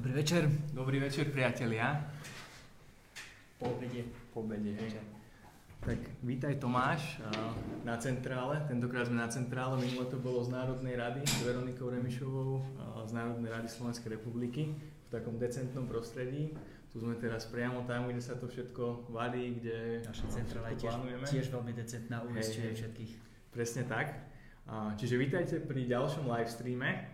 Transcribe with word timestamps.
Dobrý 0.00 0.16
večer. 0.16 0.48
Dobrý 0.72 0.96
večer, 0.96 1.28
priatelia. 1.28 2.08
Po 3.60 3.76
obede. 3.76 4.08
Po 4.32 4.40
obede, 4.40 4.72
hej. 4.72 4.96
Tak 5.84 6.00
vítaj 6.24 6.56
Tomáš 6.56 7.20
na 7.84 8.00
centrále. 8.00 8.64
Tentokrát 8.64 9.12
sme 9.12 9.20
na 9.20 9.28
centrále, 9.28 9.76
minule 9.76 10.08
to 10.08 10.16
bolo 10.16 10.40
z 10.40 10.56
Národnej 10.56 10.96
rady 10.96 11.20
s 11.28 11.44
Veronikou 11.44 11.92
Remišovou 11.92 12.64
z 13.04 13.12
Národnej 13.12 13.52
rady 13.52 13.68
Slovenskej 13.68 14.16
republiky 14.16 14.72
v 14.72 15.08
takom 15.12 15.36
decentnom 15.36 15.84
prostredí. 15.84 16.56
Tu 16.88 16.96
sme 16.96 17.20
teraz 17.20 17.44
priamo 17.44 17.84
tam, 17.84 18.08
kde 18.08 18.24
sa 18.24 18.40
to 18.40 18.48
všetko 18.48 19.12
valí, 19.12 19.60
kde 19.60 20.00
Naša 20.08 20.32
centrála 20.32 20.72
je 20.72 20.76
tiež, 20.80 20.96
tiež 21.28 21.46
veľmi 21.52 21.76
decentná, 21.76 22.24
uistuje 22.24 22.72
všetkých. 22.72 23.12
Presne 23.52 23.84
tak. 23.84 24.16
Čiže 24.96 25.20
vítajte 25.20 25.60
pri 25.60 25.84
ďalšom 25.84 26.24
live 26.24 26.48
streame 26.48 27.04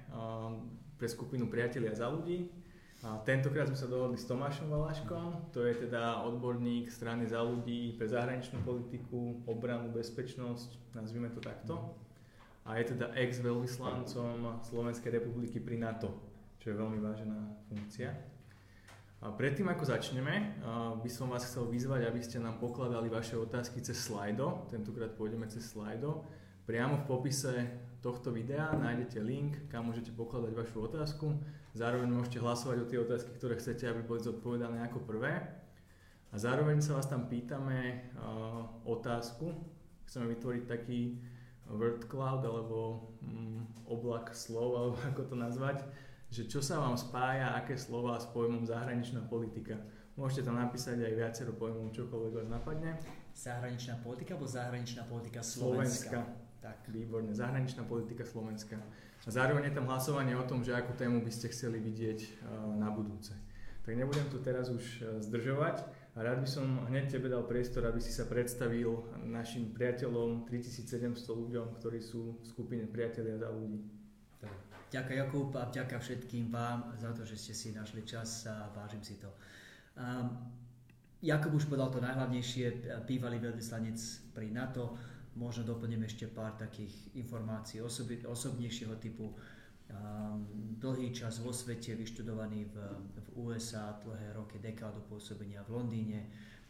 pre 0.95 1.11
skupinu 1.11 1.51
Priatelia 1.51 1.91
za 1.91 2.07
ľudí. 2.07 2.63
A 3.05 3.21
tentokrát 3.29 3.69
sme 3.69 3.77
sa 3.77 3.93
dohodli 3.93 4.17
s 4.17 4.25
Tomášom 4.25 4.73
Valaškom, 4.73 5.53
to 5.53 5.69
je 5.69 5.85
teda 5.85 6.25
odborník 6.25 6.89
strany 6.89 7.29
za 7.29 7.45
ľudí 7.45 7.93
pre 8.01 8.09
zahraničnú 8.09 8.65
politiku, 8.65 9.45
obranu, 9.45 9.93
bezpečnosť, 9.93 10.97
nazvime 10.97 11.29
to 11.29 11.45
takto. 11.45 11.93
A 12.65 12.81
je 12.81 12.97
teda 12.97 13.13
ex-veľvyslancom 13.15 14.65
Slovenskej 14.65 15.13
republiky 15.13 15.61
pri 15.61 15.77
NATO, 15.77 16.09
čo 16.59 16.73
je 16.73 16.81
veľmi 16.81 16.99
vážená 16.99 17.39
funkcia. 17.69 18.11
A 19.23 19.33
predtým 19.33 19.69
ako 19.71 19.87
začneme, 19.87 20.61
by 21.01 21.11
som 21.13 21.31
vás 21.31 21.45
chcel 21.47 21.69
vyzvať, 21.69 22.09
aby 22.11 22.21
ste 22.25 22.41
nám 22.41 22.59
pokladali 22.59 23.13
vaše 23.13 23.37
otázky 23.37 23.85
cez 23.85 24.03
Slido, 24.03 24.67
tentokrát 24.73 25.13
pôjdeme 25.15 25.47
cez 25.47 25.69
Slido. 25.69 26.27
Priamo 26.67 26.99
v 27.01 27.07
popise 27.07 27.55
tohto 28.03 28.35
videa 28.35 28.75
nájdete 28.75 29.23
link, 29.23 29.71
kam 29.71 29.87
môžete 29.87 30.11
pokladať 30.11 30.53
vašu 30.53 30.79
otázku. 30.91 31.39
Zároveň 31.77 32.09
môžete 32.09 32.41
hlasovať 32.41 32.77
o 32.81 32.89
tie 32.89 32.99
otázky, 33.05 33.37
ktoré 33.37 33.61
chcete, 33.61 33.85
aby 33.85 34.01
boli 34.01 34.25
zodpovedané 34.25 34.81
ako 34.89 35.05
prvé. 35.05 35.45
A 36.33 36.35
zároveň 36.41 36.81
sa 36.81 36.97
vás 36.97 37.05
tam 37.05 37.29
pýtame 37.29 38.09
uh, 38.17 38.65
otázku. 38.89 39.53
Chceme 40.09 40.33
vytvoriť 40.33 40.65
taký 40.65 41.21
word 41.69 42.09
cloud 42.09 42.41
alebo 42.49 43.13
um, 43.21 43.69
oblak 43.85 44.33
slov, 44.33 44.73
alebo 44.81 44.97
ako 45.05 45.23
to 45.29 45.37
nazvať, 45.37 45.85
že 46.33 46.49
čo 46.49 46.65
sa 46.65 46.81
vám 46.81 46.97
spája, 46.97 47.53
aké 47.53 47.77
slova 47.77 48.17
s 48.17 48.25
pojmom 48.33 48.65
zahraničná 48.65 49.29
politika. 49.29 49.77
Môžete 50.17 50.49
tam 50.49 50.57
napísať 50.57 51.05
aj 51.05 51.13
viacero 51.13 51.53
pojmov, 51.53 51.93
čokoľvek 51.93 52.33
vás 52.41 52.49
napadne. 52.49 52.97
Zahraničná 53.37 54.01
politika 54.01 54.33
alebo 54.33 54.49
zahraničná 54.49 55.05
politika 55.05 55.45
Slovenska? 55.45 56.25
Slovenska. 56.25 56.46
Tak. 56.67 56.91
Výborne, 56.91 57.31
zahraničná 57.31 57.87
politika 57.87 58.27
Slovenska. 58.27 58.75
A 59.23 59.29
zároveň 59.31 59.71
je 59.71 59.79
tam 59.79 59.87
hlasovanie 59.87 60.35
o 60.35 60.43
tom, 60.43 60.67
že 60.67 60.75
akú 60.75 60.99
tému 60.99 61.23
by 61.23 61.31
ste 61.31 61.47
chceli 61.55 61.79
vidieť 61.79 62.19
eh, 62.27 62.31
na 62.75 62.91
budúce. 62.91 63.31
Tak 63.87 63.95
nebudem 63.95 64.27
tu 64.35 64.43
teraz 64.43 64.67
už 64.67 64.83
eh, 64.83 65.23
zdržovať 65.23 65.87
a 66.19 66.27
rád 66.27 66.43
by 66.43 66.49
som 66.51 66.67
hneď 66.91 67.07
tebe 67.07 67.31
dal 67.31 67.47
priestor, 67.47 67.87
aby 67.87 68.03
si 68.03 68.11
sa 68.11 68.27
predstavil 68.27 68.99
našim 69.23 69.71
priateľom, 69.71 70.51
3700 70.51 71.23
ľuďom, 71.23 71.79
ktorí 71.79 72.03
sú 72.03 72.43
v 72.43 72.45
skupine 72.51 72.83
Priatelia 72.91 73.39
za 73.39 73.47
ľudí. 73.55 73.87
Ďakujem 74.91 75.19
Jakub 75.23 75.51
a 75.55 75.71
ďakujem 75.71 76.03
všetkým 76.03 76.45
vám 76.51 76.99
za 76.99 77.15
to, 77.15 77.23
že 77.23 77.39
ste 77.39 77.55
si 77.55 77.69
našli 77.75 78.03
čas 78.03 78.47
a 78.51 78.71
vážim 78.75 79.03
si 79.07 79.19
to. 79.23 79.31
Um, 79.99 80.51
Jakub 81.23 81.53
už 81.53 81.67
povedal 81.67 81.91
to 81.91 81.99
najhlavnejšie, 82.01 82.91
bývalý 83.07 83.43
veľvyslanec 83.43 83.99
pri 84.33 84.51
NATO, 84.57 84.95
Možno 85.37 85.69
doplním 85.69 86.09
ešte 86.09 86.33
pár 86.33 86.57
takých 86.57 87.13
informácií 87.13 87.85
osobi, 87.85 88.25
osobnejšieho 88.25 88.97
typu. 88.97 89.37
Um, 89.87 90.49
dlhý 90.81 91.13
čas 91.15 91.39
vo 91.39 91.55
svete, 91.55 91.95
vyštudovaný 91.95 92.67
v, 92.73 92.77
v 93.21 93.27
USA, 93.39 93.95
dlhé 94.03 94.35
roky, 94.35 94.59
dekádu 94.59 94.99
pôsobenia 95.07 95.63
v 95.69 95.79
Londýne, 95.79 96.21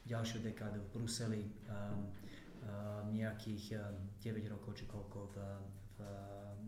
ďalšiu 0.05 0.45
dekádu 0.45 0.83
v 0.83 0.89
Bruseli, 0.93 1.43
um, 1.47 1.51
um, 1.73 3.15
nejakých 3.15 3.81
um, 3.81 4.13
9 4.21 4.53
rokov 4.53 4.77
či 4.77 4.85
koľko 4.85 5.33
v, 5.33 5.37
v, 5.97 5.99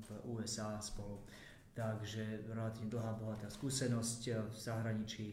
v 0.07 0.09
USA 0.33 0.81
spolu. 0.81 1.21
Takže 1.75 2.49
relatívne 2.49 2.95
dlhá, 2.95 3.13
bohatá 3.19 3.51
skúsenosť 3.51 4.51
v 4.51 4.55
zahraničí. 4.55 5.27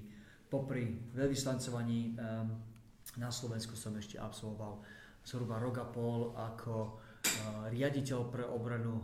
Popri 0.46 1.10
veľvyslancovaní 1.10 2.14
na 3.18 3.30
Slovensku 3.34 3.74
som 3.74 3.98
ešte 3.98 4.22
absolvoval 4.22 4.86
zhruba 5.26 5.58
rok 5.58 5.82
a 5.82 5.86
pol 5.90 6.38
ako 6.38 7.02
riaditeľ 7.74 8.20
pre 8.30 8.46
obranu 8.46 9.02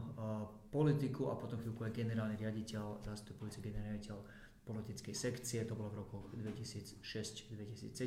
politiku 0.69 1.33
a 1.33 1.35
potom 1.35 1.57
chvíľku 1.59 1.83
aj 1.83 1.91
generálny 1.91 2.37
riaditeľ, 2.37 3.01
zastupujúci 3.01 3.59
generálny 3.59 3.97
riaditeľ 3.97 4.17
politickej 4.61 5.15
sekcie, 5.17 5.65
to 5.65 5.73
bolo 5.73 5.89
v 5.89 5.97
roku 6.05 6.17
2006-2007. 6.37 7.97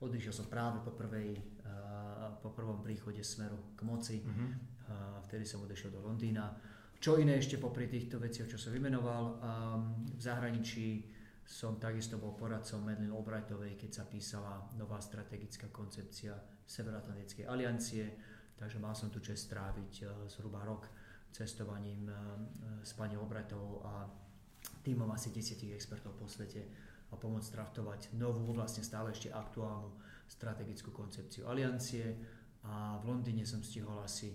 Odišiel 0.00 0.32
som 0.32 0.48
práve 0.48 0.80
po, 0.80 0.96
prvej, 0.96 1.36
po 2.40 2.48
prvom 2.56 2.80
príchode 2.80 3.20
smeru 3.20 3.76
k 3.76 3.80
moci, 3.84 4.24
uh-huh. 4.24 5.20
vtedy 5.28 5.44
som 5.44 5.60
odešiel 5.62 5.92
do 5.92 6.00
Londýna. 6.00 6.56
Čo 6.96 7.20
iné 7.20 7.36
ešte 7.36 7.60
popri 7.60 7.92
týchto 7.92 8.16
veciach, 8.16 8.48
čo 8.48 8.56
som 8.56 8.72
vymenoval, 8.72 9.36
v 10.16 10.20
zahraničí 10.20 11.12
som 11.46 11.78
takisto 11.78 12.18
bol 12.18 12.34
poradcom 12.34 12.82
Medlin 12.82 13.14
Albrightovej, 13.14 13.78
keď 13.78 14.02
sa 14.02 14.04
písala 14.04 14.66
nová 14.74 14.98
strategická 14.98 15.70
koncepcia 15.70 16.34
Severoatlantickej 16.66 17.46
aliancie, 17.46 18.04
takže 18.58 18.82
mal 18.82 18.98
som 18.98 19.14
tu 19.14 19.22
čest 19.22 19.46
stráviť 19.46 19.92
uh, 20.02 20.08
zhruba 20.26 20.66
rok 20.66 20.90
cestovaním 21.30 22.10
uh, 22.10 22.18
s 22.82 22.98
pani 22.98 23.14
Albrightovou 23.14 23.86
a 23.86 24.10
týmom 24.82 25.06
asi 25.14 25.30
desiatich 25.30 25.70
expertov 25.70 26.18
po 26.18 26.26
svete 26.26 26.66
a 27.06 27.14
pomôcť 27.14 27.54
draftovať 27.54 28.00
novú, 28.18 28.50
vlastne 28.50 28.82
stále 28.82 29.14
ešte 29.14 29.30
aktuálnu 29.30 29.94
strategickú 30.26 30.90
koncepciu 30.90 31.46
aliancie. 31.46 32.18
A 32.66 32.98
v 32.98 33.14
Londýne 33.14 33.46
som 33.46 33.62
stihol 33.62 34.02
asi 34.02 34.34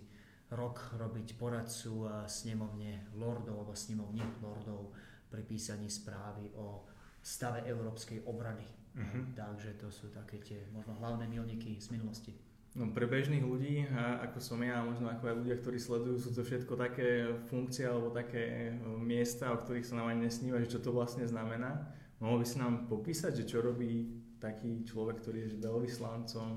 rok 0.55 0.95
robiť 0.95 1.35
poradcu 1.35 2.07
snemovne 2.31 3.11
lordov 3.19 3.59
alebo 3.59 3.75
snemovne 3.75 4.23
lordov 4.39 4.95
pri 5.27 5.43
písaní 5.43 5.91
správy 5.91 6.47
o 6.55 6.90
stave 7.21 7.63
európskej 7.69 8.25
obrany. 8.25 8.65
Uh-huh. 8.91 9.23
Takže 9.37 9.79
to 9.79 9.87
sú 9.87 10.11
také 10.11 10.41
tie 10.43 10.67
možno 10.75 10.97
hlavné 10.99 11.23
milníky 11.29 11.79
z 11.79 11.95
minulosti. 11.95 12.35
No, 12.71 12.87
pre 12.95 13.03
bežných 13.03 13.43
ľudí, 13.43 13.83
ako 14.23 14.39
som 14.39 14.59
ja, 14.63 14.79
možno 14.79 15.11
ako 15.11 15.27
aj 15.27 15.35
ľudia, 15.43 15.55
ktorí 15.59 15.75
sledujú, 15.75 16.15
sú 16.23 16.31
to 16.31 16.39
všetko 16.39 16.79
také 16.79 17.27
funkcie 17.51 17.83
alebo 17.83 18.15
také 18.15 18.71
e, 18.71 18.95
miesta, 18.95 19.51
o 19.51 19.59
ktorých 19.59 19.83
sa 19.83 19.99
nám 19.99 20.15
ani 20.15 20.31
nesníva, 20.31 20.63
že 20.63 20.71
čo 20.71 20.79
to 20.79 20.95
vlastne 20.95 21.27
znamená. 21.27 21.91
Mohol 22.23 22.43
by 22.43 22.45
si 22.47 22.57
nám 22.63 22.87
popísať, 22.87 23.43
že 23.43 23.47
čo 23.49 23.59
robí 23.59 24.23
taký 24.39 24.87
človek, 24.87 25.19
ktorý 25.19 25.37
je 25.45 25.57
veľvyslancom 25.59 26.49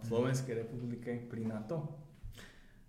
v 0.00 0.04
Slovenskej 0.08 0.64
republike 0.64 1.28
pri 1.28 1.44
NATO? 1.44 2.00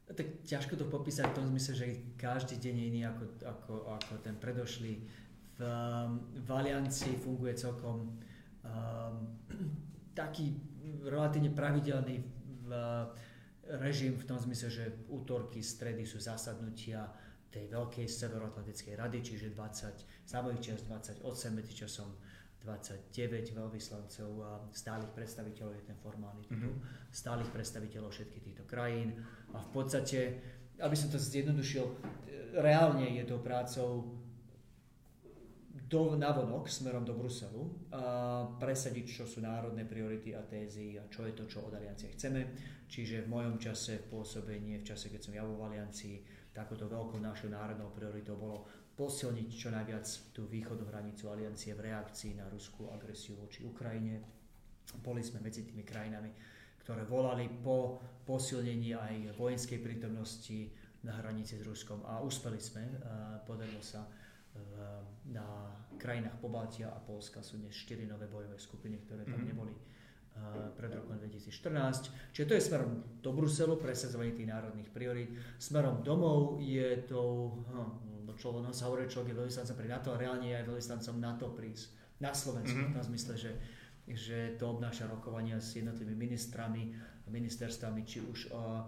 Tak 0.07 0.47
ťažko 0.47 0.79
to 0.79 0.85
popísať 0.87 1.31
v 1.31 1.37
tom 1.37 1.45
zmysle, 1.51 1.73
že 1.75 1.85
každý 2.15 2.59
deň 2.59 2.75
je 2.75 2.85
iný 2.87 3.01
ako, 3.07 3.23
ako, 3.43 3.73
ako 3.99 4.13
ten 4.23 4.35
predošlý 4.39 4.93
v, 5.63 6.41
v 6.43 6.49
Aliancii 6.51 7.15
funguje 7.15 7.55
celkom 7.55 8.11
um, 8.11 9.15
taký 10.19 10.59
relatívne 11.07 11.55
pravidelný 11.55 12.19
v, 12.63 12.69
režim 13.79 14.19
v 14.19 14.27
tom 14.27 14.35
zmysle, 14.35 14.67
že 14.67 14.85
útorky, 15.07 15.63
stredy 15.63 16.03
sú 16.03 16.19
zasadnutia 16.19 17.07
tej 17.53 17.69
veľkej 17.69 18.09
severoatlantickej 18.09 18.93
rady, 18.97 19.17
čiže 19.21 19.53
20, 19.53 20.27
za 20.27 20.39
mojich 20.41 20.73
čas 20.73 20.83
28, 20.89 21.21
medzi 21.53 21.73
časom 21.77 22.09
29 22.65 23.53
veľvyslancov 23.53 24.29
a 24.41 24.51
stálych 24.71 25.11
predstaviteľov 25.11 25.75
je 25.77 25.83
ten 25.83 25.99
formálny 25.99 26.47
titul, 26.47 26.79
mm-hmm. 26.79 27.11
stálych 27.11 27.51
predstaviteľov 27.51 28.09
všetkých 28.09 28.43
týchto 28.43 28.63
krajín 28.63 29.19
a 29.51 29.59
v 29.59 29.69
podstate, 29.69 30.19
aby 30.79 30.95
som 30.95 31.11
to 31.11 31.19
zjednodušil, 31.19 31.83
reálne 32.55 33.19
je 33.19 33.23
to 33.27 33.43
prácou 33.43 34.22
do, 35.93 36.17
navonok 36.17 36.65
smerom 36.65 37.05
do 37.05 37.13
Bruselu 37.13 37.93
a 37.93 38.01
presadiť, 38.57 39.05
čo 39.21 39.23
sú 39.29 39.45
národné 39.45 39.85
priority 39.85 40.33
a 40.33 40.41
tézy 40.41 40.97
a 40.97 41.05
čo 41.05 41.29
je 41.29 41.37
to, 41.37 41.45
čo 41.45 41.69
od 41.69 41.77
aliancie 41.77 42.09
chceme. 42.17 42.49
Čiže 42.89 43.29
v 43.29 43.31
mojom 43.31 43.61
čase 43.61 44.01
pôsobenie, 44.09 44.81
v 44.81 44.89
čase, 44.89 45.13
keď 45.13 45.21
som 45.21 45.37
ja 45.37 45.45
vo 45.45 45.61
aliancii, 45.61 46.49
takouto 46.49 46.89
veľkou 46.89 47.21
našou 47.21 47.53
národnou 47.53 47.93
prioritou 47.93 48.33
bolo 48.41 48.65
posilniť 48.97 49.49
čo 49.53 49.69
najviac 49.69 50.05
tú 50.33 50.49
východnú 50.49 50.89
hranicu 50.89 51.29
aliancie 51.29 51.77
v 51.77 51.93
reakcii 51.93 52.41
na 52.41 52.49
ruskú 52.49 52.89
agresiu 52.89 53.37
voči 53.37 53.61
Ukrajine. 53.65 54.21
Boli 55.01 55.21
sme 55.21 55.41
medzi 55.45 55.65
tými 55.65 55.85
krajinami, 55.85 56.29
ktoré 56.81 57.05
volali 57.05 57.49
po 57.49 58.01
posilnení 58.25 58.93
aj 58.97 59.37
vojenskej 59.37 59.81
prítomnosti 59.81 60.69
na 61.05 61.17
hranici 61.21 61.57
s 61.57 61.65
Ruskom 61.65 62.05
a 62.05 62.21
uspeli 62.21 62.61
sme, 62.61 62.85
podarilo 63.45 63.81
sa 63.81 64.05
na 65.31 65.45
krajinách 65.97 66.35
Pobaltia 66.43 66.91
a 66.91 66.99
Polska 66.99 67.39
sú 67.39 67.57
dnes 67.57 67.73
4 67.73 68.05
nové 68.05 68.27
bojové 68.27 68.59
skupiny, 68.59 68.99
ktoré 69.07 69.23
tam 69.23 69.39
mm-hmm. 69.39 69.49
neboli 69.49 69.73
pred 70.73 70.89
rokom 70.97 71.15
2014. 71.21 72.33
Čiže 72.33 72.45
to 72.49 72.53
je 72.57 72.61
smerom 72.61 72.91
do 73.21 73.31
Bruselu, 73.37 73.77
presadzovanie 73.77 74.33
tých 74.33 74.49
národných 74.49 74.89
priorít. 74.89 75.29
Smerom 75.61 76.01
domov 76.01 76.57
je 76.57 77.05
to, 77.05 77.53
no, 77.69 77.83
človek, 78.33 78.61
no 78.65 78.71
sa 78.73 78.89
hovorí, 78.89 79.05
človek 79.05 79.31
je 79.31 79.39
veľvyslancom 79.45 79.75
pri 79.77 79.89
NATO 79.93 80.09
a 80.09 80.17
reálne 80.17 80.49
je 80.49 80.57
aj 80.57 80.65
veľvyslancom 80.65 81.15
NATO 81.21 81.45
prísť 81.53 82.17
na 82.17 82.33
Slovensku. 82.33 82.81
Mm-hmm. 82.81 82.97
V 82.97 83.07
zmysle, 83.13 83.33
že, 83.37 83.51
že 84.09 84.39
to 84.57 84.73
obnáša 84.73 85.05
rokovania 85.05 85.61
s 85.61 85.77
jednotlivými 85.77 86.17
ministrami, 86.17 86.97
ministerstvami, 87.29 88.01
či 88.03 88.19
už 88.25 88.51
uh, 88.51 88.83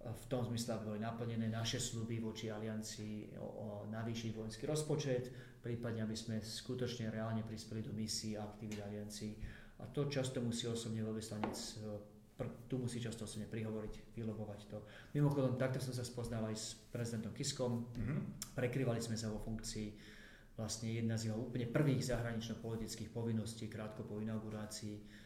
v 0.00 0.24
tom 0.32 0.40
zmysle, 0.48 0.80
aby 0.80 0.96
boli 0.96 1.00
naplnené 1.04 1.52
naše 1.52 1.76
sluby 1.76 2.24
voči 2.24 2.48
aliancii 2.48 3.36
o, 3.36 3.44
o 3.44 3.66
navýšiť 3.92 4.30
vojenský 4.32 4.64
rozpočet, 4.64 5.28
prípadne 5.60 6.08
aby 6.08 6.16
sme 6.16 6.40
skutočne 6.40 7.12
reálne 7.12 7.44
prispeli 7.44 7.84
do 7.84 7.92
misií 7.92 8.32
a 8.40 8.48
aktivít 8.48 8.80
aliancii. 8.80 9.32
A 9.80 9.84
to 9.92 10.08
často 10.08 10.40
musí 10.40 10.64
osobne 10.64 11.04
veľvyslanec, 11.04 11.52
e, 11.52 12.44
tu 12.64 12.80
musí 12.80 12.96
často 12.96 13.28
osobne 13.28 13.44
prihovoriť, 13.52 14.16
vylobovať 14.16 14.60
to. 14.72 14.78
Mimochodom, 15.12 15.60
takto 15.60 15.84
som 15.84 15.92
sa 15.92 16.00
spoznal 16.00 16.48
aj 16.48 16.56
s 16.56 16.66
prezidentom 16.88 17.36
Kiskom, 17.36 17.84
mm-hmm. 17.84 18.56
prekryvali 18.56 19.04
sme 19.04 19.20
sa 19.20 19.28
vo 19.28 19.36
funkcii 19.36 20.16
vlastne 20.56 20.96
jedna 20.96 21.20
z 21.20 21.28
jeho 21.28 21.36
úplne 21.40 21.68
prvých 21.68 22.08
zahranično-politických 22.08 23.12
povinností 23.12 23.68
krátko 23.68 24.04
po 24.04 24.20
inaugurácii 24.20 25.20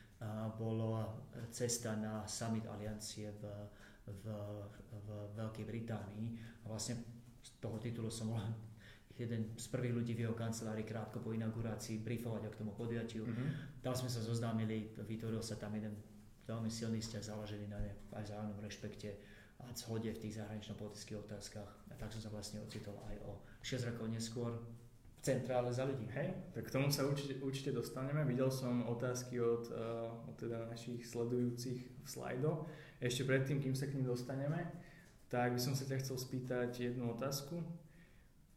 bolo 0.56 1.10
cesta 1.50 1.98
na 1.98 2.22
summit 2.26 2.64
aliancie 2.70 3.34
v 3.34 3.42
v, 4.06 4.24
v 4.92 5.08
Veľkej 5.36 5.64
Británii. 5.64 6.26
A 6.64 6.72
vlastne 6.72 7.00
z 7.40 7.50
toho 7.60 7.76
titulu 7.80 8.08
som 8.08 8.32
bol 8.32 8.40
jeden 9.22 9.54
z 9.54 9.66
prvých 9.70 9.94
ľudí 9.94 10.12
v 10.18 10.28
jeho 10.28 10.34
kancelárii 10.34 10.84
krátko 10.84 11.22
po 11.22 11.30
inaugurácii 11.30 12.02
briefovať 12.02 12.50
k 12.50 12.58
tomu 12.58 12.74
podujatiu. 12.74 13.24
Mm-hmm. 13.24 13.80
Tam 13.84 13.94
sme 13.94 14.10
sa 14.10 14.20
zoznámili, 14.20 14.90
vytvoril 14.98 15.40
sa 15.40 15.54
tam 15.54 15.76
jeden 15.78 15.94
veľmi 16.44 16.68
silný 16.68 17.00
vzťah 17.00 17.22
založený 17.24 17.66
na 17.72 17.78
aj 18.20 18.24
vzájomnom 18.28 18.60
rešpekte 18.60 19.10
a 19.64 19.72
zhode 19.72 20.12
v 20.12 20.18
tých 20.18 20.36
zahranično-politických 20.36 21.18
otázkach. 21.24 21.70
A 21.88 21.94
tak 21.96 22.12
som 22.12 22.20
sa 22.20 22.28
vlastne 22.28 22.60
ocitol 22.60 23.00
aj 23.08 23.16
o 23.24 23.40
6 23.64 23.88
rokov 23.88 24.06
neskôr 24.12 24.52
v 24.52 25.20
centrále 25.24 25.72
za 25.72 25.88
ľudí. 25.88 26.04
Hej, 26.12 26.52
tak 26.52 26.68
k 26.68 26.74
tomu 26.74 26.92
sa 26.92 27.08
určite, 27.08 27.40
určite 27.40 27.72
dostaneme. 27.72 28.28
Videl 28.28 28.52
som 28.52 28.84
otázky 28.84 29.40
od, 29.40 29.72
uh, 29.72 30.28
od 30.28 30.36
teda 30.36 30.68
našich 30.68 31.00
sledujúcich 31.08 31.80
v 32.04 32.08
slajdo. 32.08 32.68
Ešte 33.02 33.26
predtým, 33.26 33.58
kým 33.62 33.74
sa 33.74 33.90
k 33.90 33.98
ním 33.98 34.06
dostaneme, 34.06 34.70
tak 35.28 35.56
by 35.56 35.60
som 35.60 35.74
sa 35.74 35.82
ťa 35.88 35.98
chcel 35.98 36.16
spýtať 36.18 36.70
jednu 36.94 37.10
otázku. 37.14 37.58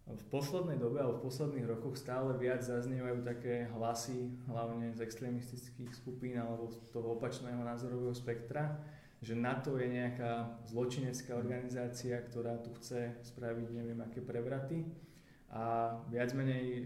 V 0.07 0.23
poslednej 0.31 0.79
dobe 0.79 1.03
alebo 1.03 1.19
v 1.19 1.27
posledných 1.27 1.67
rokoch 1.67 1.99
stále 1.99 2.31
viac 2.39 2.63
zaznievajú 2.63 3.27
také 3.27 3.67
hlasy, 3.75 4.31
hlavne 4.47 4.95
z 4.95 5.03
extrémistických 5.03 5.91
skupín 5.91 6.39
alebo 6.39 6.71
z 6.71 6.79
toho 6.95 7.19
opačného 7.19 7.59
názorového 7.59 8.15
spektra, 8.15 8.79
že 9.19 9.35
NATO 9.35 9.75
je 9.75 9.91
nejaká 9.91 10.63
zločinecká 10.63 11.35
organizácia, 11.35 12.23
ktorá 12.23 12.55
tu 12.63 12.71
chce 12.79 13.19
spraviť 13.25 13.67
neviem 13.73 13.99
aké 13.99 14.23
prevraty 14.23 14.87
a 15.51 15.95
viac 16.07 16.31
menej 16.31 16.85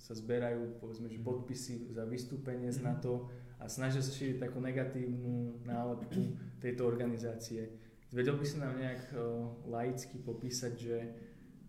sa 0.00 0.16
zberajú 0.16 0.80
povedzme, 0.80 1.06
že 1.12 1.22
podpisy 1.22 1.94
za 1.94 2.08
vystúpenie 2.08 2.72
z 2.72 2.82
mhm. 2.82 2.86
NATO 2.90 3.30
a 3.60 3.68
snažia 3.68 4.00
sa 4.00 4.08
šíriť 4.10 4.40
takú 4.40 4.58
negatívnu 4.64 5.62
nálepku 5.68 6.34
tejto 6.58 6.88
organizácie. 6.88 7.68
Vedel 8.10 8.40
by 8.40 8.44
si 8.48 8.56
nám 8.58 8.74
nejak 8.74 9.12
uh, 9.14 9.52
laicky 9.68 10.18
popísať, 10.18 10.72
že 10.74 10.96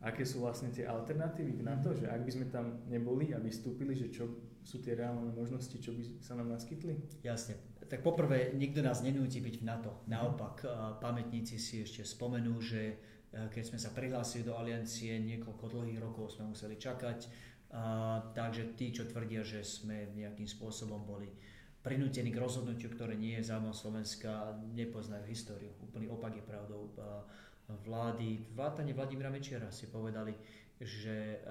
aké 0.01 0.25
sú 0.25 0.41
vlastne 0.41 0.73
tie 0.73 0.89
alternatívy 0.89 1.61
na 1.61 1.77
to, 1.77 1.93
že 1.93 2.09
ak 2.09 2.25
by 2.25 2.31
sme 2.33 2.45
tam 2.49 2.81
neboli 2.89 3.35
a 3.35 3.38
vystúpili, 3.38 3.93
že 3.93 4.09
čo 4.09 4.25
sú 4.65 4.81
tie 4.81 4.97
reálne 4.97 5.29
možnosti, 5.29 5.77
čo 5.77 5.93
by 5.93 6.17
sa 6.17 6.33
nám 6.33 6.49
naskytli? 6.49 7.21
Jasne. 7.21 7.59
Tak 7.85 8.01
poprvé, 8.01 8.55
nikto 8.57 8.81
nás 8.81 9.05
nenúti 9.05 9.38
byť 9.43 9.55
v 9.61 9.67
NATO. 9.67 9.91
Naopak, 10.09 10.65
pamätníci 11.03 11.61
si 11.61 11.85
ešte 11.85 12.01
spomenú, 12.01 12.57
že 12.57 12.97
keď 13.29 13.63
sme 13.67 13.77
sa 13.77 13.93
prihlásili 13.93 14.47
do 14.47 14.57
aliancie, 14.57 15.21
niekoľko 15.21 15.65
dlhých 15.69 15.99
rokov 16.01 16.33
sme 16.33 16.55
museli 16.55 16.81
čakať, 16.81 17.19
takže 18.33 18.73
tí, 18.73 18.89
čo 18.95 19.05
tvrdia, 19.05 19.45
že 19.45 19.61
sme 19.61 20.17
nejakým 20.17 20.49
spôsobom 20.49 21.03
boli 21.05 21.29
prinútení 21.81 22.29
k 22.29 22.41
rozhodnutiu, 22.41 22.93
ktoré 22.93 23.17
nie 23.17 23.37
je 23.41 23.49
záujmom 23.49 23.73
Slovenska, 23.73 24.53
nepoznajú 24.77 25.25
históriu. 25.25 25.73
Úplný 25.81 26.07
opak 26.13 26.37
je 26.37 26.45
pravdou. 26.45 26.93
Vlády, 27.85 28.51
vládanie 28.53 28.93
Vladimíra 28.93 29.31
Mečiara 29.33 29.71
si 29.73 29.89
povedali, 29.89 30.35
že, 30.81 31.45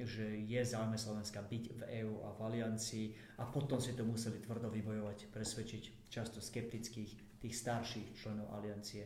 že 0.00 0.40
je 0.48 0.60
záujme 0.64 0.96
Slovenska 0.96 1.44
byť 1.44 1.64
v 1.76 1.80
EÚ 2.00 2.24
a 2.24 2.32
v 2.32 2.38
aliancii 2.48 3.06
a 3.38 3.44
potom 3.44 3.76
si 3.76 3.92
to 3.92 4.08
museli 4.08 4.40
tvrdo 4.40 4.72
vybojovať, 4.72 5.28
presvedčiť 5.28 6.08
často 6.08 6.40
skeptických, 6.40 7.40
tých 7.44 7.54
starších 7.56 8.16
členov 8.16 8.48
aliancie, 8.56 9.04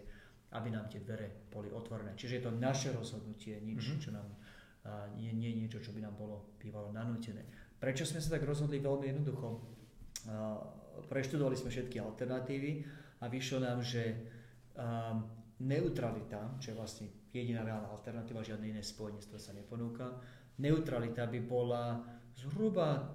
aby 0.54 0.70
nám 0.70 0.86
tie 0.86 1.02
dvere 1.02 1.50
boli 1.50 1.74
otvorené. 1.74 2.14
Čiže 2.14 2.34
je 2.38 2.44
to 2.46 2.52
naše 2.54 2.94
rozhodnutie, 2.94 3.58
nič, 3.66 3.82
mm-hmm. 3.82 4.02
čo 4.02 4.10
nám, 4.14 4.28
nie, 5.18 5.34
nie 5.34 5.50
niečo, 5.58 5.82
čo 5.82 5.90
by 5.90 6.00
nám 6.06 6.14
bolo 6.14 6.54
bývalo 6.62 6.94
nanútené. 6.94 7.42
Prečo 7.74 8.06
sme 8.06 8.22
sa 8.22 8.38
tak 8.38 8.46
rozhodli? 8.46 8.78
Veľmi 8.78 9.10
jednoducho 9.10 9.73
preštudovali 11.10 11.56
sme 11.56 11.70
všetky 11.70 12.00
alternatívy 12.00 12.70
a 13.20 13.28
vyšlo 13.28 13.58
nám, 13.62 13.80
že 13.84 14.02
neutralita, 15.60 16.58
čo 16.58 16.74
je 16.74 16.78
vlastne 16.78 17.06
jediná 17.30 17.62
reálna 17.62 17.90
alternatíva, 17.90 18.46
žiadne 18.46 18.70
iné 18.70 18.82
spojenectvo 18.82 19.38
sa 19.38 19.54
neponúka, 19.54 20.18
neutralita 20.58 21.26
by 21.26 21.40
bola 21.42 22.02
zhruba 22.34 23.14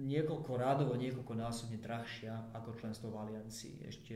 niekoľko 0.00 0.50
rádovo, 0.58 0.98
niekoľko 0.98 1.34
násobne 1.38 1.78
drahšia 1.78 2.52
ako 2.56 2.74
členstvo 2.74 3.14
v 3.14 3.20
aliancii. 3.22 3.86
Ešte 3.86 4.14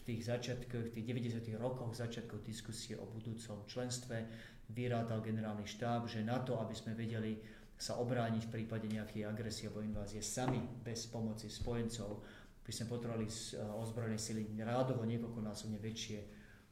v 0.00 0.02
tých 0.02 0.20
začiatkoch, 0.28 0.90
v 0.90 0.94
tých 1.00 1.06
90. 1.06 1.60
rokoch, 1.60 1.92
začiatkoch 1.92 2.40
diskusie 2.44 2.96
o 2.96 3.04
budúcom 3.08 3.68
členstve 3.68 4.24
vyrátal 4.72 5.20
generálny 5.20 5.68
štáb, 5.68 6.08
že 6.08 6.24
na 6.24 6.40
to, 6.40 6.56
aby 6.56 6.72
sme 6.72 6.96
vedeli 6.96 7.36
sa 7.84 8.00
obrániť 8.00 8.48
v 8.48 8.52
prípade 8.56 8.88
nejakej 8.88 9.28
agresie 9.28 9.68
alebo 9.68 9.84
invázie 9.84 10.24
sami 10.24 10.56
bez 10.56 11.04
pomoci 11.12 11.52
spojencov, 11.52 12.24
by 12.64 12.72
sme 12.72 12.88
potrebovali 12.88 13.28
eh, 13.28 13.60
ozbrojené 13.60 14.16
sily 14.16 14.48
rádovo 14.64 15.04
niekoľkonásobne 15.04 15.76
väčšie, 15.76 16.18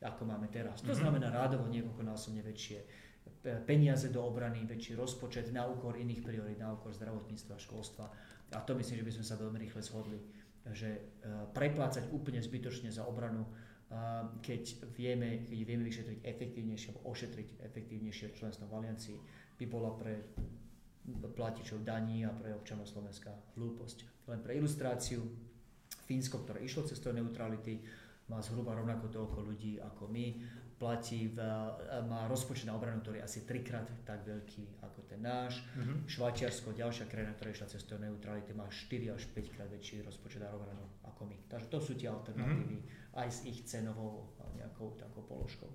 ako 0.00 0.24
máme 0.24 0.48
teraz. 0.48 0.80
To 0.88 0.96
mhm. 0.96 1.00
znamená 1.04 1.28
rádovo 1.28 1.68
niekoľkonásobne 1.68 2.40
väčšie 2.40 2.80
peniaze 3.42 4.06
do 4.14 4.22
obrany, 4.22 4.62
väčší 4.62 4.94
rozpočet 4.94 5.50
na 5.50 5.66
úkor 5.66 5.98
iných 5.98 6.22
priorít, 6.22 6.62
na 6.62 6.74
úkor 6.78 6.94
zdravotníctva, 6.94 7.58
školstva. 7.58 8.06
A 8.54 8.62
to 8.62 8.78
myslím, 8.78 9.02
že 9.02 9.06
by 9.06 9.12
sme 9.18 9.26
sa 9.26 9.34
veľmi 9.34 9.58
rýchle 9.58 9.82
shodli, 9.82 10.18
že 10.72 10.90
eh, 10.96 11.00
preplácať 11.52 12.08
úplne 12.08 12.40
zbytočne 12.40 12.88
za 12.88 13.04
obranu, 13.04 13.44
keď 14.40 14.88
vieme, 14.96 15.44
keď 15.44 15.58
vieme 15.68 15.84
vyšetriť 15.84 16.24
efektívnejšie 16.24 17.04
ošetriť 17.04 17.48
efektívnejšie 17.60 18.32
členstvo 18.32 18.64
v 18.64 18.81
aliancii, 18.81 19.16
by 19.60 19.64
bola 19.69 19.92
pre 19.92 20.32
platičov 21.34 21.82
daní 21.82 22.22
a 22.22 22.30
pre 22.30 22.54
občanov 22.54 22.86
Slovenska 22.86 23.34
hlúposť. 23.58 24.28
Len 24.30 24.38
pre 24.38 24.54
ilustráciu, 24.58 25.22
Fínsko, 26.06 26.46
ktoré 26.46 26.62
išlo 26.62 26.86
cestou 26.86 27.10
neutrality, 27.10 27.82
má 28.30 28.38
zhruba 28.38 28.78
rovnako 28.78 29.10
toľko 29.10 29.38
ľudí 29.42 29.82
ako 29.82 30.06
my, 30.06 30.26
platí 30.78 31.30
v, 31.30 31.38
má 32.10 32.26
rozpočet 32.26 32.66
na 32.66 32.74
obranu, 32.74 32.98
ktorý 33.06 33.22
je 33.22 33.26
asi 33.26 33.40
trikrát 33.46 33.86
tak 34.02 34.26
veľký 34.26 34.82
ako 34.82 35.06
ten 35.06 35.22
náš. 35.22 35.62
Mm-hmm. 35.78 36.10
Švajčiarsko, 36.10 36.74
ďalšia 36.74 37.06
krajina, 37.06 37.38
ktorá 37.38 37.54
išla 37.54 37.70
cestou 37.70 38.02
neutrality, 38.02 38.50
má 38.50 38.66
4 38.66 39.14
až 39.14 39.30
5 39.30 39.54
krát 39.54 39.70
väčší 39.70 40.02
rozpočet 40.02 40.42
na 40.42 40.50
obranu 40.50 40.82
ako 41.06 41.30
my. 41.30 41.38
Takže 41.46 41.70
to 41.70 41.78
sú 41.78 41.92
tie 41.94 42.10
alternatívy 42.10 42.82
mm-hmm. 42.82 43.14
aj 43.14 43.28
s 43.30 43.38
ich 43.46 43.62
cenovou 43.62 44.34
nejakou 44.58 44.98
takou 44.98 45.22
položkou. 45.22 45.70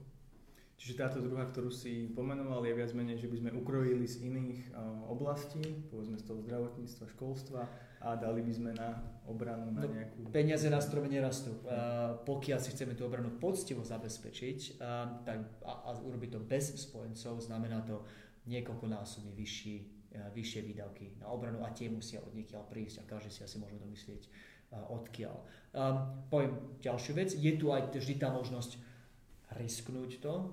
Čiže 0.78 0.94
táto 0.94 1.26
druhá, 1.26 1.42
ktorú 1.50 1.74
si 1.74 2.06
pomenoval, 2.14 2.62
je 2.62 2.78
viac 2.78 2.94
menej, 2.94 3.18
že 3.18 3.26
by 3.26 3.42
sme 3.42 3.50
ukrojili 3.50 4.06
z 4.06 4.30
iných 4.30 4.78
uh, 4.78 5.10
oblastí, 5.10 5.90
povedzme 5.90 6.22
z 6.22 6.26
toho 6.30 6.38
zdravotníctva, 6.46 7.06
školstva 7.18 7.62
a 7.98 8.14
dali 8.14 8.46
by 8.46 8.54
sme 8.54 8.72
na 8.78 8.94
obranu 9.26 9.74
na 9.74 9.82
no, 9.82 9.90
nejakú... 9.90 10.30
Peniaze 10.30 10.70
na 10.70 10.78
strome 10.78 11.10
nerastú. 11.10 11.66
Uh, 11.66 12.22
pokiaľ 12.30 12.62
si 12.62 12.78
chceme 12.78 12.94
tú 12.94 13.10
obranu 13.10 13.42
poctivo 13.42 13.82
zabezpečiť 13.82 14.78
uh, 14.78 15.26
tak, 15.26 15.66
a, 15.66 15.74
a 15.90 15.98
urobiť 15.98 16.38
to 16.38 16.40
bez 16.46 16.78
spojencov, 16.78 17.42
znamená 17.42 17.82
to 17.82 18.06
niekoľkonásobne 18.46 19.34
vyšší, 19.34 19.76
uh, 20.14 20.30
vyššie 20.30 20.62
výdavky 20.62 21.18
na 21.18 21.34
obranu 21.34 21.66
a 21.66 21.74
tie 21.74 21.90
musia 21.90 22.22
od 22.22 22.38
niekiaľ 22.38 22.70
prísť 22.70 23.02
a 23.02 23.10
každý 23.10 23.34
si 23.34 23.42
asi 23.42 23.58
môže 23.58 23.82
domyslieť 23.82 24.30
odkiaľ. 24.68 25.36
Um, 25.72 26.28
poviem 26.28 26.60
ďalšiu 26.84 27.16
vec, 27.16 27.32
je 27.32 27.56
tu 27.56 27.72
aj 27.72 27.88
vždy 27.96 28.20
tá 28.20 28.28
možnosť 28.28 28.76
risknúť 29.56 30.20
to, 30.20 30.52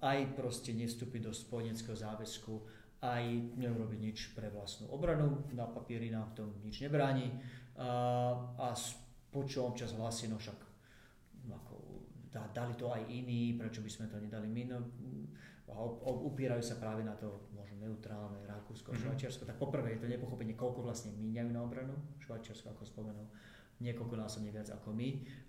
aj 0.00 0.18
proste 0.32 0.72
nestúpiť 0.72 1.28
do 1.28 1.32
spojeneckého 1.36 1.96
záväzku, 1.96 2.54
aj 3.02 3.24
neurobiť 3.58 3.98
nič 3.98 4.18
pre 4.32 4.48
vlastnú 4.48 4.88
obranu, 4.94 5.42
na 5.52 5.66
papieri 5.66 6.08
nám 6.08 6.32
v 6.32 6.36
tom 6.38 6.48
nič 6.62 6.80
nebráni 6.86 7.34
a, 7.74 8.32
a 8.56 8.66
počujem 9.34 9.68
občas 9.68 9.90
hlasy, 9.98 10.30
no 10.30 10.38
však 10.38 10.58
ako, 11.50 11.74
dali 12.32 12.72
to 12.78 12.88
aj 12.88 13.02
iní, 13.10 13.58
prečo 13.58 13.82
by 13.82 13.90
sme 13.90 14.06
to 14.06 14.16
nedali 14.22 14.46
my. 14.46 14.62
No, 14.70 14.78
upierajú 16.02 16.60
sa 16.60 16.76
práve 16.76 17.00
na 17.00 17.16
to 17.16 17.48
možno 17.56 17.80
neutrálne 17.80 18.44
Rakúsko, 18.44 18.92
mm-hmm. 18.92 19.08
Švajčiarsko. 19.08 19.48
Tak 19.48 19.56
poprvé 19.56 19.96
je 19.96 20.04
to 20.04 20.08
nepochopenie, 20.08 20.52
koľko 20.52 20.84
vlastne 20.84 21.16
míňajú 21.16 21.50
na 21.50 21.64
obranu. 21.64 21.96
Švajčiarsko, 22.20 22.76
ako 22.76 22.84
spomenul, 22.84 23.26
niekoľkonásobne 23.82 24.54
viac 24.54 24.70
ako 24.70 24.94
my. 24.94 25.08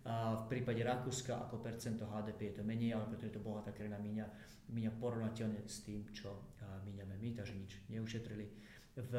A 0.09 0.33
v 0.41 0.43
prípade 0.49 0.81
Rakúska 0.81 1.37
ako 1.47 1.61
percento 1.61 2.09
HDP 2.09 2.51
je 2.51 2.53
to 2.59 2.63
menej, 2.65 2.97
ale 2.97 3.05
preto 3.13 3.29
je 3.29 3.33
to 3.37 3.45
bohatá 3.45 3.69
krajina 3.69 4.01
míňa, 4.01 4.25
míňa 4.73 4.91
porovnateľne 4.97 5.61
s 5.69 5.85
tým, 5.85 6.03
čo 6.09 6.57
míňame 6.83 7.15
my, 7.21 7.29
takže 7.37 7.53
nič 7.53 7.71
neušetrili. 7.93 8.45
V, 8.97 9.13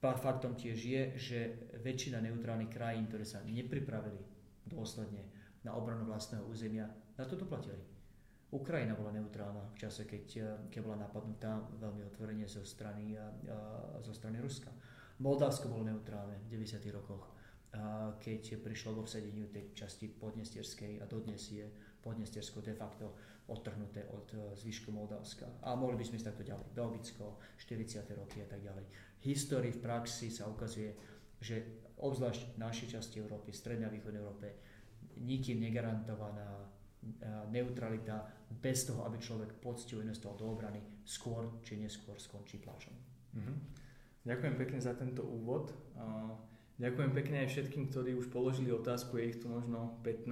faktom 0.00 0.56
tiež 0.56 0.78
je, 0.78 1.02
že 1.20 1.38
väčšina 1.84 2.24
neutrálnych 2.24 2.72
krajín, 2.72 3.06
ktoré 3.06 3.28
sa 3.28 3.44
nepripravili 3.44 4.20
dôsledne 4.64 5.24
na 5.64 5.74
obranu 5.74 6.06
vlastného 6.08 6.44
územia, 6.48 6.88
na 7.16 7.24
to 7.26 7.36
doplatili. 7.36 7.82
Ukrajina 8.48 8.96
bola 8.96 9.12
neutrálna 9.12 9.60
v 9.60 9.76
čase, 9.76 10.08
keď, 10.08 10.56
keď 10.72 10.80
bola 10.80 11.04
napadnutá 11.04 11.60
veľmi 11.84 12.00
otvorene 12.08 12.48
zo 12.48 12.64
strany, 12.64 13.12
zo 14.00 14.12
strany 14.16 14.40
Ruska. 14.40 14.72
Moldavsko 15.20 15.68
bolo 15.68 15.84
neutrálne 15.84 16.40
v 16.46 16.56
90. 16.56 16.80
rokoch 16.94 17.28
keď 18.18 18.64
prišlo 18.64 18.96
k 18.96 19.02
obsadeniu 19.04 19.46
tej 19.52 19.76
časti 19.76 20.08
podnestierskej 20.08 21.00
a 21.00 21.04
dodnes 21.04 21.52
je 21.52 21.68
Podnestersko 22.00 22.64
de 22.64 22.72
facto 22.72 23.12
odtrhnuté 23.48 24.04
od 24.12 24.28
e, 24.32 24.36
zvyšku 24.56 24.92
Moldavska. 24.92 25.64
A 25.64 25.74
mohli 25.74 25.96
by 25.96 26.04
sme 26.04 26.16
ísť 26.20 26.28
takto 26.32 26.44
ďalej. 26.44 26.66
Belgicko, 26.76 27.40
40. 27.56 28.04
roky 28.16 28.44
a 28.44 28.48
tak 28.48 28.60
ďalej. 28.60 28.84
Histórii 29.24 29.72
v 29.72 29.80
praxi 29.82 30.28
sa 30.28 30.46
ukazuje, 30.46 30.92
že 31.40 31.88
obzvlášť 31.98 32.54
v 32.54 32.60
našej 32.60 32.88
časti 32.96 33.16
Európy, 33.24 33.50
strednej 33.50 33.88
a 33.88 33.92
východnej 33.92 34.20
Európe, 34.20 34.48
nikým 35.20 35.64
negarantovaná 35.64 36.48
e, 36.48 36.64
neutralita 37.50 38.24
bez 38.52 38.84
toho, 38.84 39.04
aby 39.08 39.16
človek 39.16 39.58
poctivo 39.58 40.04
investoval 40.04 40.36
do 40.36 40.46
obrany, 40.48 40.80
skôr 41.04 41.60
či 41.64 41.80
neskôr 41.80 42.20
skončí 42.20 42.60
plážom. 42.60 42.94
Mm-hmm. 43.36 43.56
Ďakujem 44.28 44.54
pekne 44.60 44.78
za 44.80 44.92
tento 44.92 45.24
úvod. 45.24 45.72
Ďakujem 46.78 47.10
pekne 47.10 47.36
aj 47.42 47.50
všetkým, 47.50 47.90
ktorí 47.90 48.14
už 48.14 48.30
položili 48.30 48.70
otázku, 48.70 49.18
je 49.18 49.34
ich 49.34 49.38
tu 49.42 49.50
možno 49.50 49.98
15. 50.06 50.30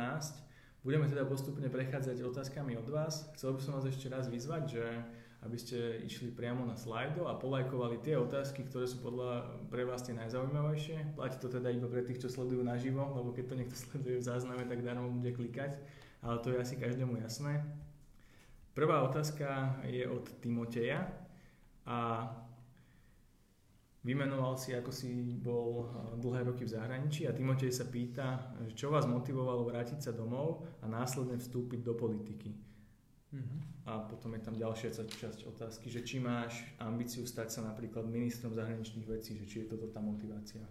Budeme 0.86 1.10
teda 1.10 1.26
postupne 1.26 1.66
prechádzať 1.66 2.22
otázkami 2.22 2.78
od 2.78 2.86
vás. 2.86 3.26
Chcel 3.34 3.58
by 3.58 3.60
som 3.66 3.74
vás 3.74 3.90
ešte 3.90 4.06
raz 4.06 4.30
vyzvať, 4.30 4.62
že 4.70 4.84
aby 5.42 5.58
ste 5.58 6.06
išli 6.06 6.30
priamo 6.30 6.62
na 6.62 6.78
slajdo 6.78 7.26
a 7.26 7.34
polajkovali 7.34 7.98
tie 7.98 8.14
otázky, 8.14 8.62
ktoré 8.62 8.86
sú 8.86 9.02
podľa 9.02 9.58
pre 9.74 9.82
vás 9.82 10.06
tie 10.06 10.14
najzaujímavejšie. 10.14 11.18
Platí 11.18 11.42
to 11.42 11.50
teda 11.50 11.66
iba 11.74 11.90
pre 11.90 12.06
tých, 12.06 12.22
čo 12.22 12.30
sledujú 12.30 12.62
naživo, 12.62 13.02
lebo 13.18 13.34
keď 13.34 13.44
to 13.50 13.58
niekto 13.58 13.76
sleduje 13.90 14.22
v 14.22 14.26
zázname, 14.30 14.62
tak 14.70 14.86
darmo 14.86 15.10
bude 15.10 15.34
klikať, 15.34 15.82
ale 16.22 16.38
to 16.46 16.54
je 16.54 16.62
asi 16.62 16.78
každému 16.78 17.18
jasné. 17.26 17.66
Prvá 18.70 19.02
otázka 19.02 19.82
je 19.82 20.06
od 20.06 20.30
Timoteja 20.38 21.10
a 21.82 22.30
Vymenoval 24.06 24.54
si, 24.54 24.70
ako 24.70 24.94
si 24.94 25.34
bol 25.34 25.82
eh, 25.82 26.22
dlhé 26.22 26.46
roky 26.46 26.62
v 26.62 26.78
zahraničí 26.78 27.26
a 27.26 27.34
Timotej 27.34 27.74
sa 27.74 27.90
pýta, 27.90 28.54
čo 28.78 28.94
vás 28.94 29.10
motivovalo 29.10 29.66
vrátiť 29.66 29.98
sa 29.98 30.12
domov 30.14 30.62
a 30.78 30.86
následne 30.86 31.34
vstúpiť 31.34 31.82
do 31.82 31.98
politiky. 31.98 32.54
Mm-hmm. 33.34 33.60
A 33.90 34.06
potom 34.06 34.30
je 34.38 34.42
tam 34.46 34.54
ďalšia 34.54 34.94
časť 34.94 35.50
otázky, 35.50 35.90
že 35.90 36.06
či 36.06 36.22
máš 36.22 36.62
ambíciu 36.78 37.26
stať 37.26 37.58
sa 37.58 37.60
napríklad 37.66 38.06
ministrom 38.06 38.54
zahraničných 38.54 39.06
vecí, 39.10 39.34
že 39.34 39.46
či 39.46 39.56
je 39.66 39.74
toto 39.74 39.90
tá 39.90 39.98
motivácia. 39.98 40.62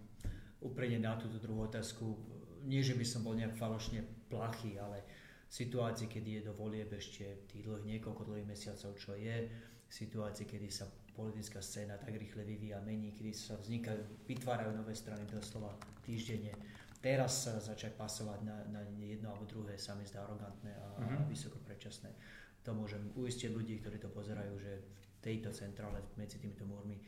Úprimne 0.64 1.04
na 1.04 1.20
túto 1.20 1.36
druhú 1.36 1.68
otázku, 1.68 2.16
nie 2.64 2.80
že 2.80 2.96
by 2.96 3.04
som 3.04 3.20
bol 3.20 3.36
nejak 3.36 3.56
falošne 3.60 4.00
plachý, 4.32 4.80
ale 4.80 5.04
v 5.46 5.52
situácii, 5.52 6.08
kedy 6.08 6.40
je 6.40 6.46
do 6.48 6.52
volieb 6.56 6.90
ešte 6.90 7.46
tých 7.46 7.62
dlhých 7.62 7.86
niekoľko 7.96 8.24
dlhých 8.24 8.48
mesiacov, 8.48 8.96
čo 8.96 9.14
je, 9.14 9.36
v 9.86 9.92
situácii, 9.92 10.44
kedy 10.48 10.68
sa 10.72 10.90
politická 11.16 11.64
scéna 11.64 11.96
tak 11.96 12.12
rýchle 12.12 12.44
vyvíja, 12.44 12.84
mení, 12.84 13.10
kedy 13.16 13.32
sa 13.32 13.56
vznikajú, 13.56 14.28
vytvárajú 14.28 14.76
nové 14.76 14.92
strany 14.92 15.24
doslova 15.24 15.72
týždenne. 16.04 16.52
Teraz 17.00 17.48
sa 17.48 17.56
začať 17.56 17.96
pasovať 17.96 18.44
na, 18.44 18.56
na 18.68 18.80
jedno 19.00 19.32
alebo 19.32 19.48
druhé 19.48 19.80
sa 19.80 19.96
mi 19.96 20.04
zdá 20.04 20.28
arogantné 20.28 20.76
a, 20.76 20.84
mm-hmm. 21.00 21.24
mhm. 21.24 21.28
vysoko 21.32 21.56
predčasné. 21.64 22.12
To 22.68 22.76
môžem 22.76 23.00
uistiť 23.16 23.48
ľudí, 23.48 23.80
ktorí 23.80 23.96
to 23.96 24.12
pozerajú, 24.12 24.52
že 24.60 24.72
v 24.84 25.16
tejto 25.24 25.54
centrále 25.56 26.02
medzi 26.20 26.36
týmito 26.36 26.68
múrmi 26.68 27.00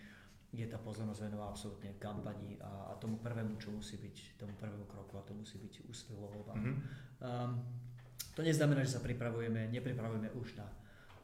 je 0.48 0.64
tá 0.64 0.80
pozornosť 0.80 1.28
venová 1.28 1.52
absolútne 1.52 1.92
kampani 2.00 2.56
a, 2.64 2.88
a 2.88 2.92
tomu 2.96 3.20
prvému, 3.20 3.60
čo 3.60 3.68
musí 3.68 4.00
byť, 4.00 4.40
tomu 4.40 4.56
prvému 4.56 4.88
kroku 4.88 5.20
a 5.20 5.26
to 5.26 5.36
musí 5.36 5.60
byť 5.60 5.84
úspech 5.84 6.16
vo 6.16 6.32
voľbách. 6.32 6.56
Mm-hmm. 6.56 6.76
Um, 7.20 7.52
to 8.32 8.40
neznamená, 8.40 8.80
že 8.86 8.96
sa 8.96 9.04
pripravujeme, 9.04 9.68
nepripravujeme 9.68 10.32
už 10.38 10.56
na 10.56 10.66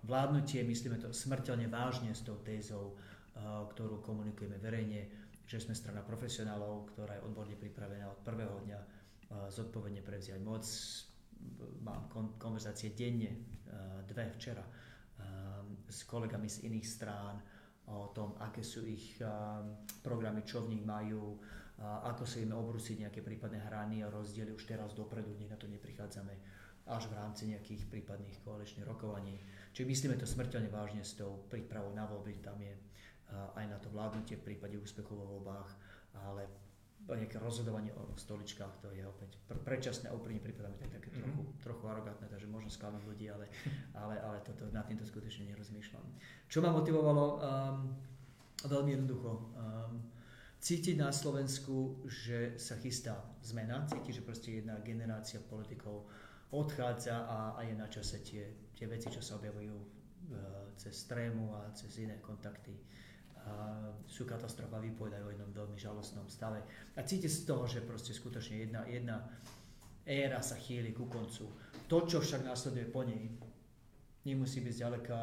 vládnutie, 0.05 0.61
myslíme 0.63 1.01
to 1.01 1.11
smrteľne 1.11 1.67
vážne 1.73 2.13
s 2.13 2.23
tou 2.23 2.37
tézou, 2.45 2.95
eh, 2.95 3.41
ktorú 3.43 4.05
komunikujeme 4.05 4.61
verejne, 4.61 5.09
že 5.45 5.61
sme 5.61 5.77
strana 5.77 6.01
profesionálov, 6.05 6.93
ktorá 6.95 7.21
je 7.21 7.25
odborne 7.25 7.57
pripravená 7.57 8.09
od 8.09 8.21
prvého 8.21 8.57
dňa 8.69 8.81
eh, 8.81 8.87
zodpovedne 9.49 10.05
prevziať 10.05 10.41
moc. 10.45 10.65
Mám 11.85 12.09
konverzácie 12.41 12.93
denne, 12.93 13.33
eh, 13.33 13.41
dve 14.05 14.31
včera, 14.37 14.65
s 15.89 16.05
kolegami 16.11 16.51
z 16.51 16.67
iných 16.67 16.87
strán 16.87 17.39
o 17.87 18.11
tom, 18.11 18.35
aké 18.43 18.67
sú 18.67 18.83
ich 18.83 19.15
programy, 20.03 20.43
čo 20.43 20.67
v 20.67 20.75
nich 20.75 20.85
majú, 20.85 21.39
ako 21.81 22.27
sa 22.27 22.43
vieme 22.43 22.59
obrúsiť 22.59 23.07
nejaké 23.07 23.23
prípadné 23.23 23.63
hrany 23.63 24.03
a 24.03 24.11
rozdiely 24.11 24.51
už 24.53 24.67
teraz 24.67 24.93
dopredu, 24.93 25.33
nech 25.39 25.49
na 25.49 25.57
to 25.57 25.71
neprichádzame 25.71 26.35
až 26.85 27.09
v 27.09 27.17
rámci 27.17 27.49
nejakých 27.49 27.89
prípadných 27.89 28.45
koaličných 28.45 28.85
rokovaní. 28.85 29.41
Čiže 29.75 29.91
myslíme 29.91 30.15
to 30.15 30.23
smrteľne 30.23 30.71
vážne 30.71 31.03
s 31.03 31.19
tou 31.19 31.51
prípravou 31.51 31.91
na 31.91 32.07
voľby, 32.07 32.39
tam 32.39 32.63
je 32.63 32.71
aj 33.59 33.67
na 33.67 33.79
to 33.83 33.91
vládnutie 33.91 34.39
v 34.39 34.55
prípade 34.55 34.79
úspechu 34.79 35.11
vo 35.19 35.27
voľbách, 35.27 35.71
ale 36.31 36.47
nejaké 37.05 37.37
rozhodovanie 37.37 37.93
o 37.93 38.17
stoličkách, 38.17 38.81
to 38.81 38.89
je 38.97 39.05
opäť 39.05 39.37
predčasné 39.45 40.09
a 40.09 40.17
úprimne 40.17 40.41
pripadá 40.41 40.73
to 40.73 40.89
je 40.89 40.97
také 40.97 41.13
trochu, 41.13 41.37
mm-hmm. 41.37 41.61
trochu 41.61 41.85
arogantné, 41.85 42.27
takže 42.33 42.49
možno 42.49 42.73
sklamať 42.73 43.03
ľudí, 43.05 43.29
ale, 43.29 43.45
ale, 43.93 44.17
ale 44.25 44.41
toto, 44.41 44.65
nad 44.73 44.89
týmto 44.89 45.05
skutočne 45.05 45.53
nerozmýšľam. 45.53 46.01
Čo 46.49 46.65
ma 46.65 46.73
motivovalo? 46.73 47.25
Um, 47.37 47.93
veľmi 48.65 48.91
jednoducho. 48.97 49.31
Um, 49.53 50.09
cítiť 50.65 50.97
na 50.97 51.13
Slovensku, 51.13 52.09
že 52.09 52.57
sa 52.57 52.81
chystá 52.81 53.21
zmena, 53.45 53.85
cítiť, 53.85 54.25
že 54.25 54.25
proste 54.25 54.49
jedna 54.65 54.81
generácia 54.81 55.45
politikov 55.45 56.09
odchádza 56.57 57.29
a, 57.29 57.39
a 57.53 57.61
je 57.69 57.75
na 57.77 57.89
čase 57.93 58.25
tie, 58.25 58.49
tie 58.75 58.87
veci, 58.91 59.09
čo 59.09 59.23
sa 59.23 59.39
objavujú 59.39 59.77
uh, 59.79 60.75
cez 60.75 61.07
trému 61.07 61.55
a 61.55 61.71
cez 61.73 61.91
iné 62.03 62.19
kontakty, 62.19 62.75
uh, 62.75 63.95
sú 64.05 64.27
katastrofa, 64.27 64.83
vypovedajú 64.83 65.25
o 65.25 65.33
jednom 65.33 65.51
veľmi 65.55 65.79
žalostnom 65.79 66.27
stave. 66.27 66.61
A 66.99 67.01
cíti 67.07 67.31
z 67.31 67.47
toho, 67.47 67.65
že 67.71 67.87
proste 67.87 68.11
skutočne 68.11 68.67
jedna, 68.67 68.83
jedna 68.91 69.17
éra 70.05 70.43
sa 70.43 70.59
chýli 70.59 70.93
ku 70.93 71.07
koncu. 71.07 71.49
To, 71.89 71.97
čo 72.05 72.21
však 72.21 72.45
následuje 72.45 72.87
po 72.91 73.07
nej, 73.07 73.31
nemusí 74.27 74.61
byť 74.61 74.75
ďaleka 74.75 75.19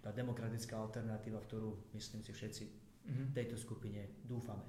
tá 0.00 0.10
demokratická 0.16 0.80
alternatíva, 0.80 1.38
v 1.44 1.46
ktorú, 1.46 1.70
myslím 1.94 2.24
si, 2.24 2.32
všetci 2.32 2.62
mhm. 3.06 3.24
v 3.30 3.32
tejto 3.36 3.56
skupine 3.60 4.24
dúfame. 4.24 4.64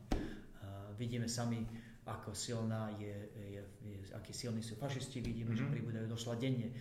Uh, 0.61 0.93
vidíme 0.99 1.25
sami, 1.25 1.65
ako 2.01 2.33
silná 2.33 2.89
je, 2.97 3.13
je, 3.37 3.61
je 3.85 3.95
akí 4.17 4.33
silní 4.33 4.65
sú 4.65 4.73
fašisti, 4.73 5.21
vidíme, 5.21 5.53
mm-hmm. 5.53 5.61
že 5.61 5.65
mhm. 5.69 5.73
pribúdajú 5.73 6.07
došla 6.09 6.33
denne, 6.41 6.73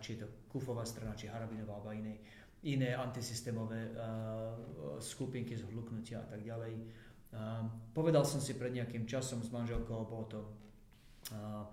či 0.00 0.14
je 0.14 0.24
to 0.24 0.28
Kufová 0.48 0.86
strana, 0.86 1.18
či 1.18 1.26
Harabinová, 1.26 1.82
alebo 1.82 1.90
iné, 1.90 2.22
iné 2.62 2.94
antisystémové 2.94 3.90
uh, 3.90 4.96
skupinky 5.02 5.58
z 5.58 5.66
hluknutia 5.68 6.22
a 6.22 6.26
tak 6.30 6.40
ďalej. 6.46 6.74
Uh, 7.34 7.66
povedal 7.92 8.22
som 8.22 8.38
si 8.38 8.54
pred 8.54 8.72
nejakým 8.72 9.04
časom 9.04 9.42
s 9.42 9.50
manželkou, 9.50 10.06
bolo 10.06 10.24
to 10.30 10.40
uh, 11.34 11.66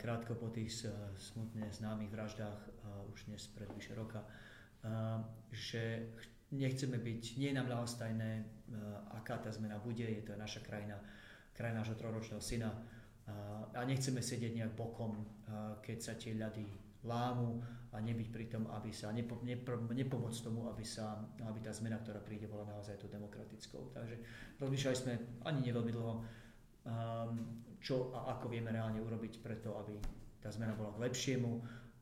krátko 0.00 0.40
po 0.40 0.48
tých 0.48 0.88
smutne 1.20 1.68
známych 1.68 2.08
vraždách, 2.08 2.60
už 3.12 3.28
dnes 3.28 3.44
pred 3.52 3.68
vyše 3.76 3.92
roka, 3.92 4.24
že 5.52 6.08
nechceme 6.48 6.96
byť, 6.96 7.36
nie 7.36 7.52
je 7.52 7.58
nám 7.60 7.68
ľahostajné, 7.68 8.30
aká 9.20 9.36
tá 9.36 9.52
zmena 9.52 9.76
bude, 9.76 10.08
je 10.08 10.24
to 10.24 10.32
naša 10.32 10.64
krajina, 10.64 10.96
kraj 11.52 11.76
nášho 11.76 11.92
troročného 11.92 12.40
syna 12.40 12.72
a 13.76 13.84
nechceme 13.84 14.24
sedieť 14.24 14.64
nejak 14.64 14.72
bokom, 14.72 15.28
keď 15.84 15.98
sa 16.00 16.16
tie 16.16 16.32
ľady 16.32 16.64
lámu 17.04 17.62
a 17.90 17.98
nebyť 17.98 18.28
pri 18.30 18.46
tom, 18.46 18.70
aby 18.70 18.94
sa, 18.94 19.10
nepo, 19.10 19.42
nepo, 19.42 19.74
nepomôcť 19.90 20.40
tomu, 20.46 20.70
aby, 20.70 20.86
sa, 20.86 21.18
aby 21.42 21.58
tá 21.58 21.74
zmena, 21.74 21.98
ktorá 21.98 22.22
príde, 22.22 22.46
bola 22.46 22.62
naozaj 22.68 23.02
to 23.02 23.10
demokratickou. 23.10 23.90
Takže 23.90 24.14
rozmýšľali 24.62 24.96
sme 24.96 25.12
ani 25.42 25.60
neveľmi 25.66 25.92
dlho, 25.92 26.14
čo 27.82 28.14
a 28.14 28.36
ako 28.38 28.46
vieme 28.46 28.70
reálne 28.70 29.02
urobiť 29.02 29.42
preto, 29.42 29.74
aby 29.80 29.98
tá 30.38 30.52
zmena 30.54 30.78
bola 30.78 30.94
k 30.94 31.02
lepšiemu 31.10 31.52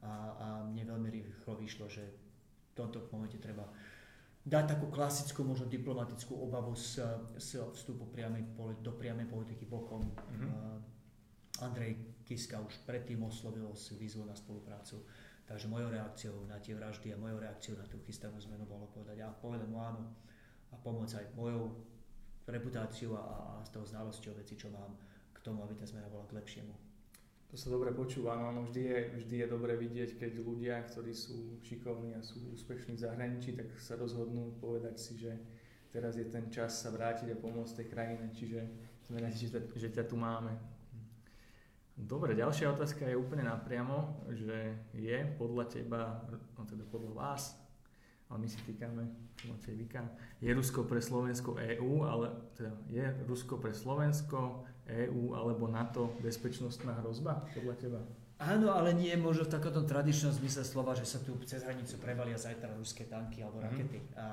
a, 0.05 0.13
a 0.13 0.47
mne 0.69 0.85
veľmi 0.93 1.09
rýchlo 1.09 1.57
vyšlo, 1.57 1.87
že 1.89 2.05
v 2.05 2.73
tomto 2.77 3.09
momente 3.11 3.41
treba 3.41 3.67
dať 4.49 4.65
takú 4.77 4.87
klasickú, 4.93 5.43
možno 5.45 5.67
diplomatickú 5.67 6.37
obavu 6.37 6.77
z, 6.77 7.01
z 7.37 7.65
vstupu 7.75 8.07
priamej, 8.13 8.45
do 8.81 8.93
priamej 8.95 9.27
politiky 9.29 9.67
bokom. 9.69 10.05
Mm-hmm. 10.05 11.65
Andrej 11.65 12.18
Kiska 12.29 12.61
už 12.61 12.85
predtým 12.85 13.25
oslovil 13.25 13.73
si 13.73 13.97
výzvu 13.97 14.29
na 14.29 14.37
spoluprácu. 14.37 15.01
Takže 15.49 15.65
mojou 15.65 15.89
reakciou 15.89 16.45
na 16.45 16.61
tie 16.61 16.77
vraždy 16.77 17.17
a 17.17 17.17
mojou 17.17 17.41
reakciou 17.41 17.81
na 17.81 17.89
tú 17.89 17.97
chystanú 18.05 18.37
zmenu 18.37 18.69
bolo 18.69 18.85
povedať, 18.93 19.25
ja 19.25 19.33
povedem 19.33 19.65
mu 19.65 19.81
áno 19.81 20.13
a 20.69 20.77
pomôcť 20.77 21.25
aj 21.25 21.27
mojou 21.33 21.73
reputáciu 22.45 23.17
a, 23.17 23.25
a 23.57 23.65
s 23.65 23.73
tou 23.73 23.81
znalosťou 23.81 24.37
veci, 24.37 24.61
čo 24.61 24.69
mám 24.69 24.93
k 25.33 25.41
tomu, 25.41 25.65
aby 25.65 25.73
tá 25.73 25.89
zmena 25.89 26.13
bola 26.13 26.29
k 26.29 26.37
lepšiemu. 26.37 26.77
To 27.49 27.57
sa 27.57 27.73
dobre 27.73 27.97
počúva, 27.97 28.37
no, 28.37 28.53
no 28.53 28.69
vždy, 28.69 28.83
je, 28.85 28.99
vždy 29.25 29.37
je 29.41 29.47
dobre 29.49 29.73
vidieť, 29.81 30.21
keď 30.21 30.33
ľudia, 30.45 30.85
ktorí 30.85 31.17
sú 31.17 31.57
šikovní 31.65 32.13
a 32.13 32.21
sú 32.21 32.45
úspešní 32.53 33.01
v 33.01 33.05
zahraničí, 33.09 33.57
tak 33.57 33.73
sa 33.81 33.97
rozhodnú 33.97 34.61
povedať 34.61 35.01
si, 35.01 35.17
že 35.17 35.33
teraz 35.89 36.21
je 36.21 36.29
ten 36.29 36.53
čas 36.53 36.77
sa 36.77 36.93
vrátiť 36.93 37.33
a 37.33 37.41
pomôcť 37.41 37.73
tej 37.73 37.89
krajine, 37.89 38.29
čiže 38.37 38.61
sme 39.09 39.25
radi, 39.25 39.49
že, 39.49 39.65
že 39.65 39.89
ťa 39.89 40.05
tu 40.05 40.21
máme. 40.21 40.53
Dobre, 41.99 42.39
ďalšia 42.39 42.71
otázka 42.71 43.11
je 43.11 43.19
úplne 43.19 43.43
napriamo, 43.43 44.23
že 44.31 44.79
je 44.95 45.19
podľa 45.35 45.65
teba, 45.67 46.23
no 46.55 46.63
teda 46.63 46.87
podľa 46.87 47.13
vás, 47.19 47.59
ale 48.31 48.47
my 48.47 48.49
si 48.49 48.59
týkame 48.63 49.03
Vika, 49.75 50.07
je 50.39 50.51
Rusko 50.55 50.87
pre 50.87 51.03
Slovensko 51.03 51.59
EÚ, 51.59 52.07
ale 52.07 52.31
teda 52.55 52.71
je 52.87 53.03
Rusko 53.27 53.59
pre 53.59 53.75
Slovensko, 53.75 54.63
EÚ 54.89 55.35
alebo 55.35 55.67
NATO 55.69 56.15
bezpečnostná 56.23 56.97
hrozba 57.03 57.45
podľa 57.53 57.75
teba? 57.77 58.01
Áno, 58.39 58.71
ale 58.71 58.95
nie 58.95 59.11
je 59.11 59.19
možno 59.19 59.51
v 59.51 59.59
takomto 59.59 59.83
tradičnom 59.83 60.31
zmysle 60.31 60.63
slova, 60.63 60.95
že 60.95 61.03
sa 61.03 61.19
tu 61.19 61.35
cez 61.43 61.67
hranicu 61.67 61.99
prevalia 61.99 62.39
zajtra 62.39 62.71
ruské 62.79 63.11
tanky 63.11 63.43
alebo 63.43 63.59
mhm. 63.59 63.65
rakety. 63.67 63.99
Mm. 63.99 64.09
A, 64.15 64.25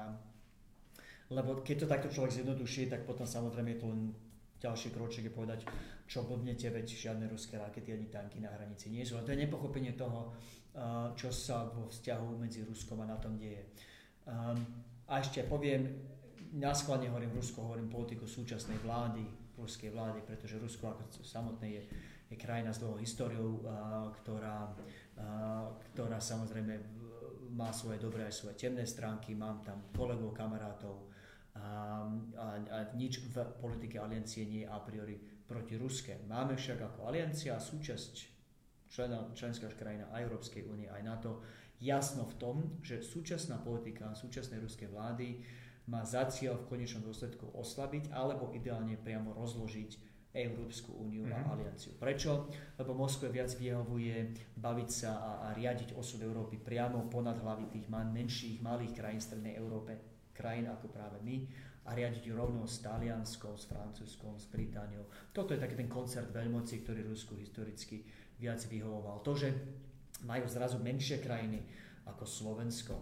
lebo 1.34 1.66
keď 1.66 1.76
to 1.82 1.88
takto 1.90 2.08
človek 2.14 2.38
zjednoduší, 2.38 2.86
tak 2.86 3.10
potom 3.10 3.26
samozrejme 3.26 3.74
je 3.74 3.80
to 3.82 3.88
len 3.90 4.14
ďalší 4.66 4.90
kroček 4.90 5.30
je 5.30 5.34
povedať, 5.34 5.60
čo 6.10 6.26
blbnete, 6.26 6.74
veď 6.74 6.86
žiadne 6.90 7.30
ruské 7.30 7.62
rakety 7.62 7.94
ani 7.94 8.10
tanky 8.10 8.42
na 8.42 8.50
hranici 8.50 8.90
nie 8.90 9.06
sú. 9.06 9.18
A 9.18 9.26
to 9.26 9.38
je 9.38 9.46
nepochopenie 9.46 9.94
toho, 9.94 10.34
čo 11.14 11.30
sa 11.30 11.70
vo 11.70 11.88
vzťahu 11.88 12.42
medzi 12.42 12.66
Ruskom 12.66 13.00
a 13.02 13.10
NATO 13.10 13.30
deje. 13.38 13.62
A 15.06 15.14
ešte 15.22 15.46
poviem, 15.46 15.86
náskladne 16.58 17.14
hovorím 17.14 17.38
Rusko, 17.38 17.62
hovorím 17.62 17.88
politiku 17.88 18.26
súčasnej 18.26 18.82
vlády, 18.82 19.22
ruskej 19.56 19.94
vlády, 19.94 20.20
pretože 20.26 20.60
Rusko 20.60 20.92
ako 20.92 21.24
samotné 21.24 21.68
je, 21.80 21.82
je 22.28 22.36
krajina 22.36 22.74
s 22.74 22.82
dlhou 22.82 23.00
históriou, 23.00 23.64
ktorá, 24.20 24.74
ktorá 25.94 26.18
samozrejme 26.20 26.74
má 27.56 27.72
svoje 27.72 28.04
dobré 28.04 28.28
aj 28.28 28.36
svoje 28.36 28.60
temné 28.60 28.84
stránky, 28.84 29.32
mám 29.32 29.64
tam 29.64 29.88
kolegov, 29.96 30.36
kamarátov, 30.36 31.08
a, 31.56 32.04
a, 32.36 32.80
nič 33.00 33.24
v 33.32 33.36
politike 33.64 33.96
aliancie 33.96 34.44
nie 34.44 34.68
je 34.68 34.72
a 34.72 34.80
priori 34.84 35.16
proti 35.48 35.80
Ruske. 35.80 36.20
Máme 36.28 36.60
však 36.60 36.84
ako 36.84 37.08
aliancia 37.08 37.56
súčasť 37.56 38.14
člena, 38.92 39.32
členská 39.32 39.72
krajina 39.72 40.12
aj 40.12 40.24
Európskej 40.28 40.68
únie, 40.68 40.92
aj 40.92 41.02
NATO, 41.04 41.44
jasno 41.80 42.28
v 42.28 42.36
tom, 42.36 42.56
že 42.84 43.00
súčasná 43.00 43.60
politika 43.64 44.12
súčasnej 44.16 44.60
ruskej 44.60 44.92
vlády 44.92 45.44
má 45.86 46.02
za 46.02 46.26
cieľ 46.28 46.60
v 46.66 46.76
konečnom 46.76 47.06
dôsledku 47.06 47.54
oslabiť 47.54 48.10
alebo 48.10 48.52
ideálne 48.58 48.98
priamo 48.98 49.38
rozložiť 49.38 50.16
Európsku 50.36 50.92
úniu 50.92 51.24
mm-hmm. 51.24 51.40
a 51.40 51.48
mhm. 51.48 51.52
alianciu. 51.56 51.92
Prečo? 51.96 52.52
Lebo 52.76 52.92
Moskve 52.92 53.32
viac 53.32 53.56
vyhovuje 53.56 54.36
baviť 54.60 54.90
sa 54.92 55.12
a, 55.16 55.32
a 55.48 55.48
riadiť 55.56 55.96
osud 55.96 56.20
Európy 56.20 56.60
priamo 56.60 57.08
ponad 57.08 57.40
hlavy 57.40 57.72
tých 57.72 57.88
menších, 57.88 58.60
malých 58.60 58.92
krajín 58.92 59.24
Strednej 59.24 59.56
Európe, 59.56 60.15
krajín 60.36 60.68
ako 60.68 60.92
práve 60.92 61.18
my, 61.24 61.48
a 61.86 61.94
riadiť 61.94 62.34
rovno 62.34 62.66
s 62.66 62.82
Talianskou, 62.82 63.54
s 63.54 63.70
Francúzskou, 63.70 64.34
s 64.34 64.50
Britániou. 64.50 65.06
Toto 65.30 65.54
je 65.54 65.62
taký 65.62 65.78
ten 65.78 65.86
koncert 65.86 66.34
veľmoci, 66.34 66.82
ktorý 66.82 67.06
Rusku 67.06 67.38
historicky 67.38 68.02
viac 68.42 68.58
vyhovoval. 68.66 69.22
To, 69.22 69.38
že 69.38 69.54
majú 70.26 70.50
zrazu 70.50 70.82
menšie 70.82 71.22
krajiny 71.22 71.62
ako 72.10 72.26
Slovensko, 72.26 72.96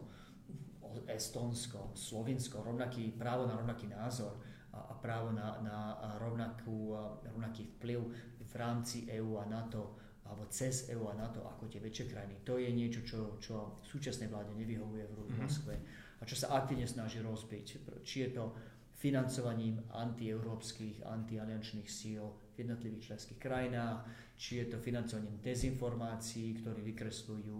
Estonsko, 1.07 1.95
Slovinsko, 1.95 2.59
rovnaký, 2.59 3.15
právo 3.15 3.47
na 3.47 3.55
rovnaký 3.55 3.87
názor 3.87 4.35
a, 4.75 4.91
a 4.91 4.93
právo 4.99 5.31
na, 5.31 5.63
na 5.63 5.77
rovnakú, 6.19 6.91
rovnaký 7.23 7.79
vplyv 7.79 7.99
v 8.43 8.53
rámci 8.59 9.07
EÚ 9.07 9.39
a 9.39 9.47
NATO 9.47 9.95
alebo 10.27 10.47
cez 10.51 10.91
EÚ 10.91 11.07
a 11.07 11.15
NATO 11.15 11.43
ako 11.47 11.71
tie 11.71 11.79
väčšie 11.79 12.05
krajiny. 12.11 12.35
To 12.43 12.59
je 12.59 12.69
niečo, 12.71 13.03
čo, 13.03 13.39
čo 13.39 13.79
súčasnej 13.79 14.27
vláde 14.27 14.51
nevyhovuje 14.59 15.07
v 15.07 15.15
mhm. 15.23 15.39
Moskve 15.39 15.75
mm-hmm. 15.79 16.02
A 16.23 16.27
čo 16.27 16.39
sa 16.39 16.55
aktívne 16.55 16.87
snaží 16.87 17.19
rozbiť. 17.19 17.99
Či 17.99 18.15
je 18.23 18.29
to 18.31 18.55
financovaním 18.95 19.83
antieurópskych, 19.91 21.03
antialiančných 21.03 21.89
síl 21.91 22.23
v 22.55 22.63
jednotlivých 22.63 23.11
členských 23.11 23.35
krajinách, 23.35 24.07
či 24.39 24.63
je 24.63 24.71
to 24.71 24.79
financovaním 24.79 25.43
dezinformácií, 25.43 26.63
ktorí 26.63 26.79
vykresľujú, 26.95 27.59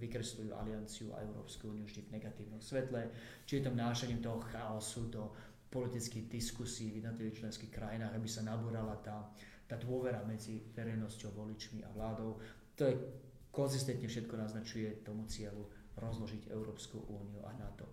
vykresľujú 0.00 0.50
alianciu 0.56 1.12
a 1.12 1.20
Európsku 1.20 1.68
úniu 1.68 1.84
vždy 1.84 2.08
v 2.08 2.12
negatívnom 2.16 2.64
svetle, 2.64 3.12
či 3.44 3.60
je 3.60 3.68
to 3.68 3.76
vnášaním 3.76 4.24
toho 4.24 4.40
chaosu 4.48 5.12
do 5.12 5.28
politických 5.68 6.32
diskusí 6.32 6.88
v 6.88 7.04
jednotlivých 7.04 7.44
členských 7.44 7.68
krajinách, 7.68 8.16
aby 8.16 8.28
sa 8.30 8.48
nabúrala 8.48 8.96
tá, 9.04 9.28
tá 9.68 9.76
dôvera 9.76 10.24
medzi 10.24 10.64
verejnosťou, 10.72 11.36
voličmi 11.36 11.84
a 11.84 11.92
vládou. 11.92 12.40
To 12.80 12.82
je 12.88 12.94
konzistentne 13.52 14.08
všetko 14.08 14.34
naznačuje 14.40 15.04
tomu 15.04 15.28
cieľu 15.28 15.68
rozložiť 15.96 16.50
Európsku 16.50 16.98
úniu 17.10 17.42
a 17.46 17.52
NATO. 17.54 17.88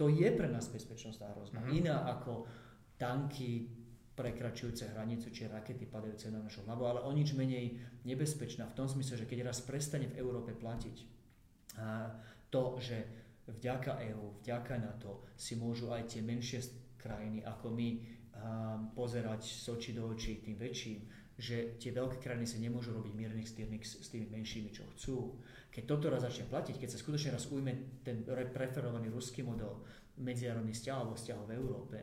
To 0.00 0.08
je 0.08 0.28
pre 0.32 0.48
nás 0.48 0.68
bezpečnostná 0.72 1.30
hrozba. 1.36 1.60
Mm-hmm. 1.60 1.78
Iná 1.84 2.08
ako 2.08 2.48
tanky, 2.96 3.68
prekračujúce 4.12 4.92
hranicu 4.92 5.32
či 5.32 5.48
rakety 5.48 5.88
padajúce 5.88 6.28
na 6.28 6.44
našu 6.44 6.68
hlavu, 6.68 6.84
ale 6.84 7.00
o 7.00 7.10
nič 7.16 7.32
menej 7.32 7.80
nebezpečná 8.04 8.68
v 8.68 8.76
tom 8.76 8.84
smysle, 8.84 9.24
že 9.24 9.28
keď 9.28 9.48
raz 9.48 9.64
prestane 9.64 10.04
v 10.04 10.20
Európe 10.20 10.52
platiť 10.52 10.96
to, 12.52 12.62
že 12.76 12.96
vďaka 13.48 14.04
EÚ, 14.12 14.44
vďaka 14.44 14.76
NATO 14.76 15.24
si 15.32 15.56
môžu 15.56 15.88
aj 15.96 16.12
tie 16.12 16.20
menšie 16.20 16.60
krajiny 17.00 17.40
ako 17.40 17.72
my 17.72 17.88
pozerať 18.92 19.42
z 19.48 19.64
očí 19.72 19.90
do 19.96 20.12
očí 20.12 20.44
tým 20.44 20.60
väčším, 20.60 21.00
že 21.42 21.74
tie 21.82 21.90
veľké 21.90 22.22
krajiny 22.22 22.46
sa 22.46 22.62
nemôžu 22.62 22.94
robiť 22.94 23.18
miernych 23.18 23.50
stiernik 23.50 23.82
s 23.82 24.06
tými 24.06 24.30
menšími, 24.30 24.70
čo 24.70 24.86
chcú. 24.94 25.42
Keď 25.74 25.82
toto 25.90 26.06
raz 26.06 26.22
začne 26.22 26.46
platiť, 26.46 26.78
keď 26.78 26.88
sa 26.94 27.02
skutočne 27.02 27.34
raz 27.34 27.50
ujme 27.50 27.98
ten 28.06 28.22
preferovaný 28.54 29.10
ruský 29.10 29.42
model 29.42 29.82
medzinárodných 30.22 30.78
vzťahov 30.78 31.02
alebo 31.02 31.18
vzťahov 31.18 31.44
v 31.50 31.56
Európe, 31.58 31.98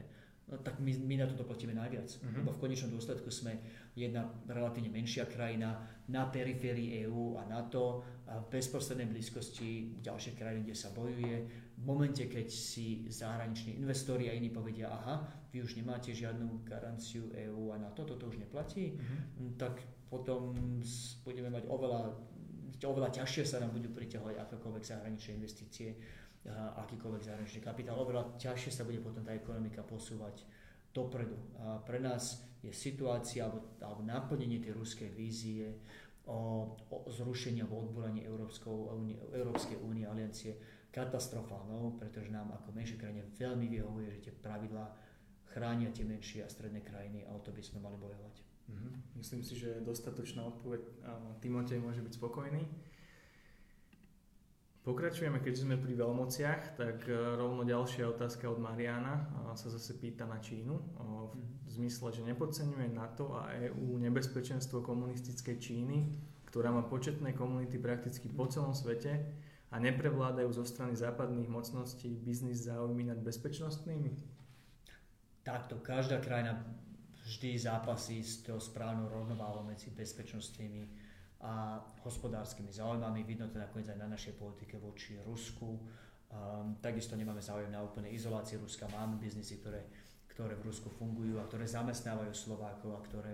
no, 0.51 0.59
tak 0.59 0.83
my, 0.83 0.91
my 0.91 1.15
na 1.23 1.25
to 1.31 1.39
doplatíme 1.39 1.71
najviac. 1.71 2.09
Uh-huh. 2.19 2.43
Lebo 2.43 2.51
v 2.51 2.61
konečnom 2.67 2.91
dôsledku 2.91 3.31
sme 3.31 3.55
jedna 3.95 4.27
relatívne 4.51 4.91
menšia 4.91 5.23
krajina 5.23 5.87
na 6.11 6.27
periférii 6.27 7.07
EÚ 7.07 7.39
a 7.39 7.47
NATO 7.47 8.03
a 8.27 8.43
v 8.43 8.59
bezprostrednej 8.59 9.07
blízkosti 9.07 10.03
ďalšie 10.03 10.35
krajiny, 10.35 10.67
kde 10.67 10.75
sa 10.75 10.91
bojuje. 10.91 11.68
V 11.79 11.83
momente, 11.87 12.27
keď 12.27 12.51
si 12.51 13.07
zahraniční 13.07 13.79
investori 13.79 14.27
a 14.27 14.35
iní 14.35 14.51
povedia, 14.51 14.91
aha, 14.91 15.23
vy 15.53 15.63
už 15.63 15.79
nemáte 15.79 16.11
žiadnu 16.11 16.67
garanciu 16.67 17.31
EÚ 17.31 17.71
a 17.71 17.77
NATO, 17.79 18.03
toto 18.03 18.27
už 18.27 18.37
neplatí, 18.37 18.99
uh-huh. 18.99 19.55
tak 19.55 19.79
potom 20.11 20.51
budeme 21.23 21.49
mať 21.49 21.63
oveľa, 21.71 22.19
oveľa 22.83 23.09
ťažšie 23.09 23.43
sa 23.47 23.63
nám 23.63 23.71
budú 23.71 23.95
priťahovať 23.95 24.35
akékoľvek 24.43 24.83
zahraničné 24.83 25.31
investície 25.39 25.95
akýkoľvek 26.87 27.23
zahraničný 27.23 27.61
kapitál. 27.61 27.99
Oveľa 27.99 28.39
ťažšie 28.39 28.71
sa 28.71 28.87
bude 28.87 29.03
potom 29.03 29.21
tá 29.23 29.35
ekonomika 29.35 29.83
posúvať 29.83 30.47
dopredu. 30.95 31.35
A 31.59 31.83
pre 31.83 31.99
nás 31.99 32.41
je 32.63 32.71
situácia 32.71 33.45
alebo, 33.45 33.75
alebo 33.83 34.01
naplnenie 34.03 34.59
tej 34.63 34.73
ruskej 34.75 35.11
vízie 35.11 35.83
o, 36.25 36.71
o 36.89 36.97
zrušení 37.11 37.63
alebo 37.63 37.87
odboraní 37.87 38.25
Európskej 38.25 39.77
únie 39.83 40.05
aliancie 40.07 40.55
katastrofálnou, 40.89 41.97
pretože 42.01 42.33
nám 42.33 42.49
ako 42.53 42.73
menšie 42.73 42.97
krajine 42.97 43.25
veľmi 43.37 43.69
vyhovuje, 43.69 44.09
že 44.17 44.29
tie 44.29 44.33
pravidlá 44.33 44.89
chránia 45.53 45.89
tie 45.93 46.05
menšie 46.05 46.45
a 46.45 46.49
stredné 46.49 46.81
krajiny 46.81 47.25
a 47.25 47.33
o 47.33 47.41
to 47.41 47.53
by 47.53 47.61
sme 47.61 47.81
mali 47.81 47.97
bojovať. 47.97 48.35
Mm-hmm. 48.69 48.93
Myslím 49.17 49.41
si, 49.41 49.57
že 49.57 49.81
dostatočná 49.81 50.45
odpoveď. 50.45 50.81
Timotej 51.41 51.81
môže 51.81 52.05
byť 52.05 52.13
spokojný. 52.13 52.69
Pokračujeme, 54.85 55.43
keďže 55.43 55.67
sme 55.67 55.75
pri 55.77 55.93
veľmociach, 55.93 56.79
tak 56.79 57.05
e, 57.05 57.13
rovno 57.13 57.67
ďalšia 57.67 58.09
otázka 58.09 58.47
od 58.47 58.63
Mariana 58.63 59.27
sa 59.53 59.67
zase 59.69 59.99
pýta 59.99 60.23
na 60.23 60.39
Čínu 60.39 60.73
v 60.73 61.35
mhm. 61.35 61.69
zmysle, 61.69 62.09
že 62.15 62.25
nepodceňuje 62.25 62.87
NATO 62.93 63.37
a 63.37 63.53
EÚ 63.53 63.99
nebezpečenstvo 64.01 64.81
komunistickej 64.81 65.57
Číny, 65.59 65.97
ktorá 66.47 66.73
má 66.73 66.81
početné 66.87 67.35
komunity 67.37 67.77
prakticky 67.77 68.31
po 68.31 68.49
celom 68.49 68.73
svete 68.73 69.19
a 69.69 69.75
neprevládajú 69.77 70.49
zo 70.49 70.65
strany 70.65 70.97
západných 70.97 71.45
mocností 71.45 72.09
biznis 72.17 72.65
záujmy 72.65 73.13
nad 73.13 73.21
bezpečnostnými? 73.21 74.17
Takto, 75.45 75.77
každá 75.81 76.17
krajina 76.17 76.57
vždy 77.29 77.57
zápasí 77.61 78.25
s 78.25 78.41
tou 78.41 78.57
správnou 78.57 79.09
rovnováhou 79.13 79.61
medzi 79.61 79.93
bezpečnostnými 79.93 80.89
a 81.45 81.77
hospodárskymi 82.01 82.73
záujmami. 82.73 83.21
Vidno 83.23 83.47
to 83.47 83.61
nakoniec 83.61 83.87
aj 83.93 83.99
na 84.01 84.09
našej 84.09 84.33
politike 84.35 84.81
voči 84.81 85.21
Rusku. 85.21 85.77
Um, 86.29 86.77
takisto 86.81 87.13
nemáme 87.13 87.41
záujem 87.41 87.69
na 87.69 87.85
úplnej 87.85 88.13
izolácii 88.17 88.57
Ruska. 88.57 88.89
Máme 88.89 89.21
biznisy, 89.21 89.61
ktoré, 89.61 89.85
ktoré 90.33 90.57
v 90.57 90.73
Rusku 90.73 90.89
fungujú 90.89 91.37
a 91.37 91.45
ktoré 91.45 91.69
zamestnávajú 91.69 92.33
Slovákov 92.33 92.97
a 92.97 93.05
ktoré 93.05 93.33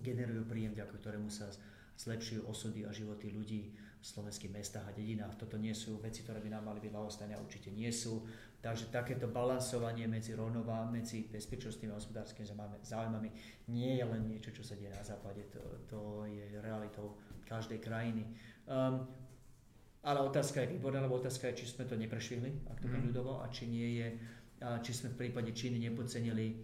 generujú 0.00 0.48
príjem, 0.48 0.72
vďaka 0.72 0.96
ktorému 0.96 1.28
sa 1.28 1.52
zlepšujú 2.00 2.48
osudy 2.48 2.88
a 2.88 2.90
životy 2.90 3.28
ľudí 3.28 3.76
slovenských 4.02 4.50
mestách 4.50 4.82
a 4.90 4.92
dedinách. 4.92 5.38
Toto 5.38 5.54
nie 5.54 5.72
sú 5.72 6.02
veci, 6.02 6.26
ktoré 6.26 6.42
by 6.42 6.50
nám 6.50 6.66
mali 6.66 6.82
byť 6.82 6.92
ľahostane 6.92 7.38
a 7.38 7.40
určite 7.40 7.70
nie 7.70 7.88
sú. 7.94 8.26
Takže 8.58 8.90
takéto 8.90 9.30
balansovanie 9.30 10.06
medzi 10.10 10.34
rovnová, 10.34 10.86
medzi 10.86 11.26
bezpečnostnými 11.30 11.94
a 11.94 11.98
hospodárskymi 11.98 12.46
záujmami 12.82 13.30
nie 13.70 13.98
je 13.98 14.04
len 14.06 14.22
niečo, 14.26 14.50
čo 14.50 14.62
sa 14.62 14.74
deje 14.78 14.90
na 14.90 15.02
západe, 15.02 15.46
to, 15.50 15.62
to 15.86 15.98
je 16.26 16.58
realitou 16.62 17.18
každej 17.46 17.78
krajiny. 17.82 18.22
Um, 18.66 19.06
ale 20.02 20.18
otázka 20.18 20.62
je 20.62 20.74
výborná, 20.74 20.98
lebo 21.02 21.18
otázka 21.18 21.50
je, 21.50 21.62
či 21.62 21.70
sme 21.70 21.86
to 21.86 21.94
neprešvihli, 21.94 22.66
ak 22.74 22.82
to 22.82 22.90
mm. 22.90 23.06
ľudovo, 23.10 23.38
a 23.38 23.46
či 23.50 23.70
nie 23.70 24.02
je, 24.02 24.08
či 24.82 24.92
sme 24.94 25.14
v 25.14 25.26
prípade 25.26 25.54
Číny 25.54 25.78
nepodcenili 25.78 26.58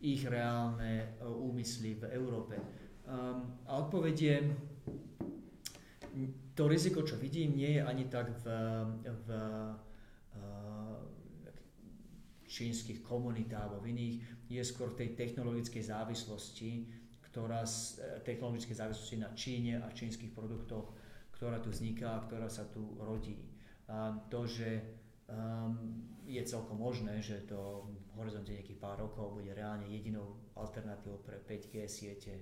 ich 0.00 0.22
reálne 0.24 1.18
e, 1.20 1.26
úmysly 1.28 1.98
v 1.98 2.08
Európe. 2.16 2.56
Um, 3.04 3.60
a 3.68 3.84
odpoveď 3.84 4.16
je, 4.16 4.36
to 6.54 6.68
riziko, 6.68 7.02
čo 7.02 7.16
vidím, 7.16 7.56
nie 7.56 7.78
je 7.78 7.82
ani 7.82 8.10
tak 8.10 8.34
v, 8.42 8.44
v 9.06 9.28
čínskych 12.50 13.06
komunitách 13.06 13.70
alebo 13.70 13.86
v 13.86 13.94
iných, 13.94 14.16
je 14.50 14.62
skôr 14.66 14.90
tej 14.98 15.14
technologickej 15.14 15.86
závislosti, 15.86 16.90
ktorá, 17.30 17.62
e, 17.62 18.18
technologickej 18.26 18.74
závislosti 18.74 19.16
na 19.22 19.30
Číne 19.38 19.78
a 19.78 19.94
čínskych 19.94 20.34
produktoch, 20.34 20.90
ktorá 21.30 21.62
tu 21.62 21.70
vzniká 21.70 22.18
a 22.18 22.24
ktorá 22.26 22.50
sa 22.50 22.66
tu 22.66 22.98
rodí. 22.98 23.38
A 23.86 24.18
to, 24.28 24.44
že 24.50 24.82
um, 25.30 26.04
je 26.26 26.42
celkom 26.42 26.78
možné, 26.78 27.22
že 27.22 27.42
to 27.46 27.90
v 27.90 28.22
horizonte 28.22 28.54
nejakých 28.54 28.82
pár 28.82 29.02
rokov 29.02 29.40
bude 29.40 29.50
reálne 29.50 29.86
jedinou 29.88 30.38
alternatívou 30.54 31.22
pre 31.22 31.42
5G 31.42 31.74
siete 31.90 32.34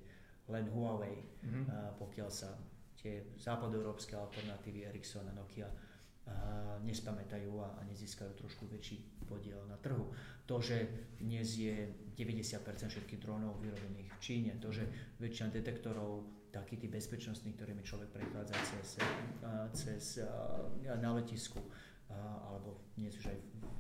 len 0.49 0.69
Huawei, 0.73 1.25
mm-hmm. 1.25 1.65
a 1.69 1.77
pokiaľ 1.97 2.29
sa 2.33 2.57
tie 2.99 3.31
západoeurópske 3.39 4.19
alternatívy 4.19 4.91
Ericsson 4.91 5.31
a 5.31 5.35
Nokia 5.35 5.71
nespamätajú 6.85 7.53
a, 7.61 7.69
a 7.79 7.83
nezískajú 7.89 8.33
trošku 8.39 8.69
väčší 8.69 9.25
podiel 9.27 9.65
na 9.69 9.77
trhu. 9.81 10.13
To, 10.47 10.61
že 10.61 11.09
dnes 11.21 11.57
je 11.57 11.89
90% 12.17 12.65
všetkých 12.65 13.21
dronov 13.21 13.61
vyrobených 13.61 14.13
v 14.13 14.19
Číne, 14.21 14.53
to, 14.61 14.73
že 14.73 14.89
väčšina 15.21 15.53
detektorov, 15.53 16.25
taký 16.49 16.81
tí 16.81 16.89
bezpečnostní, 16.89 17.53
ktorými 17.53 17.85
človek 17.85 18.09
prechádza 18.09 18.57
cez, 18.65 18.89
cez 19.77 20.03
na 20.85 21.13
letisku, 21.13 21.61
alebo 22.49 22.89
dnes 22.97 23.13
už 23.21 23.29
aj 23.29 23.39
v, 23.39 23.79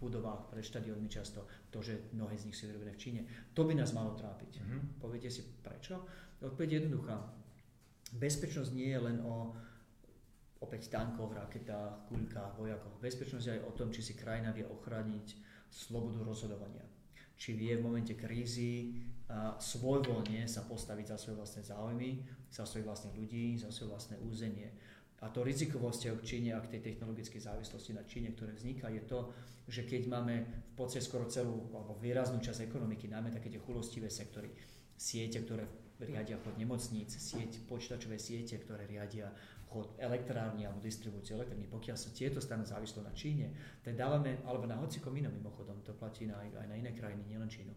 budovách 0.00 0.48
pred 0.48 0.64
štadiónmi 0.64 1.12
často, 1.12 1.44
to, 1.68 1.84
že 1.84 2.08
mnohé 2.16 2.32
z 2.40 2.48
nich 2.48 2.56
sú 2.56 2.72
vyrobené 2.72 2.96
v 2.96 3.02
Číne, 3.04 3.20
to 3.52 3.68
by 3.68 3.76
nás 3.76 3.92
malo 3.92 4.16
trápiť. 4.16 4.64
Mm-hmm. 4.64 4.80
Poviete 4.96 5.28
si 5.28 5.44
prečo? 5.60 6.08
Odpoveď 6.40 6.68
je 6.72 6.76
jednoduchá. 6.80 7.16
Bezpečnosť 8.10 8.70
nie 8.74 8.90
je 8.90 9.00
len 9.00 9.18
o 9.22 9.54
opäť 10.60 10.92
tankoch, 10.92 11.32
raketách, 11.32 12.10
kuľkách, 12.12 12.58
vojakoch. 12.58 13.00
Bezpečnosť 13.00 13.44
je 13.46 13.54
aj 13.56 13.62
o 13.64 13.72
tom, 13.72 13.88
či 13.88 14.04
si 14.04 14.12
krajina 14.12 14.52
vie 14.52 14.66
ochrániť 14.66 15.26
slobodu 15.72 16.20
rozhodovania. 16.20 16.84
Či 17.40 17.56
vie 17.56 17.72
v 17.80 17.86
momente 17.86 18.12
krízy 18.12 19.00
svojvoľne 19.56 20.44
sa 20.44 20.66
postaviť 20.68 21.14
za 21.14 21.16
svoje 21.16 21.40
vlastné 21.40 21.62
záujmy, 21.64 22.10
za 22.52 22.68
svojich 22.68 22.84
vlastných 22.84 23.16
ľudí, 23.16 23.46
za 23.56 23.72
svoje 23.72 23.94
vlastné 23.94 24.16
územie. 24.20 24.68
A 25.24 25.28
to 25.32 25.40
riziko 25.44 25.80
vo 25.80 25.92
vzťahu 25.92 26.16
k 26.20 26.26
Číne 26.26 26.50
a 26.56 26.64
k 26.64 26.76
tej 26.76 26.92
technologickej 26.92 27.40
závislosti 27.40 27.92
na 27.96 28.04
Číne, 28.04 28.32
ktoré 28.36 28.52
vzniká, 28.52 28.92
je 28.92 29.04
to, 29.04 29.32
že 29.68 29.84
keď 29.88 30.08
máme 30.08 30.34
v 30.44 30.74
podstate 30.76 31.04
skoro 31.04 31.28
celú 31.28 31.72
alebo 31.72 31.96
výraznú 32.00 32.40
časť 32.40 32.68
ekonomiky, 32.68 33.08
najmä 33.08 33.32
také 33.32 33.52
tie 33.52 33.60
chulostivé 33.60 34.08
sektory, 34.08 34.48
siete, 34.96 35.40
ktoré 35.44 35.64
riadia 36.00 36.40
chod 36.40 36.56
nemocníc, 36.56 37.12
sieť, 37.16 37.64
počítačové 37.68 38.16
siete, 38.16 38.56
ktoré 38.56 38.88
riadia 38.88 39.28
chod 39.70 39.94
elektrárny 40.02 40.66
alebo 40.66 40.82
distribúciu 40.82 41.38
elektriny, 41.38 41.70
pokiaľ 41.70 41.96
sa 41.96 42.10
tieto 42.10 42.42
stanú 42.42 42.66
závislé 42.66 43.06
na 43.06 43.14
Číne, 43.14 43.46
tak 43.86 43.94
dávame, 43.94 44.42
alebo 44.42 44.66
na 44.66 44.74
hocikom 44.80 45.14
inom 45.14 45.30
mimochodom, 45.30 45.78
to 45.86 45.94
platí 45.94 46.26
na, 46.26 46.42
aj 46.42 46.66
na 46.66 46.74
iné 46.74 46.90
krajiny, 46.90 47.22
nielen 47.30 47.46
Čínu, 47.46 47.70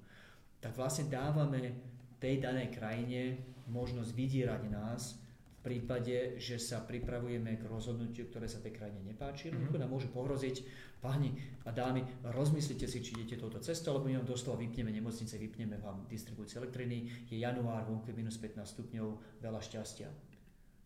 tak 0.58 0.74
vlastne 0.74 1.12
dávame 1.12 1.78
tej 2.18 2.42
danej 2.42 2.74
krajine 2.74 3.38
možnosť 3.70 4.12
vydierať 4.16 4.64
nás 4.72 5.23
prípade, 5.64 6.36
že 6.38 6.60
sa 6.60 6.84
pripravujeme 6.84 7.56
k 7.56 7.64
rozhodnutiu, 7.72 8.28
ktoré 8.28 8.52
sa 8.52 8.60
tej 8.60 8.76
krajine 8.76 9.00
nepáči, 9.00 9.50
mm-hmm. 9.50 9.80
nám 9.80 9.90
môže 9.90 10.12
pohroziť, 10.12 10.62
páni 11.00 11.36
a 11.68 11.72
dámy, 11.72 12.04
rozmyslite 12.32 12.88
si, 12.88 13.04
či 13.04 13.16
idete 13.16 13.40
touto 13.40 13.60
cestou, 13.60 13.96
lebo 13.96 14.08
my 14.08 14.20
vám 14.20 14.28
doslova 14.28 14.60
vypneme 14.60 14.92
nemocnice, 14.92 15.36
vypneme 15.36 15.80
vám 15.80 16.08
distribúciu 16.08 16.64
elektriny, 16.64 17.28
je 17.28 17.40
január, 17.40 17.84
vonku 17.88 18.12
minus 18.16 18.40
15 18.40 18.64
stupňov, 18.64 19.40
veľa 19.44 19.60
šťastia. 19.60 20.08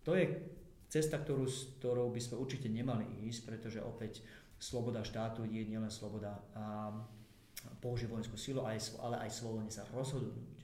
To 0.05 0.17
je 0.17 0.25
cesta, 0.89 1.21
ktorú, 1.21 1.45
ktorou 1.77 2.09
by 2.09 2.21
sme 2.21 2.41
určite 2.41 2.65
nemali 2.65 3.05
ísť, 3.29 3.45
pretože 3.45 3.79
opäť 3.81 4.25
sloboda 4.57 5.05
štátu 5.05 5.45
je 5.45 5.61
nielen 5.69 5.93
sloboda 5.93 6.41
a 6.57 6.89
použiť 7.77 8.09
vojenskú 8.09 8.37
silu, 8.37 8.65
ale 8.65 9.15
aj 9.21 9.29
slobodne 9.29 9.69
sa 9.69 9.85
rozhodnúť 9.93 10.56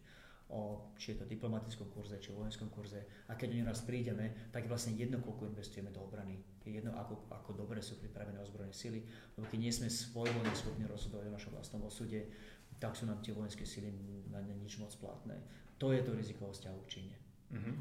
o, 0.53 0.93
či 0.93 1.13
je 1.13 1.17
to 1.19 1.25
diplomatickom 1.25 1.89
kurze, 1.89 2.21
či 2.21 2.29
vojenskom 2.29 2.69
kurze. 2.69 3.25
A 3.27 3.33
keď 3.33 3.49
o 3.57 3.65
raz 3.65 3.81
prídeme, 3.81 4.53
tak 4.53 4.69
vlastne 4.69 4.93
jedno, 4.93 5.17
koľko 5.19 5.49
investujeme 5.49 5.89
do 5.89 6.05
obrany. 6.05 6.37
Je 6.61 6.77
jedno, 6.77 6.93
ako, 6.93 7.25
ako 7.33 7.57
dobre 7.57 7.81
sú 7.81 7.97
pripravené 7.97 8.37
ozbrojené 8.37 8.71
sily. 8.71 9.01
Lebo 9.33 9.49
keď 9.49 9.59
nie 9.59 9.73
sme 9.73 9.89
svojvoľne 9.89 10.53
schopní 10.53 10.85
rozhodovať 10.85 11.25
o 11.27 11.35
našom 11.35 11.53
vlastnom 11.57 11.81
osude, 11.89 12.29
tak 12.77 12.93
sú 12.93 13.09
nám 13.09 13.25
tie 13.25 13.33
vojenské 13.33 13.65
sily 13.65 13.89
na 14.29 14.39
ne 14.45 14.53
nič 14.53 14.77
moc 14.77 14.93
platné. 15.01 15.41
To 15.81 15.89
je 15.89 16.05
to 16.05 16.13
riziko 16.13 16.47
vzťahu 16.53 16.79
k 16.85 16.91
Číne. 16.91 17.15
Mm-hmm. 17.51 17.75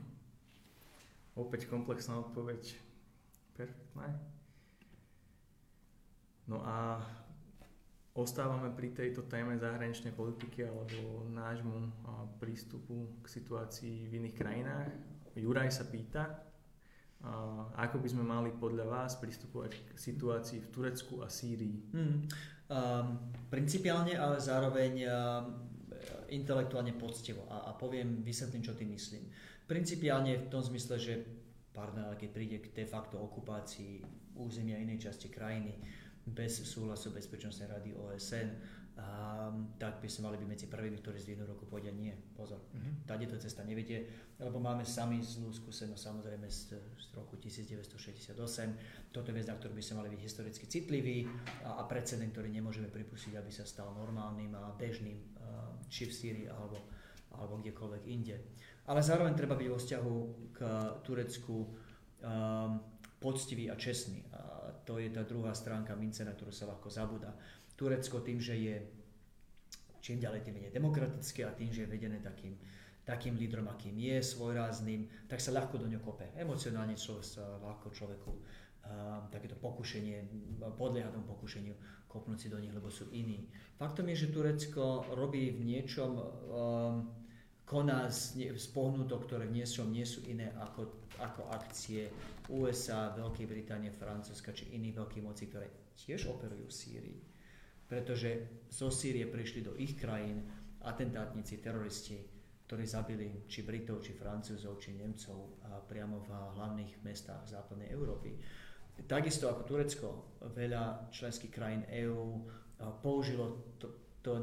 Opäť 1.39 1.69
komplexná 1.69 2.19
odpoveď. 2.19 2.77
Perfektná. 3.53 4.09
No 6.49 6.65
a 6.65 7.01
ostávame 8.13 8.69
pri 8.77 8.93
tejto 8.93 9.25
téme 9.25 9.57
zahraničnej 9.57 10.13
politiky 10.13 10.69
alebo 10.69 11.25
nášmu 11.33 11.89
prístupu 12.37 13.25
k 13.25 13.27
situácii 13.27 14.09
v 14.09 14.13
iných 14.21 14.37
krajinách. 14.37 14.89
Juraj 15.33 15.73
sa 15.73 15.89
pýta, 15.89 16.29
ako 17.81 17.97
by 18.05 18.09
sme 18.13 18.25
mali 18.27 18.53
podľa 18.53 18.85
vás 18.85 19.17
pristupovať 19.17 19.97
k 19.97 19.97
situácii 19.97 20.61
v 20.61 20.69
Turecku 20.69 21.15
a 21.25 21.33
Sýrii? 21.33 21.79
Hmm. 21.95 22.29
Um, 22.73 23.33
principiálne, 23.53 24.17
ale 24.17 24.41
zároveň 24.41 24.93
um, 25.05 25.13
intelektuálne 26.33 26.97
poctivo. 26.97 27.45
A, 27.49 27.69
a 27.69 27.77
poviem, 27.77 28.25
vysvetlím, 28.25 28.65
čo 28.65 28.77
tým 28.77 28.93
myslím. 28.97 29.29
Principiálne 29.69 30.37
v 30.37 30.49
tom 30.53 30.61
zmysle, 30.61 30.97
že 31.01 31.15
pardon, 31.73 32.13
keď 32.17 32.29
príde 32.33 32.57
k 32.61 32.73
de 32.77 32.85
facto 32.85 33.17
okupácii 33.17 34.05
územia 34.37 34.81
inej 34.81 35.09
časti 35.09 35.29
krajiny 35.33 35.77
bez 36.27 36.63
súhlasu 36.63 37.11
Bezpečnostnej 37.11 37.67
rady 37.67 37.91
OSN, 37.99 38.49
um, 38.95 39.75
tak 39.75 39.99
by 39.99 40.07
sme 40.07 40.31
mali 40.31 40.37
byť 40.39 40.49
medzi 40.49 40.67
prvými, 40.71 40.99
ktorí 41.03 41.19
z 41.19 41.35
jednu 41.35 41.51
roku 41.51 41.67
povedia 41.67 41.91
nie, 41.91 42.15
pozor, 42.35 42.63
mm-hmm. 42.63 43.07
tady 43.07 43.27
to 43.27 43.37
cesta 43.43 43.67
nevedie, 43.67 44.07
lebo 44.39 44.63
máme 44.63 44.87
sami 44.87 45.19
zlú 45.19 45.51
skúsenosť 45.51 45.99
samozrejme 45.99 46.47
z, 46.47 46.79
z 46.79 47.07
roku 47.19 47.35
1968. 47.41 48.39
Toto 49.11 49.29
je 49.29 49.35
vec, 49.35 49.47
na 49.51 49.59
ktorú 49.59 49.75
by 49.75 49.83
sme 49.83 50.05
mali 50.05 50.09
byť 50.15 50.21
historicky 50.23 50.65
citliví 50.71 51.27
a, 51.67 51.81
a 51.81 51.83
precedent, 51.91 52.31
ktorý 52.31 52.49
nemôžeme 52.55 52.87
pripustiť, 52.87 53.35
aby 53.35 53.51
sa 53.51 53.67
stal 53.67 53.91
normálnym 53.95 54.55
a 54.55 54.71
bežným 54.79 55.19
uh, 55.19 55.75
či 55.91 56.07
v 56.07 56.13
Sýrii 56.15 56.47
alebo, 56.47 56.79
alebo 57.35 57.59
kdekoľvek 57.59 58.03
inde 58.07 58.37
ale 58.87 59.01
zároveň 59.03 59.35
treba 59.35 59.55
byť 59.55 59.69
vo 59.71 59.79
vzťahu 59.79 60.15
k 60.51 60.59
Turecku 61.07 61.57
um, 61.63 61.71
poctivý 63.23 63.71
a 63.71 63.79
čestný. 63.79 64.27
A 64.35 64.52
to 64.83 64.99
je 64.99 65.09
tá 65.11 65.23
druhá 65.23 65.55
stránka 65.55 65.95
mince, 65.95 66.27
na 66.27 66.35
ktorú 66.35 66.51
sa 66.51 66.69
ľahko 66.71 66.89
zabúda. 66.91 67.35
Turecko 67.75 68.21
tým, 68.21 68.39
že 68.39 68.55
je 68.59 68.77
čím 70.03 70.19
ďalej 70.19 70.43
tým 70.43 70.55
menej 70.59 70.75
demokratické 70.75 71.47
a 71.47 71.55
tým, 71.55 71.71
že 71.71 71.87
je 71.87 71.93
vedené 71.95 72.19
takým, 72.19 72.59
takým 73.07 73.39
lídrom, 73.39 73.71
akým 73.71 73.95
je, 73.95 74.19
svojrázným, 74.19 75.07
tak 75.31 75.39
sa 75.39 75.55
ľahko 75.55 75.79
do 75.79 75.87
ňo 75.87 76.03
kope. 76.03 76.35
Emocionálne 76.35 76.99
človek 76.99 77.23
sa 77.23 77.47
ľahko 77.63 77.95
človeku 77.95 78.31
um, 78.35 78.43
takéto 79.31 79.55
pokušenie, 79.63 80.27
podlieha 80.75 81.15
tomu 81.15 81.31
pokušeniu 81.31 81.75
kopnúť 82.11 82.39
si 82.45 82.49
do 82.53 82.61
nich, 82.61 82.75
lebo 82.75 82.93
sú 82.93 83.09
iní. 83.15 83.49
Faktom 83.79 84.11
je, 84.13 84.27
že 84.27 84.35
Turecko 84.35 85.07
robí 85.17 85.55
v 85.55 85.63
niečom 85.65 86.13
um, 86.13 86.23
koná 87.65 88.11
z, 88.11 88.37
pohnutok, 88.75 89.25
ktoré 89.27 89.49
v 89.49 89.63
niečom 89.63 89.89
nie 89.89 90.05
sú 90.05 90.23
iné 90.29 90.53
ako, 90.61 91.09
ako 91.23 91.49
akcie 91.55 92.11
USA, 92.51 93.15
Veľkej 93.15 93.47
Británie, 93.47 93.95
Francúzska 93.95 94.53
či 94.53 94.75
iných 94.75 94.99
veľkých 94.99 95.25
mocí, 95.25 95.47
ktoré 95.49 95.95
tiež 95.97 96.29
operujú 96.29 96.67
v 96.69 96.75
Sýrii. 96.75 97.21
Pretože 97.87 98.65
zo 98.73 98.89
Sýrie 98.91 99.29
prišli 99.29 99.61
do 99.63 99.73
ich 99.79 99.95
krajín 99.97 100.43
atentátnici, 100.83 101.63
teroristi, 101.63 102.19
ktorí 102.67 102.89
zabili 102.89 103.45
či 103.47 103.63
Britov, 103.63 104.01
či 104.01 104.17
Francúzov, 104.17 104.81
či 104.81 104.97
Nemcov 104.97 105.61
priamo 105.87 106.25
v 106.25 106.29
hlavných 106.57 107.05
mestách 107.05 107.45
západnej 107.45 107.93
Európy. 107.93 108.33
Takisto 109.05 109.53
ako 109.53 109.63
Turecko, 109.69 110.09
veľa 110.53 111.13
členských 111.13 111.53
krajín 111.53 111.85
EÚ 111.89 112.49
použilo 113.05 113.77
to, 113.77 114.02
to 114.23 114.39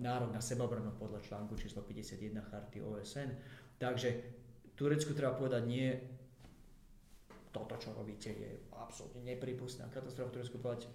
nárok 0.00 0.32
na 0.32 0.40
sebabranu 0.40 0.96
podľa 0.96 1.20
článku 1.20 1.52
číslo 1.60 1.84
51 1.84 2.48
charty 2.48 2.80
OSN. 2.80 3.28
Takže 3.76 4.08
Turecku 4.72 5.12
treba 5.12 5.36
povedať 5.36 5.62
nie 5.68 5.88
toto, 7.52 7.74
čo 7.80 7.92
robíte, 7.96 8.32
je 8.32 8.50
absolútne 8.76 9.24
nepripustná 9.24 9.88
katastrofa, 9.88 10.32
ktorú 10.32 10.60
povedať, 10.60 10.88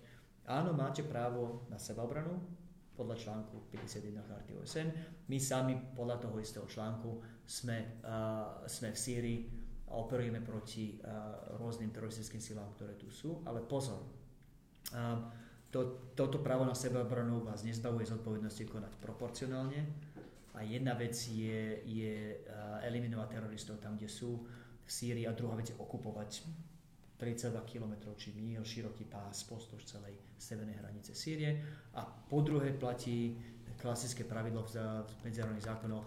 áno, 0.48 0.72
máte 0.74 1.02
právo 1.04 1.66
na 1.68 1.82
sebaobranu 1.82 2.40
podľa 2.94 3.18
článku 3.18 3.74
51 3.74 4.30
charty 4.30 4.52
OSN. 4.62 4.88
My 5.28 5.38
sami 5.42 5.74
podľa 5.98 6.30
toho 6.30 6.38
istého 6.38 6.66
článku 6.70 7.22
sme, 7.44 8.00
uh, 8.06 8.64
sme 8.70 8.94
v 8.94 8.98
Sýrii 8.98 9.40
a 9.90 9.98
operujeme 9.98 10.46
proti 10.46 11.02
uh, 11.02 11.58
rôznym 11.58 11.90
teroristickým 11.90 12.42
silám, 12.42 12.70
ktoré 12.78 12.94
tu 12.96 13.10
sú. 13.10 13.42
Ale 13.50 13.66
pozor, 13.66 14.00
uh, 14.94 15.20
to, 15.74 16.14
toto 16.14 16.38
právo 16.38 16.62
na 16.70 16.78
sebaobranu 16.78 17.42
vás 17.42 17.66
nezbavuje 17.66 18.06
zodpovednosti 18.06 18.70
konať 18.70 18.94
proporcionálne. 19.02 19.82
A 20.54 20.62
jedna 20.62 20.94
vec 20.94 21.18
je, 21.18 21.82
je 21.82 22.38
uh, 22.38 22.78
eliminovať 22.86 23.28
teroristov 23.34 23.82
tam, 23.82 23.98
kde 23.98 24.06
sú 24.06 24.38
v 24.86 24.90
Sýrii 24.90 25.26
a 25.26 25.34
druhá 25.34 25.58
vec 25.58 25.74
je 25.74 25.82
okupovať 25.82 26.46
32 27.18 27.58
km 27.66 28.14
či 28.14 28.38
míl 28.38 28.62
široký 28.62 29.10
pás 29.10 29.50
pozdĺž 29.50 29.82
celej 29.98 30.14
severnej 30.38 30.78
hranice 30.78 31.18
Sýrie. 31.18 31.58
A 31.98 32.06
po 32.06 32.46
druhé 32.46 32.70
platí 32.78 33.34
klasické 33.82 34.30
pravidlo 34.30 34.62
v 34.70 34.78
medzinárodných 35.26 35.66
zákonoch, 35.74 36.06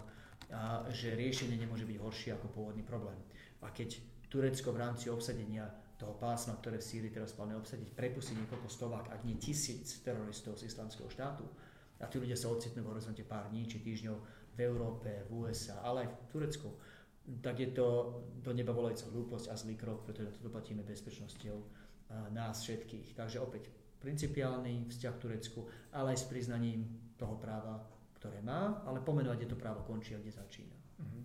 a, 0.55 0.87
že 0.95 1.19
riešenie 1.19 1.59
nemôže 1.59 1.83
byť 1.83 1.97
horšie 1.99 2.31
ako 2.39 2.47
pôvodný 2.55 2.87
problém. 2.87 3.19
A 3.59 3.75
keď 3.75 3.99
Turecko 4.31 4.71
v 4.71 4.79
rámci 4.79 5.11
obsadenia 5.11 5.67
toho 5.97 6.13
pásma, 6.15 6.53
ktoré 6.61 6.77
v 6.77 6.85
Sýrii 6.85 7.11
teraz 7.11 7.33
plánuje 7.33 7.57
obsadiť, 7.57 7.89
prepustí 7.97 8.37
niekoľko 8.37 8.69
stovák, 8.69 9.05
ak 9.09 9.25
nie 9.25 9.41
tisíc 9.41 9.99
teroristov 10.05 10.61
z 10.61 10.69
islamského 10.69 11.09
štátu, 11.09 11.43
a 11.97 12.05
tí 12.05 12.21
ľudia 12.21 12.37
sa 12.37 12.53
ocitnú 12.53 12.85
v 12.85 12.93
horizonte 12.93 13.25
pár 13.25 13.49
dní 13.49 13.65
či 13.65 13.81
týždňov 13.81 14.17
v 14.53 14.59
Európe, 14.61 15.09
v 15.25 15.29
USA, 15.41 15.81
ale 15.81 16.05
aj 16.05 16.09
v 16.13 16.29
Turecku, 16.29 16.69
tak 17.41 17.57
je 17.57 17.73
to 17.73 17.85
do 18.39 18.53
neba 18.53 18.71
volajúca 18.71 19.09
hlúposť 19.09 19.49
a 19.49 19.57
zlý 19.57 19.75
krok, 19.75 20.05
pretože 20.05 20.37
to 20.37 20.45
doplatíme 20.45 20.85
bezpečnosťou 20.85 21.57
nás 22.31 22.61
všetkých. 22.63 23.17
Takže 23.17 23.41
opäť 23.41 23.67
principiálny 23.99 24.87
vzťah 24.87 25.13
k 25.17 25.21
Turecku, 25.25 25.65
ale 25.91 26.13
aj 26.13 26.21
s 26.21 26.29
priznaním 26.29 26.85
toho 27.17 27.35
práva, 27.41 27.81
ktoré 28.21 28.39
má, 28.45 28.85
ale 28.85 29.01
pomenovať, 29.01 29.37
kde 29.41 29.51
to 29.51 29.57
právo 29.57 29.81
končí 29.83 30.13
a 30.13 30.21
kde 30.21 30.31
začína. 30.37 30.77
Mm-hmm. 31.01 31.23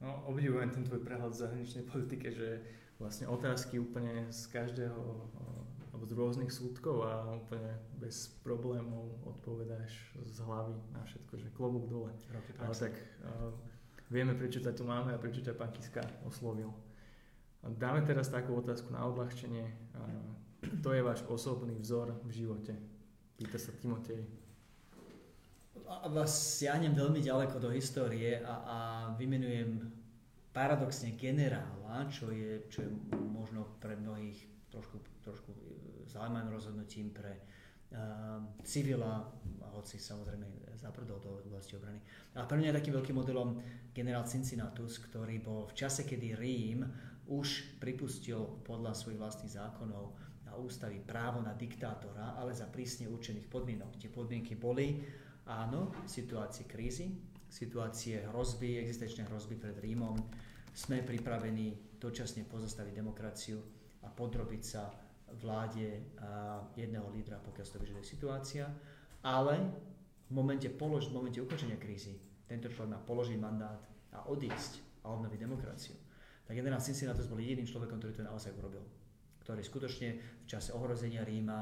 No, 0.00 0.08
obdivujem 0.28 0.72
ten 0.72 0.84
tvoj 0.84 1.00
prehľad 1.04 1.32
v 1.32 1.40
zahraničnej 1.40 1.84
politike, 1.88 2.28
že 2.32 2.48
vlastne 2.96 3.28
otázky 3.28 3.76
úplne 3.76 4.28
z 4.32 4.48
každého 4.48 5.00
alebo 5.92 6.04
z 6.04 6.12
rôznych 6.12 6.52
súdkov 6.52 7.08
a 7.08 7.40
úplne 7.40 7.72
bez 7.96 8.28
problémov 8.44 9.16
odpovedáš 9.24 10.12
z 10.28 10.38
hlavy 10.44 10.76
na 10.92 11.00
všetko, 11.08 11.40
že 11.40 11.48
klobúk 11.56 11.88
dole. 11.88 12.12
Ale 12.60 12.74
tak 12.76 12.92
vieme, 14.12 14.36
prečo 14.36 14.60
ťa 14.60 14.76
tu 14.76 14.84
máme 14.84 15.16
a 15.16 15.20
prečo 15.20 15.40
ťa 15.40 15.56
pán 15.56 15.72
Kiska 15.72 16.04
oslovil. 16.28 16.68
Dáme 17.64 18.04
teraz 18.04 18.28
takú 18.28 18.60
otázku 18.60 18.92
na 18.92 19.08
odľahčenie. 19.08 19.64
Kto 20.60 20.92
je 20.92 21.02
váš 21.02 21.24
osobný 21.26 21.80
vzor 21.80 22.12
v 22.28 22.44
živote? 22.44 22.76
Pýta 23.40 23.56
sa 23.56 23.72
Timotej. 23.80 24.20
A 25.86 26.12
vás 26.12 26.60
siahnem 26.60 26.92
veľmi 26.92 27.24
ďaleko 27.24 27.56
do 27.62 27.70
histórie 27.70 28.42
a, 28.42 28.54
a 28.66 28.78
vymenujem 29.16 29.80
paradoxne 30.56 31.12
generála, 31.20 32.08
čo 32.08 32.32
je, 32.32 32.64
čo 32.72 32.80
je 32.80 32.90
možno 33.12 33.76
pre 33.76 33.92
mnohých 33.92 34.40
trošku, 34.72 34.96
trošku 35.20 35.52
zaujímavým 36.08 36.48
rozhodnutím 36.48 37.12
pre 37.12 37.36
uh, 37.36 38.40
civila, 38.64 39.20
hoci 39.76 40.00
samozrejme 40.00 40.72
zaprdol 40.80 41.20
do 41.20 41.44
oblasti 41.44 41.76
obrany. 41.76 42.00
A 42.40 42.48
pre 42.48 42.56
mňa 42.56 42.72
je 42.72 42.78
takým 42.80 42.96
veľkým 42.96 43.16
modelom 43.20 43.60
generál 43.92 44.24
Cincinnatus, 44.24 44.96
ktorý 45.04 45.44
bol 45.44 45.68
v 45.68 45.76
čase, 45.76 46.08
kedy 46.08 46.32
Rím 46.40 46.88
už 47.28 47.76
pripustil 47.76 48.64
podľa 48.64 48.96
svojich 48.96 49.20
vlastných 49.20 49.52
zákonov 49.60 50.16
a 50.48 50.56
ústavy 50.56 51.04
právo 51.04 51.44
na 51.44 51.52
diktátora, 51.52 52.32
ale 52.32 52.56
za 52.56 52.64
prísne 52.72 53.12
určených 53.12 53.50
podmienok. 53.52 54.00
Tie 54.00 54.08
podmienky 54.08 54.56
boli, 54.56 55.04
áno, 55.44 55.92
situácie 56.08 56.64
krízy, 56.64 57.35
situácie 57.48 58.26
hrozby, 58.30 58.78
existenčné 58.80 59.24
hrozby 59.30 59.56
pred 59.56 59.76
Rímom. 59.78 60.16
Sme 60.76 61.00
pripravení 61.00 61.96
dočasne 61.96 62.44
pozastaviť 62.44 62.92
demokraciu 62.92 63.58
a 64.04 64.12
podrobiť 64.12 64.62
sa 64.62 64.92
vláde 65.42 66.16
jedného 66.76 67.08
lídra, 67.10 67.42
pokiaľ 67.42 67.66
to 67.66 67.82
vyžaduje 67.82 68.06
situácia, 68.06 68.68
ale 69.24 69.56
v 70.26 70.32
momente, 70.34 70.70
polož, 70.70 71.10
v 71.10 71.16
momente 71.18 71.42
ukončenia 71.42 71.78
krízy 71.78 72.14
tento 72.46 72.70
človek 72.70 72.94
má 72.94 73.00
položiť 73.02 73.38
mandát 73.38 73.82
a 74.14 74.26
odísť 74.30 75.02
a 75.02 75.10
obnoviť 75.10 75.38
demokraciu. 75.42 75.96
Tak 76.46 76.54
generál 76.54 76.78
Cincinnatus 76.78 77.26
bol 77.26 77.42
jediným 77.42 77.66
človekom, 77.66 77.98
ktorý 77.98 78.14
to 78.14 78.22
naozaj 78.22 78.54
urobil. 78.54 78.86
Ktorý 79.42 79.66
skutočne 79.66 80.08
v 80.42 80.46
čase 80.46 80.70
ohrozenia 80.70 81.26
Ríma 81.26 81.58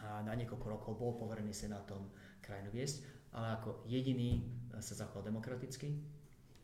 a 0.00 0.24
na 0.24 0.32
niekoľko 0.32 0.66
rokov 0.68 0.92
bol 0.96 1.16
poverený 1.16 1.52
senátom 1.52 2.08
krajinu 2.40 2.72
viesť, 2.72 3.04
ale 3.36 3.60
ako 3.60 3.84
jediný 3.84 4.40
sa 4.82 4.98
zachoval 4.98 5.26
demokraticky. 5.26 5.94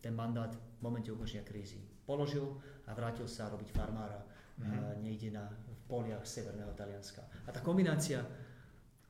Ten 0.01 0.13
mandát 0.13 0.53
v 0.53 0.81
momente 0.85 1.09
ukončenia 1.09 1.47
krízy 1.47 1.81
položil 2.05 2.45
a 2.85 2.93
vrátil 2.93 3.25
sa 3.25 3.49
robiť 3.49 3.69
farmára 3.73 4.21
mm-hmm. 4.61 5.01
niekde 5.01 5.33
na 5.33 5.49
poliach 5.89 6.25
severného 6.29 6.73
Talianska. 6.77 7.25
A 7.49 7.51
tá 7.53 7.65
kombinácia 7.65 8.21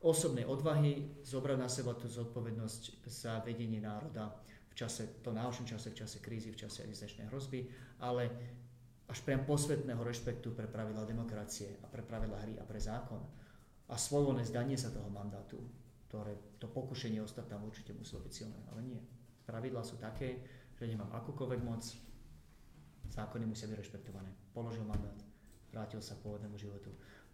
osobnej 0.05 0.45
odvahy, 0.45 1.23
zobrať 1.25 1.57
na 1.57 1.69
seba 1.71 1.97
tú 1.97 2.05
zodpovednosť 2.05 3.03
za 3.09 3.41
vedenie 3.41 3.81
národa 3.81 4.31
v 4.69 4.73
čase, 4.77 5.23
to 5.23 5.31
náročnom 5.31 5.65
čase, 5.65 5.89
v 5.89 5.99
čase 6.03 6.17
krízy, 6.19 6.51
v 6.51 6.61
čase 6.67 6.83
existenčnej 6.83 7.31
hrozby, 7.31 7.65
ale 8.03 8.27
až 9.07 9.21
priam 9.23 9.47
posvetného 9.47 10.01
rešpektu 10.03 10.51
pre 10.51 10.67
pravidla 10.67 11.07
demokracie 11.07 11.79
a 11.81 11.87
pre 11.87 12.03
pravidla 12.03 12.37
hry 12.43 12.53
a 12.59 12.65
pre 12.67 12.77
zákon 12.77 13.21
a 13.89 13.95
svojvoľné 13.95 14.43
zdanie 14.45 14.77
sa 14.77 14.89
toho 14.89 15.09
mandátu, 15.09 15.61
ktoré 16.15 16.39
to 16.63 16.71
pokušenie 16.71 17.19
ostať 17.19 17.51
tam 17.51 17.67
určite 17.67 17.91
muselo 17.91 18.23
byť 18.23 18.31
silné, 18.31 18.55
ale 18.71 18.79
nie. 18.87 19.03
Pravidlá 19.43 19.83
sú 19.83 19.99
také, 19.99 20.39
že 20.79 20.87
nemám 20.87 21.11
akúkoľvek 21.11 21.59
moc, 21.59 21.83
zákony 23.11 23.43
musia 23.43 23.67
byť 23.67 23.75
rešpektované. 23.83 24.31
Položil 24.55 24.87
mandát 24.87 25.19
vrátil 25.75 25.99
sa 25.99 26.15
k 26.15 26.23
pôvodnému 26.23 26.55
životu. 26.55 26.87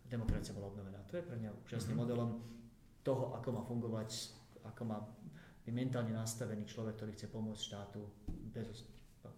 Demokracia 0.10 0.58
bola 0.58 0.74
obnovená. 0.74 0.98
To 1.14 1.14
je 1.14 1.22
pre 1.22 1.38
mňa 1.38 1.54
úžasným 1.62 1.94
mm-hmm. 1.94 2.10
modelom 2.10 2.42
toho, 3.06 3.38
ako 3.38 3.50
má 3.54 3.62
fungovať, 3.62 4.10
ako 4.66 4.82
má 4.90 4.98
byť 5.62 5.74
mentálne 5.78 6.10
nastavený 6.18 6.66
človek, 6.66 6.98
ktorý 6.98 7.14
chce 7.14 7.30
pomôcť 7.30 7.62
štátu 7.62 8.02
bez, 8.50 8.90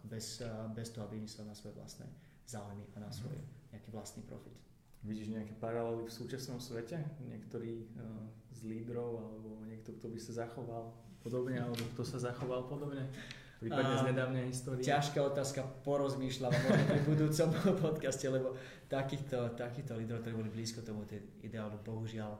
bez, 0.07 0.39
bez 0.71 0.87
toho, 0.95 1.03
aby 1.03 1.19
myslel 1.19 1.51
na 1.51 1.55
svoje 1.55 1.75
vlastné 1.75 2.07
záujmy 2.47 2.87
a 2.95 3.03
na 3.03 3.11
mhm. 3.11 3.15
svoj 3.19 3.37
nejaký 3.75 3.89
vlastný 3.91 4.23
profit. 4.23 4.55
Vidíš 5.03 5.35
nejaké 5.35 5.51
paralely 5.59 6.07
v 6.07 6.13
súčasnom 6.15 6.63
svete? 6.63 6.95
Niektorý 7.27 7.91
uh, 7.99 8.23
z 8.55 8.59
lídrov 8.63 9.19
alebo 9.19 9.59
niekto, 9.67 9.91
kto 9.99 10.07
by 10.07 10.19
sa 10.19 10.47
zachoval 10.47 10.95
podobne 11.19 11.59
alebo 11.59 11.83
kto 11.91 12.07
sa 12.07 12.23
zachoval 12.23 12.71
podobne? 12.71 13.11
Prípadne 13.59 13.95
z 13.99 14.07
nedávnej 14.11 14.43
histórie. 14.51 14.83
Ťažká 14.83 15.23
otázka, 15.23 15.63
porozmýšľam 15.87 16.51
možno 16.51 16.83
pri 16.83 17.01
budúcom 17.07 17.49
podcaste, 17.87 18.27
lebo 18.27 18.59
takýchto, 18.91 19.55
takýchto 19.55 19.95
lídrov, 19.95 20.19
ktorí 20.23 20.35
boli 20.35 20.51
blízko 20.51 20.83
tomu 20.83 21.07
ideálu, 21.39 21.79
bohužiaľ 21.79 22.35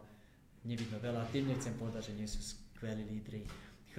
nevidno 0.67 0.99
veľa. 0.99 1.31
Tým 1.31 1.47
nechcem 1.47 1.75
povedať, 1.79 2.11
že 2.11 2.13
nie 2.19 2.27
sú 2.27 2.43
skvelí 2.43 3.07
lídry. 3.07 3.47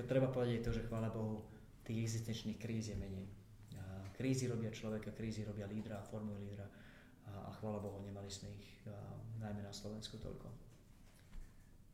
Treba 0.04 0.28
povedať 0.28 0.68
to, 0.68 0.76
že 0.76 0.84
chvála 0.84 1.08
Bohu, 1.08 1.48
tých 1.80 2.04
existenčných 2.12 2.60
kríz 2.60 2.92
je 2.92 2.96
menej. 2.96 3.24
Krízy 4.20 4.44
robia 4.46 4.68
človeka, 4.68 5.16
krízy 5.16 5.48
robia 5.48 5.64
lídra, 5.64 6.04
formujú 6.04 6.38
lídra 6.44 6.68
a, 7.28 7.48
a 7.48 7.50
chvála 7.60 7.80
Bohu, 7.80 8.00
nemali 8.04 8.28
sme 8.28 8.52
ich 8.54 8.84
a, 8.88 8.96
najmä 9.40 9.64
na 9.64 9.72
Slovensku 9.72 10.16
toľko. 10.20 10.48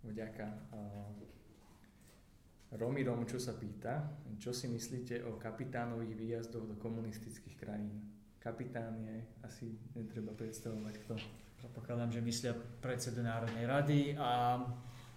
Vďaka. 0.00 0.46
Romy 2.70 3.02
Rom, 3.02 3.26
čo 3.26 3.36
sa 3.42 3.58
pýta, 3.58 4.14
čo 4.38 4.54
si 4.54 4.70
myslíte 4.70 5.26
o 5.26 5.36
kapitánových 5.36 6.14
výjazdoch 6.14 6.70
do 6.70 6.76
komunistických 6.78 7.58
krajín? 7.58 7.98
Kapitán 8.38 8.96
je, 9.02 9.20
asi 9.42 9.74
netreba 9.92 10.32
predstavovať 10.32 10.94
kto. 11.04 11.14
Predpokladám, 11.60 12.14
že 12.14 12.24
myslia 12.24 12.54
predsedu 12.80 13.20
Národnej 13.20 13.66
rady 13.68 14.00
a, 14.16 14.62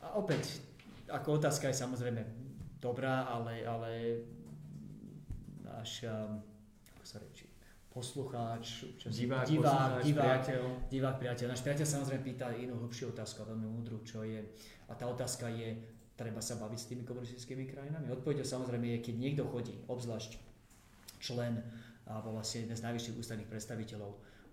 a 0.03 0.07
opäť, 0.19 0.59
ako 1.07 1.39
otázka 1.39 1.71
je 1.71 1.77
samozrejme 1.77 2.21
dobrá, 2.83 3.29
ale, 3.31 3.63
ale 3.63 3.91
náš, 5.63 6.03
um, 6.03 6.43
poslucháč, 7.93 8.89
divák, 9.05 9.45
divák, 9.45 10.01
divák, 10.01 10.41
priateľ. 10.41 10.61
divák, 10.89 11.15
priateľ. 11.21 11.45
Náš 11.53 11.61
priateľ 11.61 11.85
samozrejme 11.85 12.21
pýta 12.25 12.49
inú 12.57 12.81
hlbšiu 12.81 13.13
otázku, 13.13 13.45
veľmi 13.45 13.69
múdru, 13.69 14.01
čo 14.01 14.25
je, 14.25 14.41
a 14.89 14.97
tá 14.97 15.05
otázka 15.05 15.45
je, 15.53 15.77
treba 16.17 16.41
sa 16.41 16.57
baviť 16.57 16.79
s 16.81 16.89
tými 16.89 17.03
komunistickými 17.05 17.69
krajinami? 17.69 18.09
Odpovedou 18.09 18.41
samozrejme 18.41 18.97
je, 18.97 19.05
keď 19.05 19.15
niekto 19.21 19.43
chodí, 19.45 19.77
obzvlášť 19.85 20.41
člen 21.21 21.61
alebo 22.09 22.35
vlastne 22.35 22.67
jeden 22.67 22.75
z 22.75 22.83
najvyšších 22.83 23.15
ústavných 23.15 23.47
predstaviteľov 23.47 24.11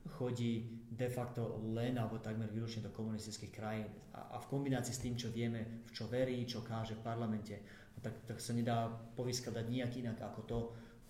chodí 0.08 0.80
de 0.88 1.08
facto 1.12 1.60
len 1.76 1.98
alebo 2.00 2.16
takmer 2.16 2.48
výlučne 2.48 2.88
do 2.88 2.92
komunistických 2.94 3.52
krajín. 3.52 3.88
A, 4.16 4.32
a 4.32 4.36
v 4.40 4.46
kombinácii 4.48 4.94
s 4.96 5.02
tým, 5.04 5.12
čo 5.12 5.28
vieme, 5.28 5.84
v 5.84 5.90
čo 5.92 6.08
verí, 6.08 6.40
čo 6.48 6.64
káže 6.64 6.96
v 6.96 7.04
parlamente, 7.04 7.60
tak, 8.00 8.16
tak 8.24 8.40
sa 8.40 8.56
nedá 8.56 8.88
povyskladať 8.88 9.64
nijak 9.68 9.92
inak 10.00 10.16
ako 10.24 10.40
to, 10.48 10.58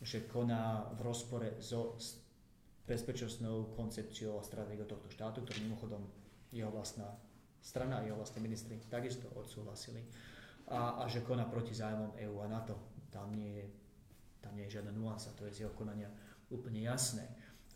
že 0.01 0.25
koná 0.25 0.89
v 0.97 1.01
rozpore 1.05 1.61
so 1.61 1.97
bezpečnostnou 2.89 3.77
koncepciou 3.77 4.41
a 4.41 4.43
stratégiou 4.43 4.89
tohto 4.89 5.13
štátu, 5.13 5.45
ktorý 5.45 5.69
mimochodom 5.69 6.03
jeho 6.51 6.73
vlastná 6.73 7.07
strana 7.61 8.01
a 8.01 8.05
jeho 8.09 8.17
vlastní 8.17 8.43
ministri 8.43 8.81
takisto 8.89 9.29
odsúhlasili. 9.37 10.03
A, 10.73 11.05
a 11.05 11.09
že 11.09 11.21
koná 11.21 11.45
proti 11.45 11.77
zájmom 11.77 12.17
EÚ 12.17 12.41
a 12.41 12.49
NATO. 12.49 12.79
Tam 13.11 13.35
nie 13.35 13.63
je, 13.63 13.67
tam 14.41 14.57
nie 14.57 14.65
je 14.67 14.81
žiadna 14.81 14.95
nuansa, 14.95 15.35
to 15.35 15.47
je 15.47 15.53
z 15.53 15.61
jeho 15.67 15.75
konania 15.75 16.09
úplne 16.51 16.81
jasné. 16.83 17.27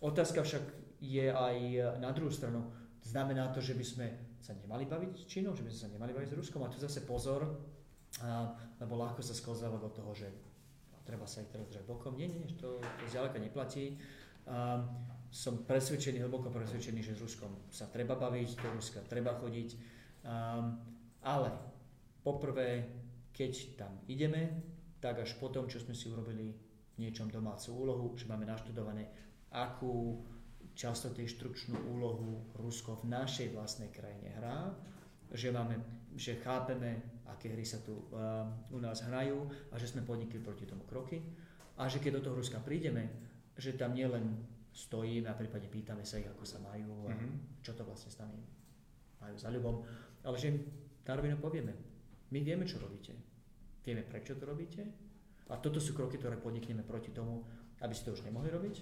Otázka 0.00 0.42
však 0.42 0.62
je 1.02 1.26
aj 1.30 1.56
na 2.00 2.10
druhú 2.10 2.30
stranu. 2.30 2.70
Znamená 3.04 3.52
to, 3.52 3.60
že 3.60 3.76
by 3.76 3.84
sme 3.84 4.06
sa 4.40 4.56
nemali 4.56 4.88
baviť 4.88 5.12
s 5.20 5.24
Čínou, 5.28 5.52
že 5.52 5.62
by 5.62 5.70
sme 5.70 5.80
sa 5.88 5.92
nemali 5.92 6.12
baviť 6.16 6.30
s 6.32 6.38
Ruskom. 6.38 6.62
A 6.64 6.72
tu 6.72 6.80
zase 6.80 7.04
pozor, 7.04 7.60
lebo 8.80 8.94
ľahko 8.96 9.20
sa 9.20 9.36
sklzáva 9.36 9.76
do 9.76 9.90
toho, 9.90 10.14
že 10.14 10.30
treba 11.04 11.28
sa 11.28 11.44
ich 11.44 11.52
teraz 11.52 11.68
držať 11.68 11.84
bokom. 11.84 12.16
Nie, 12.16 12.28
nie, 12.28 12.48
to, 12.56 12.80
to 12.80 13.04
zďaleka 13.12 13.38
neplatí. 13.38 14.00
A, 14.48 14.80
som 15.34 15.66
presvedčený, 15.66 16.22
hlboko 16.22 16.46
presvedčený, 16.46 17.02
že 17.02 17.18
s 17.18 17.24
Ruskom 17.26 17.66
sa 17.66 17.90
treba 17.90 18.14
baviť, 18.14 18.54
do 18.54 18.70
Ruska 18.78 19.02
treba 19.02 19.34
chodiť. 19.34 19.70
Um, 20.22 20.78
ale 21.26 21.50
poprvé, 22.22 22.86
keď 23.34 23.74
tam 23.74 23.98
ideme, 24.06 24.62
tak 25.02 25.26
až 25.26 25.34
potom, 25.42 25.66
čo 25.66 25.82
sme 25.82 25.90
si 25.90 26.06
urobili 26.06 26.54
v 26.94 26.96
niečom 27.02 27.26
domácu 27.34 27.74
úlohu, 27.74 28.06
že 28.14 28.30
máme 28.30 28.46
naštudované, 28.46 29.10
akú 29.50 30.22
častotejštručnú 30.78 31.82
úlohu 31.90 32.54
Rusko 32.54 33.02
v 33.02 33.10
našej 33.10 33.54
vlastnej 33.58 33.90
krajine 33.90 34.38
hrá, 34.38 34.70
že, 35.34 35.50
máme, 35.50 35.82
že 36.14 36.38
chápeme, 36.40 37.22
aké 37.26 37.50
hry 37.50 37.66
sa 37.66 37.82
tu 37.82 38.06
uh, 38.14 38.46
u 38.70 38.78
nás 38.78 39.02
hrajú 39.02 39.50
a 39.70 39.78
že 39.78 39.90
sme 39.90 40.06
podnikli 40.06 40.38
proti 40.38 40.64
tomu 40.64 40.86
kroky 40.86 41.18
a 41.74 41.90
že 41.90 41.98
keď 41.98 42.22
do 42.22 42.30
toho 42.30 42.38
Ruska 42.38 42.62
prídeme, 42.62 43.10
že 43.58 43.74
tam 43.74 43.94
nielen 43.94 44.38
stojíme 44.74 45.26
a 45.30 45.38
prípadne 45.38 45.70
pýtame 45.70 46.02
sa 46.06 46.18
ich, 46.18 46.26
ako 46.26 46.42
sa 46.46 46.58
majú 46.62 47.06
a 47.06 47.14
mm-hmm. 47.14 47.62
čo 47.62 47.74
to 47.74 47.86
vlastne 47.86 48.10
s 48.10 48.18
nami 48.18 48.38
majú 49.22 49.36
za 49.38 49.50
ľubom. 49.50 49.82
Ale 50.26 50.38
že 50.38 50.50
im 50.54 50.58
na 51.06 51.14
rovinu 51.14 51.38
povieme, 51.38 51.72
my 52.30 52.38
vieme, 52.42 52.66
čo 52.66 52.82
robíte. 52.82 53.14
Vieme, 53.86 54.02
prečo 54.02 54.34
to 54.34 54.48
robíte. 54.48 54.82
A 55.52 55.60
toto 55.60 55.78
sú 55.78 55.92
kroky, 55.92 56.16
ktoré 56.16 56.40
podnikneme 56.40 56.82
proti 56.82 57.12
tomu, 57.12 57.44
aby 57.84 57.92
ste 57.92 58.10
to 58.10 58.16
už 58.16 58.24
nemohli 58.24 58.48
robiť. 58.48 58.76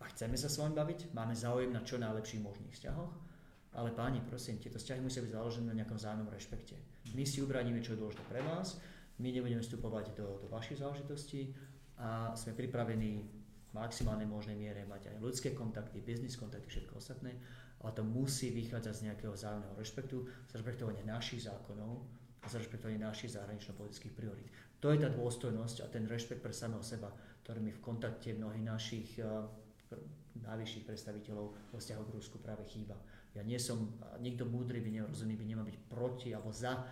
A 0.00 0.08
chceme 0.14 0.38
sa 0.38 0.48
s 0.48 0.56
vami 0.56 0.72
baviť, 0.72 1.12
máme 1.12 1.36
záujem 1.36 1.68
na 1.68 1.84
čo 1.84 2.00
najlepších 2.00 2.40
možných 2.40 2.72
vzťahoch. 2.72 3.29
Ale 3.70 3.94
páni, 3.94 4.18
prosím, 4.26 4.58
tieto 4.58 4.82
vzťahy 4.82 4.98
musia 4.98 5.22
byť 5.22 5.30
založené 5.30 5.70
na 5.70 5.76
nejakom 5.78 5.94
vzájomnom 5.94 6.26
rešpekte. 6.26 6.74
My 7.14 7.22
si 7.22 7.38
ubraníme, 7.38 7.78
čo 7.78 7.94
je 7.94 8.02
dôležité 8.02 8.24
pre 8.26 8.42
vás, 8.42 8.82
my 9.22 9.28
nebudeme 9.30 9.62
vstupovať 9.62 10.16
do, 10.16 10.42
do 10.42 10.48
vašich 10.50 10.82
záležitostí 10.82 11.54
a 12.00 12.34
sme 12.34 12.56
pripravení 12.56 13.22
maximálnej 13.70 14.26
možnej 14.26 14.58
miere 14.58 14.82
mať 14.88 15.14
aj 15.14 15.16
ľudské 15.22 15.54
kontakty, 15.54 16.02
biznis 16.02 16.34
kontakty, 16.34 16.66
všetko 16.66 16.98
ostatné, 16.98 17.38
ale 17.80 17.90
to 17.94 18.02
musí 18.02 18.50
vychádzať 18.50 18.94
z 18.96 19.04
nejakého 19.06 19.32
vzájomného 19.32 19.74
rešpektu, 19.78 20.16
z 20.50 20.52
rešpektovania 20.58 21.06
našich 21.06 21.46
zákonov 21.46 22.02
a 22.42 22.46
z 22.50 22.58
rešpektovania 22.58 23.06
našich 23.06 23.38
zahranično-politických 23.38 24.14
priorít. 24.16 24.50
To 24.80 24.90
je 24.90 24.98
tá 24.98 25.12
dôstojnosť 25.12 25.84
a 25.84 25.86
ten 25.92 26.08
rešpekt 26.08 26.42
pre 26.42 26.56
samého 26.56 26.82
seba, 26.82 27.12
ktorý 27.44 27.60
mi 27.60 27.70
v 27.70 27.84
kontakte 27.84 28.32
mnohých 28.32 28.64
našich 28.64 29.08
uh, 29.20 29.44
najvyšších 30.40 30.86
predstaviteľov 30.88 31.46
vo 31.52 31.76
vzťahu 31.76 32.02
k 32.08 32.14
Rusku 32.16 32.36
práve 32.40 32.64
chýba. 32.64 32.96
Ja 33.34 33.46
nie 33.46 33.62
som, 33.62 33.94
nikto 34.18 34.42
múdry 34.46 34.82
by 34.82 34.90
nerozumný 34.90 35.38
by 35.38 35.46
nemá 35.46 35.62
byť 35.62 35.76
proti 35.86 36.34
alebo 36.34 36.50
za 36.50 36.82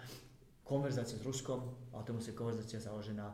konverzáciu 0.63 1.19
s 1.19 1.25
Ruskom, 1.25 1.91
ale 1.91 2.05
to 2.05 2.13
musí 2.15 2.31
konverzácia 2.37 2.79
založená 2.79 3.27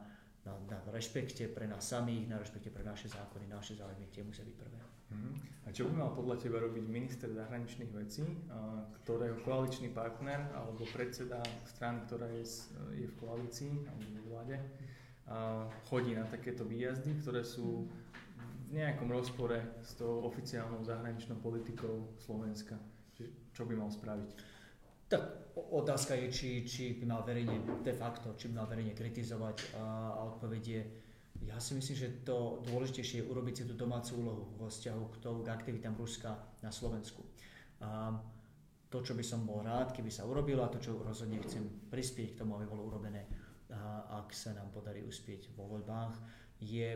na, 0.45 0.53
na 0.71 0.79
rešpekte 0.93 1.51
pre 1.51 1.67
nás 1.67 1.83
samých, 1.83 2.31
na 2.31 2.39
rešpekte 2.39 2.71
pre 2.71 2.85
naše 2.85 3.11
zákony, 3.11 3.49
naše 3.51 3.75
záujmy, 3.75 4.07
tie 4.13 4.23
musia 4.23 4.45
byť 4.45 4.57
prvé. 4.57 4.79
Uh-huh. 5.13 5.35
A 5.65 5.73
čo 5.73 5.89
by 5.89 5.93
mal 6.01 6.11
podľa 6.17 6.37
teba 6.41 6.61
robiť 6.61 6.85
minister 6.89 7.29
zahraničných 7.29 7.93
vecí, 7.93 8.25
ktorého 9.05 9.37
koaličný 9.45 9.93
partner 9.93 10.49
alebo 10.57 10.85
predseda 10.93 11.41
strany, 11.69 12.01
ktorá 12.09 12.29
je, 12.33 12.45
je 12.97 13.07
v 13.09 13.15
koalícii 13.21 13.73
alebo 13.85 14.05
v 14.05 14.25
vláde, 14.29 14.57
chodí 15.89 16.13
na 16.17 16.25
takéto 16.29 16.65
výjazdy, 16.65 17.21
ktoré 17.25 17.45
sú 17.45 17.89
v 18.69 18.71
nejakom 18.77 19.09
rozpore 19.13 19.81
s 19.81 19.97
tou 19.97 20.25
oficiálnou 20.29 20.85
zahraničnou 20.85 21.41
politikou 21.41 22.13
Slovenska? 22.21 22.77
Čo 23.55 23.63
by 23.65 23.75
mal 23.79 23.91
spraviť? 23.91 24.31
Tak 25.07 25.55
otázka 25.55 26.19
je, 26.19 26.27
či, 26.33 26.49
či 26.67 26.99
by 26.99 27.05
mal 27.07 27.23
verejne 27.23 27.85
de 27.85 27.95
facto, 27.95 28.35
či 28.35 28.51
by 28.51 28.65
mal 28.65 28.67
verejne 28.67 28.97
kritizovať 28.97 29.79
a, 29.79 30.17
a 30.17 30.21
odpoveď 30.35 30.63
je, 30.65 30.83
ja 31.47 31.61
si 31.61 31.77
myslím, 31.77 31.97
že 31.97 32.25
to 32.27 32.65
dôležitejšie 32.67 33.23
je 33.23 33.29
urobiť 33.29 33.55
si 33.55 33.65
tú 33.69 33.75
domácu 33.77 34.19
úlohu 34.19 34.45
vo 34.59 34.67
vzťahu 34.67 35.03
k, 35.13 35.17
tomu, 35.23 35.45
k 35.45 35.53
aktivitám 35.53 35.95
Ruska 35.95 36.35
na 36.65 36.73
Slovensku. 36.73 37.23
A 37.85 38.17
to, 38.89 39.03
čo 39.03 39.19
by 39.19 39.23
som 39.27 39.43
bol 39.43 39.61
rád, 39.61 39.91
keby 39.91 40.09
sa 40.09 40.25
urobilo 40.25 40.63
a 40.63 40.73
to, 40.73 40.79
čo 40.79 41.03
rozhodne 41.03 41.43
chcem 41.43 41.91
prispieť 41.91 42.35
k 42.35 42.41
tomu, 42.43 42.57
aby 42.57 42.67
bolo 42.71 42.87
urobené, 42.87 43.27
a 43.75 44.23
ak 44.23 44.31
sa 44.31 44.55
nám 44.55 44.71
podarí 44.71 45.03
uspieť 45.03 45.51
vo 45.59 45.67
voľbách, 45.67 46.15
je 46.63 46.95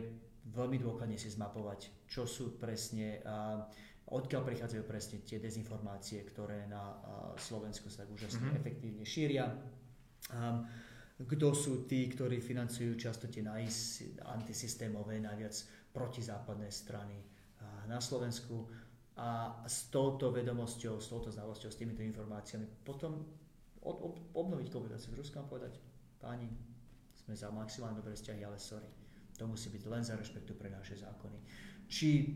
veľmi 0.55 0.79
dôkladne 0.79 1.19
si 1.19 1.27
zmapovať, 1.27 2.07
čo 2.07 2.23
sú 2.23 2.55
presne 2.55 3.19
a, 3.27 3.67
odkiaľ 4.09 4.41
prichádzajú 4.41 4.83
presne 4.89 5.21
tie 5.21 5.37
dezinformácie, 5.37 6.25
ktoré 6.25 6.65
na 6.65 6.97
Slovensku 7.37 7.93
sa 7.93 8.03
tak 8.03 8.13
úžasne 8.13 8.41
mm-hmm. 8.41 8.59
efektívne 8.59 9.05
šíria. 9.05 9.45
Um, 10.33 10.65
kto 11.19 11.51
sú 11.51 11.83
tí, 11.83 12.07
ktorí 12.07 12.39
financujú 12.39 12.95
často 12.95 13.27
tie 13.27 13.43
antisystémové, 14.23 15.19
najviac 15.19 15.51
protizápadné 15.91 16.71
strany 16.71 17.19
na 17.91 17.99
Slovensku. 17.99 18.71
A 19.19 19.59
s 19.67 19.91
touto 19.91 20.31
vedomosťou, 20.31 20.95
s 20.95 21.11
touto 21.11 21.27
znalosťou, 21.27 21.67
s 21.67 21.75
týmito 21.75 21.99
informáciami 21.99 22.63
potom 22.87 23.19
od, 23.83 23.97
ob, 23.99 24.15
obnoviť 24.31 24.71
komunikáciu 24.71 25.11
s 25.11 25.19
Ruskom 25.19 25.43
a 25.43 25.51
povedať, 25.51 25.75
páni, 26.23 26.47
sme 27.19 27.35
za 27.35 27.51
maximálne 27.51 27.99
dobré 27.99 28.15
vzťahy, 28.15 28.47
ale 28.47 28.55
sorry, 28.55 28.87
to 29.35 29.43
musí 29.43 29.67
byť 29.75 29.83
len 29.91 30.03
za 30.07 30.15
rešpektu 30.15 30.55
pre 30.55 30.71
naše 30.71 30.95
zákony. 30.95 31.35
Či 31.91 32.31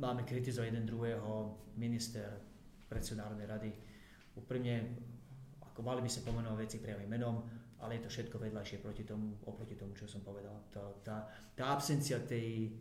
máme 0.00 0.24
kritizovať 0.24 0.72
jeden 0.72 0.88
druhého, 0.88 1.60
minister, 1.76 2.40
predseda 2.88 3.28
Národnej 3.28 3.46
rady. 3.46 3.70
Úprimne, 4.34 4.96
ako 5.60 5.80
mali 5.84 6.00
by 6.00 6.10
sa 6.10 6.24
pomenovať 6.24 6.58
veci 6.58 6.76
priamým 6.80 7.06
menom, 7.06 7.44
ale 7.80 7.96
je 7.96 8.08
to 8.08 8.12
všetko 8.12 8.36
vedľajšie 8.40 8.80
proti 8.80 9.04
tomu, 9.04 9.36
oproti 9.44 9.76
tomu, 9.76 9.92
čo 9.92 10.08
som 10.08 10.24
povedal. 10.24 10.68
Tá, 10.72 10.84
tá, 11.04 11.16
tá 11.56 11.64
absencia 11.72 12.20
tej, 12.24 12.72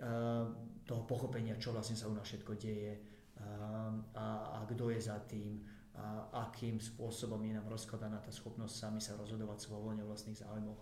uh, 0.00 0.48
toho 0.84 1.02
pochopenia, 1.08 1.60
čo 1.60 1.72
vlastne 1.72 1.96
sa 1.96 2.08
u 2.08 2.14
nás 2.16 2.24
všetko 2.28 2.52
deje 2.56 2.92
uh, 2.96 3.92
a, 4.16 4.26
a 4.60 4.68
kto 4.68 4.92
je 4.92 5.00
za 5.00 5.16
tým, 5.24 5.60
a 6.00 6.32
akým 6.48 6.80
spôsobom 6.80 7.42
je 7.44 7.52
nám 7.52 7.68
rozkladaná 7.68 8.22
tá 8.24 8.32
schopnosť 8.32 8.72
sami 8.72 9.00
sa 9.04 9.18
rozhodovať 9.20 9.68
svojvoľne 9.68 10.00
o 10.06 10.08
vlastných 10.08 10.40
záujmoch. 10.40 10.80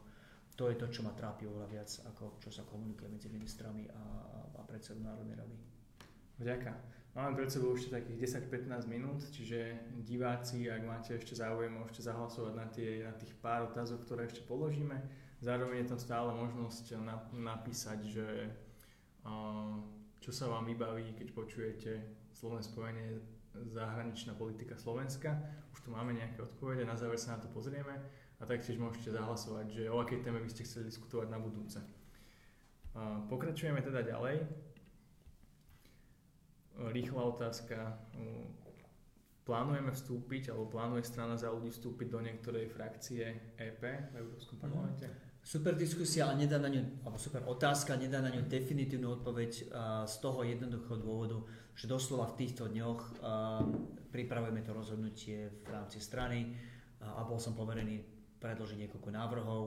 To 0.54 0.70
je 0.70 0.78
to, 0.78 0.86
čo 0.90 1.02
ma 1.02 1.10
trápi 1.10 1.46
oveľa 1.46 1.68
viac, 1.70 1.90
ako 2.06 2.38
čo 2.38 2.50
sa 2.54 2.62
komunikuje 2.66 3.10
medzi 3.10 3.26
ministrami 3.26 3.90
a, 3.90 3.98
a 4.68 4.72
predsedom 4.76 5.00
Národnej 5.00 5.40
rady. 5.40 5.56
Vďaka. 6.36 6.72
Máme 7.16 7.40
pred 7.40 7.50
sebou 7.50 7.72
ešte 7.72 7.96
takých 7.96 8.44
10-15 8.46 8.84
minút, 8.84 9.24
čiže 9.32 9.80
diváci, 10.04 10.68
ak 10.68 10.84
máte 10.84 11.16
ešte 11.16 11.34
záujem, 11.34 11.72
môžete 11.72 12.04
zahlasovať 12.04 12.52
na, 12.54 12.66
tie, 12.68 13.02
na 13.02 13.16
tých 13.16 13.32
pár 13.40 13.72
otázok, 13.72 14.04
ktoré 14.04 14.28
ešte 14.28 14.44
položíme. 14.44 14.94
Zároveň 15.40 15.82
je 15.82 15.90
tam 15.96 15.98
stále 15.98 16.30
možnosť 16.36 17.00
napísať, 17.32 17.98
že 18.06 18.26
čo 20.20 20.30
sa 20.30 20.46
vám 20.52 20.68
vybaví, 20.68 21.16
keď 21.16 21.28
počujete 21.32 21.90
slovné 22.36 22.62
spojenie 22.62 23.18
zahraničná 23.72 24.38
politika 24.38 24.78
Slovenska. 24.78 25.42
Už 25.74 25.82
tu 25.82 25.90
máme 25.90 26.14
nejaké 26.14 26.38
odpovede, 26.44 26.86
na 26.86 26.94
záver 26.94 27.18
sa 27.18 27.34
na 27.34 27.42
to 27.42 27.50
pozrieme 27.50 27.98
a 28.38 28.42
taktiež 28.46 28.78
môžete 28.78 29.10
zahlasovať, 29.10 29.66
že 29.74 29.82
o 29.90 29.98
akej 29.98 30.22
téme 30.22 30.38
by 30.38 30.50
ste 30.52 30.62
chceli 30.62 30.86
diskutovať 30.86 31.34
na 31.34 31.42
budúce. 31.42 31.82
Pokračujeme 33.28 33.84
teda 33.84 34.02
ďalej 34.06 34.68
rýchla 36.78 37.22
otázka. 37.26 37.98
Plánujeme 39.42 39.90
vstúpiť, 39.90 40.52
alebo 40.52 40.68
plánuje 40.68 41.08
strana 41.08 41.34
za 41.34 41.48
ľudí 41.48 41.72
vstúpiť 41.72 42.06
do 42.12 42.20
niektorej 42.20 42.68
frakcie 42.68 43.56
EP 43.56 43.80
v 44.12 44.14
Európskom 44.14 44.60
mhm. 44.60 44.62
parlamente? 44.62 45.06
Super 45.38 45.72
diskusia 45.80 46.28
a 46.28 46.36
nedá 46.36 46.60
na 46.60 46.68
ňu, 46.68 47.08
alebo 47.08 47.16
super 47.16 47.40
otázka, 47.48 47.96
nedá 47.96 48.20
na 48.20 48.28
ňu 48.28 48.44
definitívnu 48.44 49.22
odpoveď 49.22 49.72
z 50.04 50.14
toho 50.20 50.44
jednoduchého 50.44 51.00
dôvodu, 51.00 51.40
že 51.72 51.88
doslova 51.88 52.28
v 52.28 52.44
týchto 52.44 52.68
dňoch 52.68 53.24
pripravujeme 54.12 54.60
to 54.60 54.76
rozhodnutie 54.76 55.48
v 55.64 55.68
rámci 55.72 56.04
strany 56.04 56.52
a 57.00 57.24
bol 57.24 57.40
som 57.40 57.56
poverený 57.56 58.04
predložiť 58.36 58.76
niekoľko 58.76 59.08
návrhov 59.08 59.62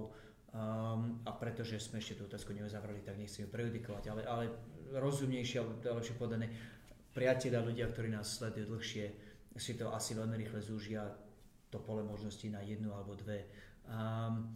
a 0.51 1.31
pretože 1.39 1.79
sme 1.79 2.03
ešte 2.03 2.19
tú 2.19 2.27
otázku 2.27 2.51
neuzavreli, 2.51 2.99
tak 3.07 3.15
nechcem 3.15 3.47
ju 3.47 3.49
prejudikovať, 3.49 4.03
ale, 4.11 4.21
ale 4.27 4.43
rozumnejšie, 4.91 5.63
alebo 5.63 5.79
lepšie 5.79 6.19
povedané, 6.19 6.51
priatelia, 7.15 7.63
ľudia, 7.63 7.87
ktorí 7.87 8.11
nás 8.11 8.35
sledujú 8.35 8.75
dlhšie, 8.75 9.05
si 9.55 9.73
to 9.79 9.91
asi 9.95 10.15
veľmi 10.15 10.35
rýchle 10.35 10.59
zúžia 10.63 11.07
to 11.71 11.79
pole 11.79 12.03
možností 12.03 12.51
na 12.51 12.59
jednu 12.59 12.91
alebo 12.91 13.15
dve. 13.15 13.47
Um, 13.87 14.51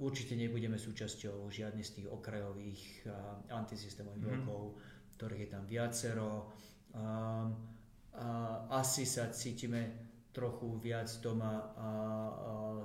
určite 0.00 0.36
nebudeme 0.36 0.76
súčasťou 0.76 1.48
žiadnych 1.48 1.84
z 1.84 1.94
tých 2.00 2.08
okrajových 2.12 3.08
uh, 3.08 3.40
antisystémových 3.56 4.20
mm-hmm. 4.20 4.44
blokov, 4.44 4.76
ktorých 5.16 5.42
je 5.48 5.50
tam 5.52 5.64
viacero. 5.64 6.52
Um, 6.92 7.00
uh, 7.00 8.68
asi 8.76 9.08
sa 9.08 9.32
cítime 9.32 10.12
trochu 10.36 10.76
viac 10.76 11.08
doma 11.24 11.56
uh, 11.56 12.84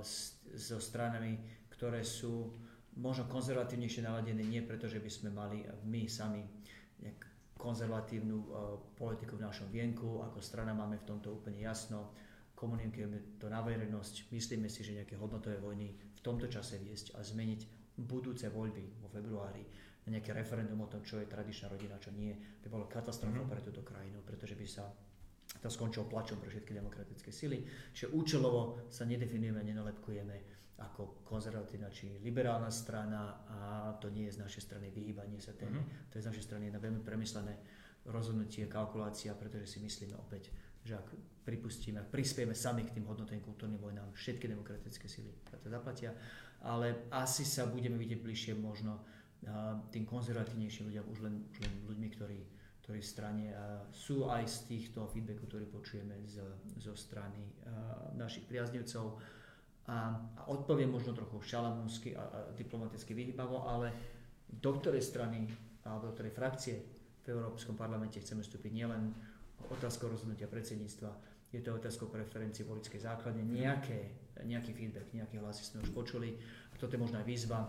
so 0.56 0.80
stranami, 0.80 1.36
ktoré 1.82 2.06
sú 2.06 2.46
možno 3.02 3.26
konzervatívnejšie 3.26 4.06
naladené, 4.06 4.46
nie 4.46 4.62
preto, 4.62 4.86
že 4.86 5.02
by 5.02 5.10
sme 5.10 5.34
mali 5.34 5.66
my 5.90 6.06
sami 6.06 6.46
konzervatívnu 7.58 8.38
uh, 8.38 8.78
politiku 8.94 9.34
v 9.34 9.50
našom 9.50 9.66
vienku, 9.66 10.22
ako 10.22 10.38
strana 10.38 10.70
máme 10.78 11.02
v 11.02 11.08
tomto 11.10 11.34
úplne 11.34 11.58
jasno, 11.58 12.14
komunikujeme 12.54 13.34
to 13.42 13.50
na 13.50 13.66
verejnosť, 13.66 14.30
myslíme 14.30 14.70
si, 14.70 14.86
že 14.86 14.94
nejaké 14.94 15.18
hodnotové 15.18 15.58
vojny 15.58 15.90
v 15.90 16.20
tomto 16.22 16.46
čase 16.46 16.78
viesť 16.78 17.18
a 17.18 17.26
zmeniť 17.26 17.66
budúce 17.98 18.46
voľby 18.46 19.02
vo 19.02 19.10
februári. 19.10 19.66
Na 20.06 20.14
nejaké 20.14 20.30
referendum 20.30 20.78
o 20.86 20.90
tom, 20.90 21.02
čo 21.02 21.18
je 21.18 21.26
tradičná 21.26 21.66
rodina, 21.66 21.98
čo 21.98 22.14
nie, 22.14 22.30
by 22.62 22.70
bolo 22.70 22.86
katastrofou 22.86 23.42
mm-hmm. 23.42 23.50
pre 23.50 23.66
túto 23.66 23.82
krajinu, 23.82 24.22
pretože 24.22 24.54
by 24.54 24.66
sa 24.70 24.86
to 25.58 25.66
skončilo 25.66 26.06
plačom 26.06 26.38
pre 26.38 26.50
všetky 26.50 26.78
demokratické 26.78 27.34
sily. 27.34 27.66
Čiže 27.90 28.14
účelovo 28.14 28.86
sa 28.86 29.02
nedefinujeme, 29.02 29.66
nenalepkujeme 29.66 30.61
ako 30.78 31.22
konzervatívna 31.26 31.92
či 31.92 32.18
liberálna 32.24 32.72
strana 32.72 33.44
a 33.46 33.58
to 34.00 34.08
nie 34.08 34.26
je 34.30 34.36
z 34.36 34.42
našej 34.42 34.62
strany 34.66 34.90
vyhýbanie 34.90 35.38
sa 35.38 35.52
téme. 35.52 35.84
Mm-hmm. 35.84 36.10
To 36.10 36.14
je 36.18 36.24
z 36.24 36.28
našej 36.32 36.44
strany 36.48 36.62
jedna 36.72 36.80
veľmi 36.80 37.04
premyslené 37.04 37.54
rozhodnutie, 38.08 38.66
kalkulácia, 38.66 39.30
pretože 39.38 39.76
si 39.76 39.78
myslíme 39.78 40.18
opäť, 40.18 40.50
že 40.82 40.98
ak 40.98 41.06
pripustíme, 41.46 42.02
ak 42.02 42.10
prispieme 42.10 42.50
sami 42.50 42.82
k 42.82 42.98
tým 42.98 43.06
hodnotovým 43.06 43.42
kultúrnym 43.46 43.78
vojnám, 43.78 44.10
všetky 44.10 44.50
demokratické 44.50 45.06
sily 45.06 45.30
to 45.46 45.70
zaplatia, 45.70 46.10
ale 46.66 47.06
asi 47.14 47.46
sa 47.46 47.70
budeme 47.70 47.94
vidieť 47.94 48.18
bližšie 48.18 48.54
možno 48.58 49.02
tým 49.90 50.06
konzervatívnejším 50.06 50.90
ľuďom, 50.90 51.06
už 51.10 51.18
len, 51.26 51.34
už 51.50 51.58
len 51.62 51.74
ľuďmi, 51.90 52.08
ktorí, 52.14 52.40
ktorí 52.82 52.98
v 53.02 53.06
strane 53.06 53.46
sú 53.90 54.26
aj 54.30 54.46
z 54.46 54.58
týchto 54.70 55.06
feedbackov, 55.10 55.50
ktorý 55.50 55.66
počujeme 55.70 56.14
z, 56.26 56.42
zo 56.78 56.94
strany 56.94 57.42
našich 58.14 58.46
priaznivcov 58.46 59.18
a, 59.90 60.14
a 60.38 60.42
odpoviem 60.46 60.90
možno 60.90 61.10
trochu 61.16 61.42
šalamúnsky 61.42 62.14
a, 62.14 62.22
a 62.22 62.38
diplomaticky 62.54 63.14
vyhýbavo, 63.14 63.66
ale 63.66 63.90
do 64.46 64.70
ktorej 64.78 65.02
strany 65.02 65.48
alebo 65.82 66.10
do 66.10 66.14
ktorej 66.14 66.32
frakcie 66.34 66.76
v 67.26 67.34
Európskom 67.34 67.74
parlamente 67.74 68.22
chceme 68.22 68.42
vstúpiť 68.42 68.70
nielen 68.70 69.10
otázkou 69.70 70.10
rozhodnutia 70.10 70.50
predsedníctva, 70.50 71.10
je 71.52 71.60
to 71.60 71.76
otázkou 71.76 72.08
preferencií 72.08 72.64
voličskej 72.64 73.04
základne, 73.04 73.44
nejaké, 73.44 74.16
nejaký 74.48 74.72
feedback, 74.72 75.12
nejaké 75.12 75.36
hlasy 75.36 75.68
sme 75.68 75.84
už 75.84 75.92
počuli. 75.92 76.40
Toto 76.80 76.96
je 76.96 77.02
možná 77.02 77.20
výzva 77.20 77.68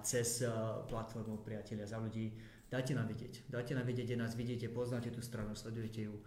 cez 0.00 0.40
platformu 0.88 1.44
Priatelia 1.44 1.84
za 1.84 2.00
ľudí. 2.00 2.32
Dajte 2.66 2.98
nám 2.98 3.06
vidieť, 3.06 3.46
dajte 3.46 3.78
nám 3.78 3.86
vidieť, 3.86 4.06
kde 4.10 4.18
nás 4.18 4.34
vidíte, 4.34 4.66
poznáte 4.72 5.14
tú 5.14 5.22
stranu, 5.22 5.54
sledujete 5.54 6.10
ju, 6.10 6.18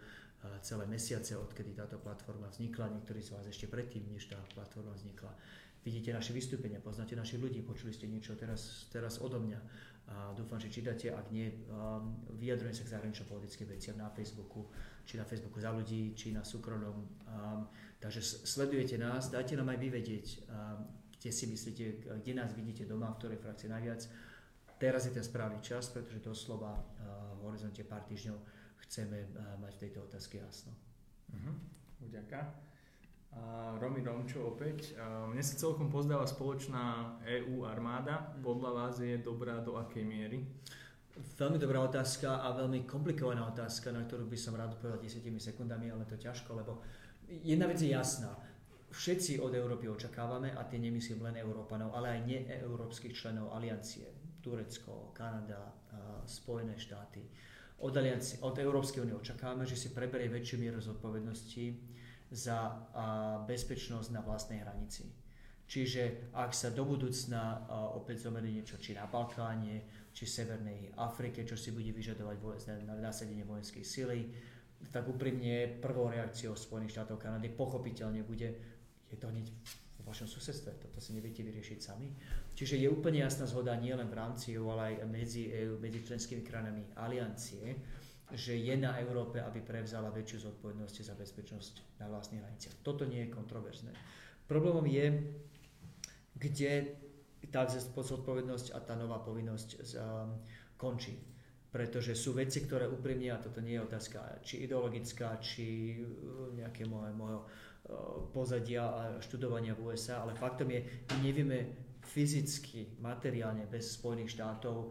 celé 0.64 0.84
mesiace, 0.88 1.36
odkedy 1.36 1.76
táto 1.76 2.00
platforma 2.00 2.48
vznikla, 2.48 2.92
niektorí 2.96 3.20
z 3.20 3.36
vás 3.36 3.44
ešte 3.44 3.68
predtým, 3.68 4.08
než 4.08 4.32
tá 4.32 4.40
platforma 4.56 4.96
vznikla. 4.96 5.32
Vidíte 5.80 6.12
naše 6.12 6.36
vystúpenia, 6.36 6.80
poznáte 6.80 7.16
našich 7.16 7.40
ľudí, 7.40 7.64
počuli 7.64 7.92
ste 7.92 8.04
niečo 8.04 8.36
teraz, 8.36 8.88
teraz 8.92 9.16
odo 9.20 9.40
mňa. 9.40 9.60
A 10.10 10.34
dúfam, 10.34 10.58
že 10.60 10.68
čítate, 10.68 11.08
ak 11.08 11.30
nie, 11.30 11.48
um, 11.70 12.20
vyjadrujem 12.36 12.74
sa 12.74 12.84
k 12.84 12.92
zahranično-politickým 12.98 13.68
veciam 13.70 13.96
na 13.96 14.10
Facebooku, 14.10 14.68
či 15.06 15.16
na 15.16 15.24
Facebooku 15.24 15.62
za 15.62 15.70
ľudí, 15.70 16.12
či 16.18 16.34
na 16.34 16.44
súkromnom. 16.44 16.96
Um, 17.30 17.70
takže 18.02 18.20
sledujete 18.20 18.98
nás, 18.98 19.30
dajte 19.30 19.56
nám 19.56 19.70
aj 19.72 19.78
vyvedieť, 19.80 20.26
um, 20.50 20.84
kde 21.16 21.30
si 21.30 21.46
myslíte, 21.46 21.84
kde 22.26 22.32
nás 22.34 22.52
vidíte 22.52 22.84
doma, 22.84 23.14
v 23.14 23.18
ktorej 23.22 23.38
frakcie 23.38 23.70
najviac. 23.70 24.02
Teraz 24.76 25.06
je 25.06 25.12
ten 25.14 25.24
správny 25.24 25.62
čas, 25.62 25.88
pretože 25.94 26.20
to 26.20 26.34
slova 26.34 26.74
uh, 26.74 26.82
v 27.38 27.40
horizonte 27.48 27.80
pár 27.86 28.02
týždňov 28.04 28.59
chceme 28.86 29.16
eh, 29.20 29.28
mať 29.60 29.72
v 29.76 29.80
tejto 29.86 29.98
otázke 30.06 30.38
jasno. 30.38 30.72
Uh-huh. 31.30 31.54
Ďakujem. 32.08 32.70
A 33.30 33.78
Romy 33.78 34.02
Romčo 34.02 34.42
opäť. 34.42 34.98
A 34.98 35.30
mne 35.30 35.38
sa 35.38 35.54
celkom 35.54 35.86
pozdáva 35.86 36.26
spoločná 36.26 37.14
EU 37.42 37.62
armáda. 37.62 38.34
Mhm. 38.34 38.42
Podľa 38.42 38.70
vás 38.74 38.94
je 38.98 39.14
dobrá 39.22 39.62
do 39.62 39.78
akej 39.78 40.02
miery? 40.02 40.42
Veľmi 41.36 41.60
dobrá 41.60 41.84
otázka 41.84 42.40
a 42.40 42.54
veľmi 42.56 42.88
komplikovaná 42.88 43.44
otázka, 43.44 43.92
na 43.92 44.06
ktorú 44.06 44.24
by 44.30 44.38
som 44.40 44.56
rád 44.56 44.78
povedal 44.80 45.04
10 45.04 45.20
sekundami, 45.36 45.92
ale 45.92 46.08
to 46.08 46.16
ťažko, 46.16 46.56
lebo 46.56 46.80
jedna 47.28 47.68
vec 47.68 47.76
je 47.82 47.92
jasná. 47.92 48.32
Všetci 48.90 49.36
od 49.38 49.52
Európy 49.52 49.90
očakávame, 49.90 50.56
a 50.56 50.64
tie 50.64 50.80
nemyslím 50.80 51.20
len 51.28 51.36
Európanov, 51.38 51.92
ale 51.92 52.16
aj 52.16 52.20
neeurópskych 52.24 53.12
členov 53.12 53.52
aliancie. 53.52 54.08
Turecko, 54.40 55.12
Kanada, 55.12 55.76
Spojené 56.24 56.78
štáty 56.80 57.20
od, 57.80 57.96
alianci, 57.96 58.44
od 58.44 58.56
Európskej 58.56 59.02
únie 59.02 59.16
očakávame, 59.16 59.64
že 59.64 59.76
si 59.76 59.92
preberie 59.92 60.28
väčšiu 60.28 60.56
mieru 60.60 60.80
zodpovednosti 60.80 61.64
za 62.30 62.58
bezpečnosť 63.48 64.08
na 64.14 64.20
vlastnej 64.22 64.62
hranici. 64.62 65.08
Čiže 65.70 66.34
ak 66.34 66.50
sa 66.50 66.74
do 66.74 66.82
budúcna 66.82 67.70
opäť 67.94 68.26
zomerí 68.26 68.50
niečo 68.50 68.74
či 68.82 68.98
na 68.98 69.06
Balkáne, 69.06 70.10
či 70.10 70.26
v 70.26 70.34
Severnej 70.34 70.80
Afrike, 70.98 71.46
čo 71.46 71.54
si 71.54 71.70
bude 71.70 71.94
vyžadovať 71.94 72.36
na 72.90 72.98
nasadenie 72.98 73.46
vojenskej 73.46 73.86
sily, 73.86 74.34
tak 74.90 75.06
úprimne 75.06 75.78
prvou 75.78 76.10
reakciou 76.10 76.58
Spojených 76.58 76.98
štátov 76.98 77.22
Kanady 77.22 77.54
pochopiteľne 77.54 78.26
bude, 78.26 78.50
je 79.06 79.14
to 79.14 79.30
hneď 79.30 79.46
vo 80.00 80.10
vašom 80.10 80.26
susedstve, 80.26 80.74
toto 80.80 80.98
si 80.98 81.14
neviete 81.14 81.46
vyriešiť 81.46 81.78
sami. 81.78 82.10
Čiže 82.60 82.76
je 82.76 82.92
úplne 82.92 83.24
jasná 83.24 83.48
zhoda 83.48 83.72
nielen 83.72 84.12
v 84.12 84.20
rámci 84.20 84.52
EU, 84.52 84.68
ale 84.68 85.00
aj 85.00 85.08
medzi 85.08 85.48
EU, 85.48 85.80
medzi 85.80 86.04
členskými 86.04 86.44
krajinami 86.44 86.92
aliancie, 86.92 87.72
že 88.36 88.52
je 88.52 88.76
na 88.76 89.00
Európe, 89.00 89.40
aby 89.40 89.64
prevzala 89.64 90.12
väčšiu 90.12 90.44
zodpovednosť 90.44 90.96
za 91.00 91.16
bezpečnosť 91.16 92.04
na 92.04 92.12
vlastných 92.12 92.44
hraniciach. 92.44 92.84
Toto 92.84 93.08
nie 93.08 93.24
je 93.24 93.32
kontroverzné. 93.32 93.96
Problémom 94.44 94.84
je, 94.84 95.24
kde 96.36 97.00
tá 97.48 97.64
zodpovednosť 97.64 98.76
a 98.76 98.78
tá 98.84 98.92
nová 98.92 99.24
povinnosť 99.24 99.68
um, 99.96 100.36
končí. 100.76 101.16
Pretože 101.72 102.12
sú 102.12 102.36
veci, 102.36 102.60
ktoré 102.60 102.84
úprimne, 102.92 103.32
a 103.32 103.40
toto 103.40 103.64
nie 103.64 103.80
je 103.80 103.86
otázka 103.88 104.44
či 104.44 104.68
ideologická, 104.68 105.40
či 105.40 105.96
uh, 105.96 106.52
nejaké 106.52 106.84
moje, 106.84 107.16
moje 107.16 107.40
uh, 107.40 108.20
pozadia 108.36 108.84
a 108.84 109.02
študovania 109.24 109.72
v 109.72 109.96
USA, 109.96 110.20
ale 110.20 110.36
faktom 110.36 110.68
je, 110.68 110.84
nevieme 111.24 111.88
fyzicky, 112.10 112.98
materiálne 112.98 113.70
bez 113.70 113.94
Spojených 113.94 114.34
štátov 114.34 114.90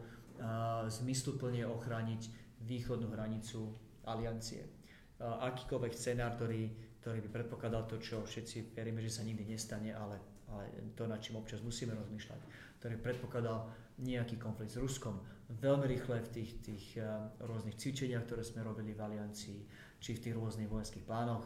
zmysluplne 0.88 1.67
ochrániť 1.67 2.32
východnú 2.63 3.11
hranicu 3.11 3.76
aliancie. 4.07 4.63
Akýkoľvek 5.20 5.91
scenár, 5.91 6.39
ktorý, 6.39 6.72
ktorý 7.03 7.20
by 7.28 7.30
predpokladal 7.30 7.84
to, 7.91 7.99
čo 7.99 8.24
všetci 8.24 8.72
veríme, 8.72 9.03
že 9.03 9.11
sa 9.11 9.28
nikdy 9.28 9.43
nestane, 9.43 9.91
ale, 9.91 10.15
ale 10.47 10.72
to, 10.95 11.03
nad 11.11 11.20
čím 11.20 11.43
občas 11.43 11.59
musíme 11.59 11.91
rozmýšľať, 11.91 12.39
ktorý 12.80 12.95
predpokladal 13.03 13.67
nejaký 13.99 14.39
konflikt 14.39 14.72
s 14.72 14.80
Ruskom. 14.80 15.20
Veľmi 15.51 15.91
rýchle 15.91 16.24
v 16.24 16.30
tých, 16.32 16.51
tých 16.63 16.86
rôznych 17.43 17.76
cvičeniach, 17.76 18.24
ktoré 18.24 18.47
sme 18.47 18.63
robili 18.63 18.95
v 18.95 19.03
aliancii, 19.03 19.59
či 19.99 20.15
v 20.15 20.24
tých 20.24 20.38
rôznych 20.39 20.72
vojenských 20.72 21.03
plánoch, 21.03 21.43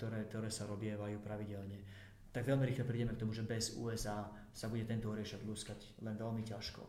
ktoré, 0.00 0.24
ktoré 0.24 0.48
sa 0.48 0.64
robievajú 0.64 1.20
pravidelne 1.20 1.84
tak 2.30 2.46
veľmi 2.46 2.62
rýchle 2.62 2.86
prídeme 2.86 3.12
k 3.14 3.22
tomu, 3.26 3.34
že 3.34 3.42
bez 3.42 3.74
USA 3.74 4.30
sa 4.54 4.66
bude 4.70 4.86
tento 4.86 5.10
oriešok 5.10 5.42
lúskať 5.46 5.78
len 6.02 6.14
veľmi 6.14 6.46
ťažko. 6.46 6.82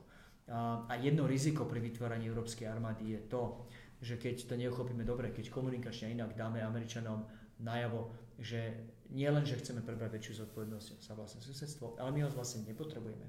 A 0.90 0.94
jedno 1.02 1.26
riziko 1.26 1.66
pri 1.66 1.82
vytváraní 1.82 2.30
európskej 2.30 2.70
armády 2.70 3.18
je 3.18 3.20
to, 3.30 3.66
že 4.02 4.18
keď 4.18 4.50
to 4.50 4.56
neuchopíme 4.58 5.06
dobre, 5.06 5.30
keď 5.30 5.54
komunikačne 5.54 6.14
inak 6.14 6.34
dáme 6.34 6.62
Američanom 6.62 7.26
najavo, 7.62 8.10
že 8.42 8.90
nie 9.14 9.30
len, 9.30 9.46
že 9.46 9.62
chceme 9.62 9.86
prebrať 9.86 10.18
väčšiu 10.18 10.46
zodpovednosť 10.46 10.88
za 11.06 11.14
vlastné 11.14 11.40
susedstvo, 11.46 12.02
ale 12.02 12.10
my 12.10 12.26
ho 12.26 12.30
vlastne 12.34 12.66
nepotrebujeme. 12.66 13.28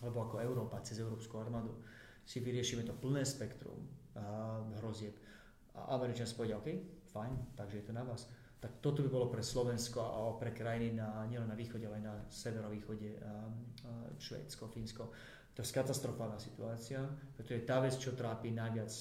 Lebo 0.00 0.24
ako 0.24 0.40
Európa 0.40 0.80
cez 0.80 0.98
Európsku 0.98 1.36
armádu 1.36 1.76
si 2.24 2.40
vyriešime 2.40 2.82
to 2.88 2.96
plné 2.96 3.22
spektrum 3.28 3.76
hrozieb. 4.80 5.14
A 5.76 5.96
Američan 5.96 6.28
povedia, 6.32 6.58
OK, 6.60 6.68
fajn, 7.12 7.56
takže 7.56 7.80
je 7.80 7.86
to 7.88 7.92
na 7.92 8.04
vás 8.04 8.28
tak 8.62 8.78
toto 8.78 9.02
by 9.02 9.10
bolo 9.10 9.26
pre 9.26 9.42
Slovensko 9.42 9.98
a 9.98 10.38
pre 10.38 10.54
krajiny 10.54 10.94
na, 10.94 11.26
nielen 11.26 11.50
na 11.50 11.58
východe, 11.58 11.82
ale 11.82 11.98
aj 11.98 12.04
na 12.06 12.14
severovýchode, 12.30 13.18
Švédsko, 14.22 14.70
Fínsko. 14.70 15.10
To 15.50 15.66
je 15.66 15.74
katastrofálna 15.74 16.38
situácia, 16.38 17.02
pretože 17.34 17.66
tá 17.66 17.82
vec, 17.82 17.98
čo 17.98 18.14
trápi 18.14 18.54
najviac 18.54 18.94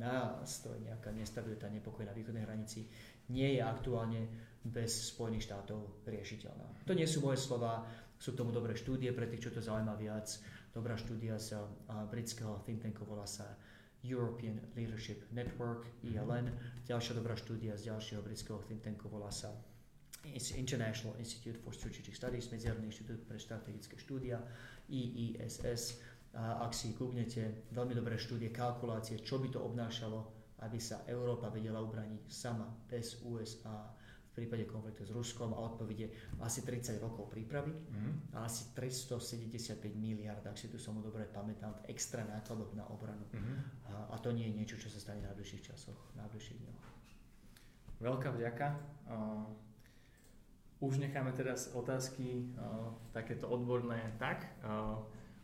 nás, 0.00 0.64
to 0.64 0.72
je 0.72 0.88
nejaká 0.88 1.12
nestabilita, 1.12 1.68
nepokoj 1.68 2.08
na 2.08 2.16
východnej 2.16 2.48
hranici, 2.48 2.88
nie 3.36 3.60
je 3.60 3.60
aktuálne 3.60 4.24
bez 4.64 5.12
Spojených 5.12 5.44
štátov 5.52 6.08
riešiteľná. 6.08 6.88
To 6.88 6.96
nie 6.96 7.04
sú 7.04 7.20
moje 7.20 7.36
slova, 7.36 7.84
sú 8.16 8.32
k 8.32 8.40
tomu 8.40 8.48
dobré 8.48 8.72
štúdie 8.72 9.12
pre 9.12 9.28
tých, 9.28 9.52
čo 9.52 9.54
to 9.54 9.60
zaujíma 9.60 9.92
viac. 10.00 10.32
Dobrá 10.72 10.96
štúdia 10.96 11.36
z 11.36 11.60
britského 12.08 12.64
think 12.64 12.80
tanku 12.80 13.04
volá 13.04 13.28
sa 13.28 13.44
European 14.06 14.62
Leadership 14.78 15.26
Network, 15.34 15.90
ELN. 16.06 16.54
Ďalšia 16.86 17.18
dobrá 17.18 17.34
štúdia 17.34 17.74
z 17.74 17.90
ďalšieho 17.90 18.22
britského 18.22 18.62
think 18.70 18.86
tanku 18.86 19.10
volá 19.10 19.34
sa 19.34 19.50
International 20.56 21.14
Institute 21.18 21.58
for 21.62 21.70
Strategic 21.70 22.14
Studies, 22.14 22.50
Medzinárodný 22.50 22.90
inštitút 22.90 23.22
pre 23.26 23.38
strategické 23.38 23.94
štúdia, 23.94 24.42
IISS. 24.90 26.02
A 26.36 26.66
ak 26.66 26.74
si 26.74 26.92
goognete, 26.92 27.70
veľmi 27.72 27.94
dobré 27.96 28.18
štúdie, 28.18 28.52
kalkulácie, 28.52 29.22
čo 29.22 29.38
by 29.40 29.48
to 29.48 29.62
obnášalo, 29.62 30.26
aby 30.66 30.76
sa 30.82 31.06
Európa 31.08 31.48
vedela 31.48 31.80
ubraniť 31.80 32.28
sama, 32.28 32.68
bez 32.90 33.22
USA, 33.24 33.95
prípade 34.36 34.68
konfliktu 34.68 35.08
s 35.08 35.10
Ruskom 35.16 35.56
a 35.56 35.64
odpovede 35.64 36.12
asi 36.44 36.60
30 36.60 37.00
rokov 37.00 37.32
prípravy 37.32 37.72
mm. 37.72 38.36
a 38.36 38.44
asi 38.44 38.76
375 38.76 39.80
miliard, 39.96 40.44
ak 40.44 40.60
si 40.60 40.68
tu 40.68 40.76
som 40.76 41.00
dobre 41.00 41.24
pamätám, 41.24 41.72
extra 41.88 42.20
nákladoch 42.28 42.76
na 42.76 42.84
obranu. 42.92 43.24
Mm. 43.32 43.64
A, 43.88 44.12
a 44.12 44.16
to 44.20 44.36
nie 44.36 44.52
je 44.52 44.52
niečo, 44.52 44.76
čo 44.76 44.92
sa 44.92 45.00
stane 45.00 45.24
v 45.24 45.32
najbližších 45.32 45.72
časoch, 45.72 45.96
v 46.12 46.20
najbližších 46.20 46.60
dňoch. 46.60 46.84
Veľká 47.96 48.28
vďaka. 48.36 48.66
Už 50.84 51.00
necháme 51.00 51.32
teraz 51.32 51.72
otázky 51.72 52.52
takéto 53.16 53.48
odborné 53.48 54.12
tak. 54.20 54.44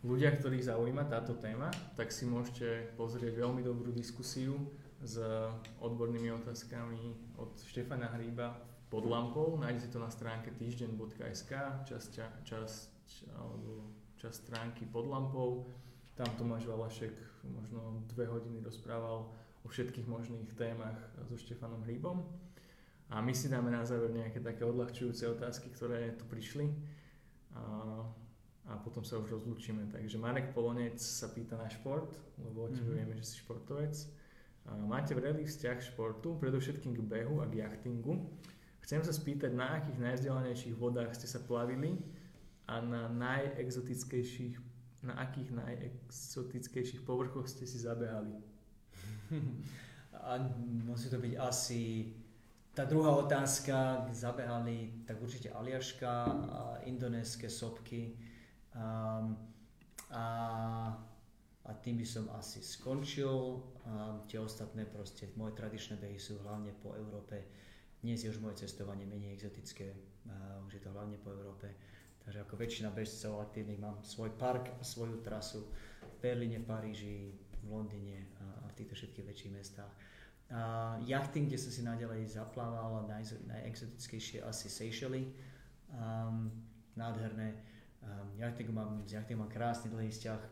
Ľudia, 0.05 0.37
ktorých 0.37 0.69
zaujíma 0.69 1.09
táto 1.09 1.33
téma, 1.41 1.73
tak 1.97 2.13
si 2.13 2.29
môžete 2.29 2.93
pozrieť 3.01 3.41
veľmi 3.41 3.65
dobrú 3.65 3.89
diskusiu 3.95 4.59
s 5.01 5.17
odbornými 5.81 6.29
otázkami 6.43 7.35
od 7.41 7.57
Štefana 7.65 8.13
Hríba 8.13 8.72
pod 8.93 9.09
lampou. 9.09 9.57
Nájdete 9.57 9.89
to 9.89 9.99
na 10.05 10.13
stránke 10.13 10.53
týždeň.sk, 10.53 11.53
časť, 11.89 12.13
časť, 12.45 12.89
alebo 13.33 13.89
časť 14.21 14.37
stránky 14.37 14.85
pod 14.85 15.09
lampou. 15.09 15.65
Tam 16.13 16.29
Tomáš 16.37 16.69
Valašek 16.69 17.17
možno 17.49 18.05
dve 18.13 18.29
hodiny 18.29 18.61
rozprával 18.61 19.33
o 19.65 19.67
všetkých 19.73 20.05
možných 20.05 20.53
témach 20.61 21.01
so 21.25 21.41
Štefanom 21.41 21.81
Hríbom. 21.89 22.21
A 23.09 23.25
my 23.25 23.33
si 23.33 23.49
dáme 23.49 23.73
na 23.73 23.81
záver 23.89 24.13
nejaké 24.13 24.45
také 24.45 24.61
odľahčujúce 24.69 25.25
otázky, 25.25 25.73
ktoré 25.73 26.13
tu 26.21 26.29
prišli. 26.29 26.69
A, 27.57 27.65
a 28.69 28.73
potom 28.85 29.09
sa 29.09 29.17
už 29.17 29.41
rozlúčime. 29.41 29.89
Takže 29.89 30.21
Marek 30.21 30.53
Polonec 30.53 31.01
sa 31.01 31.33
pýta 31.33 31.57
na 31.57 31.73
šport, 31.73 32.13
lebo 32.37 32.69
o 32.69 32.69
tebe 32.69 32.93
mm-hmm. 32.93 32.97
vieme, 33.01 33.15
že 33.17 33.25
si 33.25 33.41
športovec. 33.41 33.97
A 34.69 34.77
máte 34.85 35.17
vrelý 35.17 35.49
vzťah 35.49 35.77
k 35.81 35.89
športu, 35.89 36.37
predovšetkým 36.37 36.93
k 36.93 37.01
behu 37.01 37.41
a 37.41 37.49
k 37.49 37.65
jachtingu. 37.65 38.29
Chcem 38.83 39.01
sa 39.07 39.15
spýtať, 39.15 39.55
na 39.55 39.79
akých 39.79 39.99
najvzdelanejších 40.03 40.75
vodách 40.75 41.15
ste 41.15 41.31
sa 41.31 41.39
plavili 41.39 42.03
a 42.67 42.83
na 42.83 43.07
najexotickejších, 43.09 44.59
na 45.07 45.19
akých 45.23 45.55
najexotickejších 45.55 47.03
povrchoch 47.07 47.47
ste 47.47 47.67
si 47.67 47.79
zabehali? 47.79 48.37
A 50.23 50.39
musí 50.87 51.11
to 51.11 51.19
byť 51.19 51.35
asi 51.35 52.15
tá 52.73 52.89
druhá 52.89 53.13
otázka, 53.17 54.09
zabehali, 54.17 55.05
tak 55.05 55.21
určite 55.21 55.53
Aliaška, 55.53 56.13
a 56.25 56.63
indonéske 56.89 57.51
sopky 57.53 58.17
um, 58.73 59.37
a, 60.09 60.27
a 61.65 61.71
tým 61.85 62.01
by 62.01 62.07
som 62.09 62.33
asi 62.33 62.65
skončil. 62.65 63.61
Um, 63.85 64.25
tie 64.25 64.41
ostatné 64.41 64.89
proste, 64.89 65.29
moje 65.37 65.53
tradičné 65.53 66.01
behy 66.01 66.17
sú 66.17 66.41
hlavne 66.41 66.73
po 66.81 66.97
Európe. 66.97 67.45
Dnes 68.03 68.19
je 68.19 68.35
už 68.35 68.43
moje 68.43 68.67
cestovanie 68.67 69.07
menej 69.07 69.39
exotické, 69.39 69.95
uh, 70.27 70.59
už 70.67 70.75
je 70.75 70.83
to 70.83 70.91
hlavne 70.91 71.15
po 71.23 71.31
Európe. 71.31 71.71
Takže 72.27 72.43
ako 72.43 72.59
väčšina 72.59 72.91
bežcov 72.91 73.39
aktívnych 73.39 73.79
mám 73.79 74.03
svoj 74.03 74.35
park 74.35 74.75
a 74.75 74.83
svoju 74.83 75.23
trasu 75.23 75.71
v 76.03 76.17
Berlíne, 76.19 76.59
v 76.59 76.67
Paríži, 76.67 77.31
v 77.63 77.71
Londýne 77.71 78.27
a, 78.43 78.67
a 78.67 78.67
v 78.67 78.75
týchto 78.75 78.99
všetkých 78.99 79.27
väčších 79.31 79.55
mestách. 79.55 79.95
Uh, 80.51 80.99
jachting, 81.07 81.47
kde 81.47 81.63
som 81.63 81.71
si 81.71 81.87
naďalej 81.87 82.27
zaplával, 82.27 83.07
naj, 83.07 83.39
najexotickejšie 83.47 84.43
asi 84.43 84.67
Seychelles, 84.67 85.31
um, 85.95 86.51
nádherné. 86.99 87.55
Um, 88.03 88.35
jachting 88.35 88.75
mám, 88.75 89.07
s 89.07 89.15
jachting 89.15 89.39
mám 89.39 89.47
krásny 89.47 89.95
dlhý 89.95 90.11
vzťah 90.11 90.43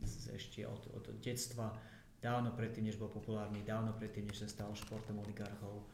z, 0.00 0.32
ešte 0.32 0.64
od, 0.64 0.80
od 0.96 1.12
detstva, 1.20 1.76
dávno 2.24 2.56
predtým, 2.56 2.88
než 2.88 2.96
bol 2.96 3.12
populárny, 3.12 3.60
dávno 3.60 3.92
predtým, 3.92 4.24
než 4.24 4.40
sa 4.40 4.48
stal 4.48 4.72
športom 4.72 5.20
oligarchov. 5.20 5.84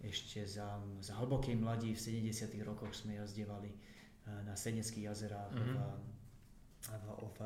Ešte 0.00 0.48
za, 0.48 0.80
za 1.04 1.14
hlbokej 1.20 1.60
mladí 1.60 1.92
v 1.92 2.00
70 2.00 2.56
rokoch 2.64 2.96
sme 2.96 3.20
jazdievali 3.20 3.68
uh, 3.68 4.40
na 4.48 4.56
Seneckých 4.56 5.12
jazerách 5.12 5.52
mm-hmm. 5.52 5.76
v, 5.76 7.00
v, 7.00 7.04
v, 7.36 7.38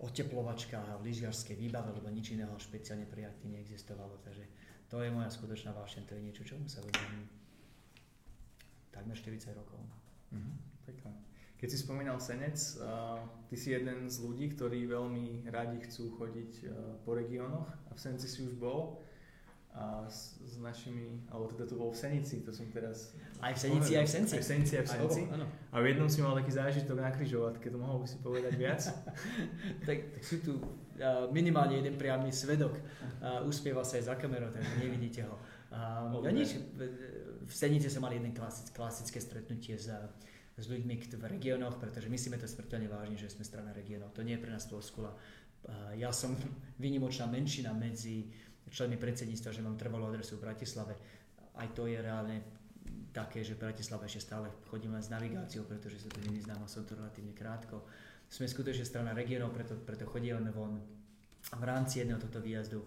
oteplovačkách 0.00 0.96
a 0.96 0.98
v 1.00 1.12
lyžiarskej 1.12 1.56
výbave, 1.60 1.92
lebo 1.92 2.08
nič 2.08 2.32
iného 2.32 2.56
špeciálne 2.56 3.04
pre 3.04 3.28
jachty 3.28 3.52
neexistovalo. 3.52 4.16
Takže 4.24 4.44
to 4.88 5.04
je 5.04 5.12
moja 5.12 5.28
skutočná 5.28 5.76
vášeň, 5.76 6.02
to 6.08 6.16
je 6.16 6.24
niečo, 6.24 6.42
čomu 6.44 6.64
sa 6.68 6.80
venujem 6.80 7.28
takmer 8.90 9.16
40 9.16 9.56
rokov. 9.56 9.80
Mm-hmm. 10.32 10.70
Keď 11.60 11.68
si 11.68 11.76
spomínal 11.76 12.16
Senec, 12.16 12.56
uh, 12.80 13.20
ty 13.52 13.54
si 13.60 13.76
jeden 13.76 14.08
z 14.08 14.16
ľudí, 14.24 14.48
ktorí 14.56 14.88
veľmi 14.88 15.44
radi 15.52 15.76
chcú 15.84 16.16
chodiť 16.16 16.52
uh, 16.64 16.96
po 17.04 17.12
regiónoch 17.12 17.68
a 17.68 17.90
v 17.92 18.00
Senci 18.00 18.24
si 18.24 18.40
už 18.40 18.56
bol 18.56 18.96
a 19.70 20.02
s, 20.10 20.42
s 20.42 20.58
našimi, 20.58 21.22
alebo 21.30 21.46
teda 21.46 21.70
to 21.70 21.78
bol 21.78 21.94
v 21.94 21.98
Senici, 21.98 22.42
to 22.42 22.50
som 22.50 22.66
teraz... 22.74 23.14
Aj 23.38 23.54
v 23.54 23.58
Senici, 23.58 23.94
aj 23.94 24.06
v 24.06 24.10
Senci. 24.10 24.34
Aj 24.34 24.42
v 24.42 24.48
Senici, 24.50 24.72
aj 24.74 24.84
v 24.84 24.90
Senci. 24.90 25.20
Aj, 25.30 25.46
a 25.46 25.76
v 25.78 25.86
jednom 25.94 26.08
si 26.10 26.18
mal 26.18 26.34
taký 26.34 26.50
zážitok 26.50 26.98
na 26.98 27.10
križovatke, 27.14 27.70
to 27.70 27.78
mohol 27.78 28.02
by 28.02 28.06
si 28.10 28.18
povedať 28.18 28.52
viac? 28.58 28.82
tak, 29.86 29.98
tak 30.10 30.22
sú 30.26 30.42
tu 30.42 30.58
uh, 30.58 31.30
minimálne 31.30 31.78
jeden 31.78 31.94
priamy 31.94 32.34
svedok. 32.34 32.74
Uh, 33.22 33.46
uspieva 33.46 33.86
sa 33.86 34.02
aj 34.02 34.10
za 34.10 34.14
kamerou, 34.18 34.50
takže 34.50 34.74
nevidíte 34.82 35.22
ho. 35.22 35.38
Uh, 35.70 36.18
ja 36.26 36.34
nič, 36.34 36.58
v 37.46 37.54
Senici 37.54 37.86
som 37.86 38.02
mal 38.02 38.10
jeden 38.10 38.34
klasic, 38.34 38.74
klasické 38.74 39.22
stretnutie 39.22 39.78
s, 39.78 39.86
s 40.58 40.64
ľuďmi 40.66 40.98
v 41.14 41.24
regiónoch, 41.30 41.78
pretože 41.78 42.10
myslíme 42.10 42.42
to 42.42 42.50
smrteľne 42.50 42.90
vážne, 42.90 43.14
že 43.14 43.30
sme 43.30 43.46
strana 43.46 43.70
regiónov. 43.70 44.10
To 44.18 44.26
nie 44.26 44.34
je 44.34 44.42
pre 44.42 44.50
nás 44.50 44.66
floskula. 44.66 45.14
Uh, 45.62 45.94
ja 45.94 46.10
som 46.10 46.34
vynimočná 46.82 47.30
menšina 47.30 47.70
medzi 47.70 48.49
členmi 48.70 48.96
predsedníctva, 48.96 49.50
že 49.52 49.62
mám 49.66 49.76
trvalú 49.76 50.06
adresu 50.06 50.38
v 50.38 50.46
Bratislave. 50.46 50.94
Aj 51.58 51.68
to 51.74 51.90
je 51.90 51.98
reálne 51.98 52.40
také, 53.10 53.42
že 53.42 53.58
v 53.58 53.66
Bratislave 53.66 54.06
ešte 54.06 54.30
stále 54.30 54.48
chodím 54.70 54.94
len 54.94 55.02
s 55.02 55.10
navigáciou, 55.10 55.66
pretože 55.66 55.98
sa 55.98 56.08
tu 56.08 56.22
nevyznám 56.22 56.62
a 56.62 56.70
som 56.70 56.86
tu 56.86 56.94
relatívne 56.94 57.34
krátko. 57.34 57.82
Sme 58.30 58.46
skutočne 58.46 58.86
strana 58.86 59.10
regionov, 59.10 59.50
preto, 59.50 59.74
preto 59.74 60.06
chodíme 60.06 60.54
von. 60.54 60.78
V 61.50 61.64
rámci 61.66 61.98
jedného 62.00 62.22
tohto 62.22 62.38
výjazdu 62.38 62.78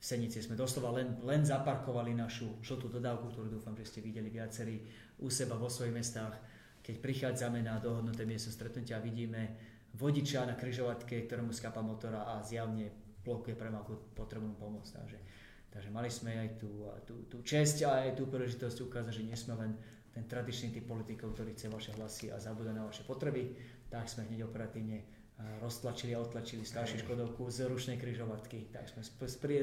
v 0.00 0.04
Senici 0.04 0.40
sme 0.40 0.56
doslova 0.56 0.96
len, 0.96 1.20
len 1.24 1.44
zaparkovali 1.44 2.16
našu 2.16 2.60
žltú 2.64 2.88
dodávku, 2.88 3.32
ktorú 3.32 3.52
dúfam, 3.52 3.76
že 3.76 3.84
ste 3.84 4.00
videli 4.00 4.32
viacerí 4.32 4.80
u 5.20 5.28
seba 5.28 5.56
vo 5.60 5.68
svojich 5.68 5.92
mestách. 5.92 6.36
Keď 6.80 7.04
prichádzame 7.04 7.60
na 7.60 7.76
dohodnuté 7.76 8.24
miesto 8.24 8.48
stretnutia, 8.48 8.96
vidíme 8.96 9.60
vodiča 10.00 10.48
na 10.48 10.56
kryžovatke, 10.56 11.28
ktorému 11.28 11.52
skápa 11.52 11.84
motora 11.84 12.32
a 12.32 12.40
zjavne 12.40 13.09
blokuje 13.24 13.54
premávku 13.56 14.16
potrebnú 14.16 14.56
pomoc. 14.56 14.86
Takže, 14.88 15.18
takže 15.70 15.90
mali 15.92 16.08
sme 16.08 16.36
aj 16.46 16.48
tú, 16.60 16.88
tú, 17.04 17.14
tú 17.28 17.36
česť 17.44 17.86
a 17.86 18.08
aj 18.08 18.20
tú 18.20 18.28
príležitosť 18.28 18.78
ukázať, 18.86 19.12
že 19.20 19.26
nie 19.26 19.36
sme 19.36 19.54
len 19.60 19.72
ten 20.10 20.26
tradičný 20.26 20.74
typ 20.74 20.90
politikov, 20.90 21.38
ktorý 21.38 21.54
chce 21.54 21.70
vaše 21.70 21.92
hlasy 21.94 22.34
a 22.34 22.42
zabúda 22.42 22.74
na 22.74 22.82
vaše 22.82 23.06
potreby, 23.06 23.54
tak 23.86 24.10
sme 24.10 24.26
hneď 24.26 24.50
operatívne 24.50 25.06
roztlačili 25.60 26.12
a 26.12 26.20
odtlačili 26.20 26.66
staršiu 26.66 27.00
Škodovku 27.00 27.48
z 27.48 27.70
rušnej 27.70 27.96
kryžovatky. 27.96 28.68
Tak 28.74 28.92
sme 28.92 29.02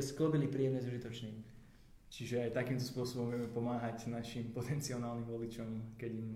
sklobili 0.01 0.49
príjemné 0.49 0.81
s 0.81 0.89
užitočným. 0.89 1.37
Čiže 2.07 2.47
aj 2.47 2.55
takýmto 2.55 2.87
spôsobom 2.87 3.29
vieme 3.29 3.51
pomáhať 3.51 4.07
našim 4.07 4.55
potenciálnym 4.55 5.27
voličom, 5.27 5.99
keď 5.99 6.11
im 6.15 6.29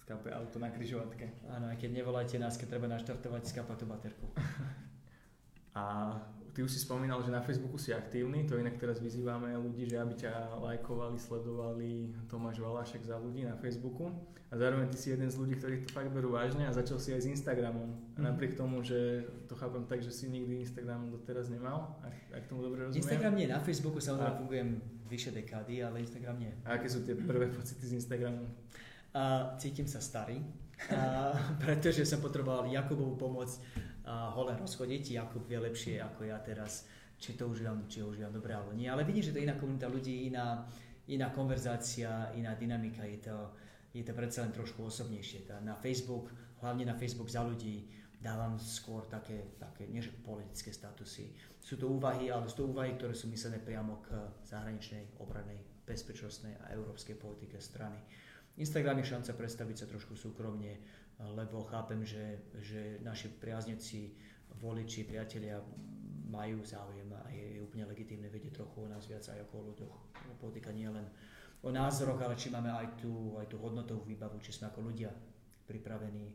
skápe 0.00 0.32
auto 0.32 0.56
na 0.56 0.72
kryžovatke. 0.72 1.44
Áno, 1.52 1.68
aj 1.68 1.76
keď 1.76 1.90
nevoláte 1.92 2.36
nás, 2.40 2.56
keď 2.56 2.76
treba 2.76 2.88
naštartovať, 2.88 3.42
skápa 3.44 3.76
tú 3.76 3.84
baterku. 3.84 4.26
a 5.76 6.16
Ty 6.54 6.62
už 6.62 6.70
si 6.70 6.78
spomínal, 6.78 7.18
že 7.26 7.34
na 7.34 7.42
Facebooku 7.42 7.74
si 7.82 7.90
aktívny, 7.90 8.46
to 8.46 8.54
inak 8.54 8.78
teraz 8.78 9.02
vyzývame 9.02 9.58
ľudí, 9.58 9.90
že 9.90 9.98
aby 9.98 10.14
ťa 10.14 10.62
lajkovali, 10.62 11.18
sledovali 11.18 12.14
Tomáš 12.30 12.62
Valašek 12.62 13.02
za 13.02 13.18
ľudí 13.18 13.42
na 13.42 13.58
Facebooku. 13.58 14.14
A 14.48 14.54
zároveň 14.54 14.86
ty 14.86 14.94
si 14.94 15.10
jeden 15.10 15.26
z 15.26 15.34
ľudí, 15.34 15.58
ktorí 15.58 15.82
to 15.82 15.90
fakt 15.90 16.14
berú 16.14 16.30
vážne 16.30 16.62
a 16.62 16.70
začal 16.70 17.02
si 17.02 17.10
aj 17.10 17.26
s 17.26 17.30
Instagramom. 17.34 17.90
A 18.14 18.22
mhm. 18.22 18.24
napriek 18.30 18.54
tomu, 18.54 18.86
že 18.86 19.26
to 19.50 19.58
chápem 19.58 19.82
tak, 19.90 19.98
že 19.98 20.14
si 20.14 20.30
nikdy 20.30 20.62
Instagram 20.62 21.10
doteraz 21.10 21.50
nemal, 21.50 21.98
ak, 22.06 22.14
ak 22.38 22.42
tomu 22.46 22.62
dobre 22.62 22.86
rozumiem. 22.86 23.02
Instagram 23.02 23.34
nie, 23.34 23.50
na 23.50 23.58
Facebooku 23.58 23.98
samozrejme 23.98 24.38
fungujem 24.38 24.68
vyše 25.10 25.34
dekády, 25.34 25.82
ale 25.82 26.06
Instagram 26.06 26.38
nie. 26.38 26.54
A 26.62 26.78
aké 26.78 26.86
sú 26.86 27.02
tie 27.02 27.18
prvé 27.18 27.50
pocity 27.50 27.82
z 27.82 27.98
Instagramu? 27.98 28.46
A 29.10 29.58
cítim 29.58 29.90
sa 29.90 29.98
starý, 29.98 30.38
a, 30.94 31.34
pretože 31.66 32.06
som 32.06 32.22
potreboval 32.22 32.70
Jakubovú 32.70 33.18
pomoc 33.18 33.50
hole 34.08 34.52
rozchodiť. 34.56 35.16
Jakub 35.16 35.44
vie 35.48 35.58
lepšie 35.60 36.00
ako 36.00 36.28
ja 36.28 36.38
teraz, 36.40 36.84
či 37.16 37.36
to 37.36 37.48
užívam, 37.48 37.88
či 37.88 38.04
ho 38.04 38.12
užívam 38.12 38.32
dobre 38.32 38.52
alebo 38.52 38.76
nie. 38.76 38.88
Ale 38.88 39.04
vidím, 39.04 39.24
že 39.24 39.32
to 39.32 39.40
je 39.40 39.46
iná 39.48 39.56
komunita 39.56 39.88
ľudí, 39.88 40.28
iná, 40.28 40.64
iná 41.08 41.32
konverzácia, 41.32 42.32
iná 42.36 42.52
dynamika. 42.54 43.04
Je 43.04 43.20
to, 43.24 43.36
je 43.96 44.04
to 44.04 44.12
predsa 44.12 44.44
len 44.44 44.52
trošku 44.52 44.84
osobnejšie. 44.84 45.48
Na 45.64 45.76
Facebook, 45.78 46.32
hlavne 46.60 46.84
na 46.84 46.96
Facebook 46.96 47.32
za 47.32 47.40
ľudí, 47.40 47.88
dávam 48.24 48.56
skôr 48.56 49.04
také, 49.04 49.52
také 49.60 49.84
nie 49.84 50.00
politické 50.24 50.72
statusy. 50.72 51.36
Sú 51.60 51.76
to 51.76 51.92
úvahy, 51.92 52.32
ale 52.32 52.48
sú 52.48 52.64
to 52.64 52.72
úvahy, 52.72 52.96
ktoré 52.96 53.12
sú 53.12 53.28
myslené 53.28 53.60
priamo 53.60 54.00
k 54.00 54.16
zahraničnej, 54.48 55.20
obranej, 55.20 55.60
bezpečnostnej 55.84 56.56
a 56.64 56.72
európskej 56.72 57.20
politike 57.20 57.60
strany. 57.60 58.00
Instagram 58.54 59.02
je 59.02 59.10
šanca 59.10 59.32
predstaviť 59.34 59.76
sa 59.82 59.86
trošku 59.90 60.14
súkromne, 60.14 60.78
lebo 61.34 61.66
chápem, 61.66 62.06
že, 62.06 62.54
že 62.62 63.02
naši 63.02 63.30
priazneci, 63.30 64.14
voliči, 64.62 65.06
priatelia 65.06 65.58
majú 66.30 66.62
záujem 66.62 67.10
a 67.14 67.26
je, 67.30 67.58
je 67.58 67.60
úplne 67.62 67.86
legitímne 67.86 68.30
vedieť 68.30 68.62
trochu 68.62 68.86
o 68.86 68.90
nás 68.90 69.06
viac 69.06 69.22
aj 69.26 69.42
ako 69.46 69.54
o 69.58 69.66
ľuďoch. 69.74 69.94
Politika 70.38 70.70
nie 70.70 70.86
len 70.86 71.06
o 71.62 71.70
názoroch, 71.70 72.18
ale 72.22 72.38
či 72.38 72.50
máme 72.50 72.70
aj 72.70 72.98
tú, 72.98 73.38
aj 73.38 73.46
tú 73.50 73.56
hodnotovú 73.58 74.02
výbavu, 74.06 74.38
či 74.38 74.54
sme 74.54 74.70
ako 74.70 74.86
ľudia 74.90 75.10
pripravení 75.66 76.34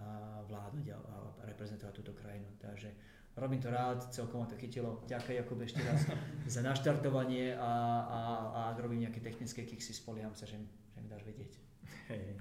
a 0.00 0.40
vládnuť 0.48 0.86
a, 0.90 0.96
a 0.96 1.16
reprezentovať 1.44 1.92
túto 1.92 2.16
krajinu. 2.16 2.48
Takže 2.56 2.88
robím 3.36 3.60
to 3.60 3.68
rád, 3.68 4.08
celkom 4.10 4.48
to 4.48 4.56
chytilo. 4.56 5.04
Ďakujem 5.04 5.36
Jakub 5.44 5.60
ešte 5.60 5.80
raz 5.84 6.08
za 6.54 6.60
naštartovanie 6.64 7.52
a, 7.52 7.72
a, 8.08 8.20
a 8.48 8.60
ak 8.72 8.80
robím 8.80 9.04
nejaké 9.04 9.20
technické 9.20 9.68
kiksy, 9.68 9.92
spolieham 9.92 10.32
sa, 10.32 10.48
že 10.48 10.56
mi 11.00 11.08
dáš 11.08 11.24
vedieť. 11.24 11.52
Hej. 12.12 12.38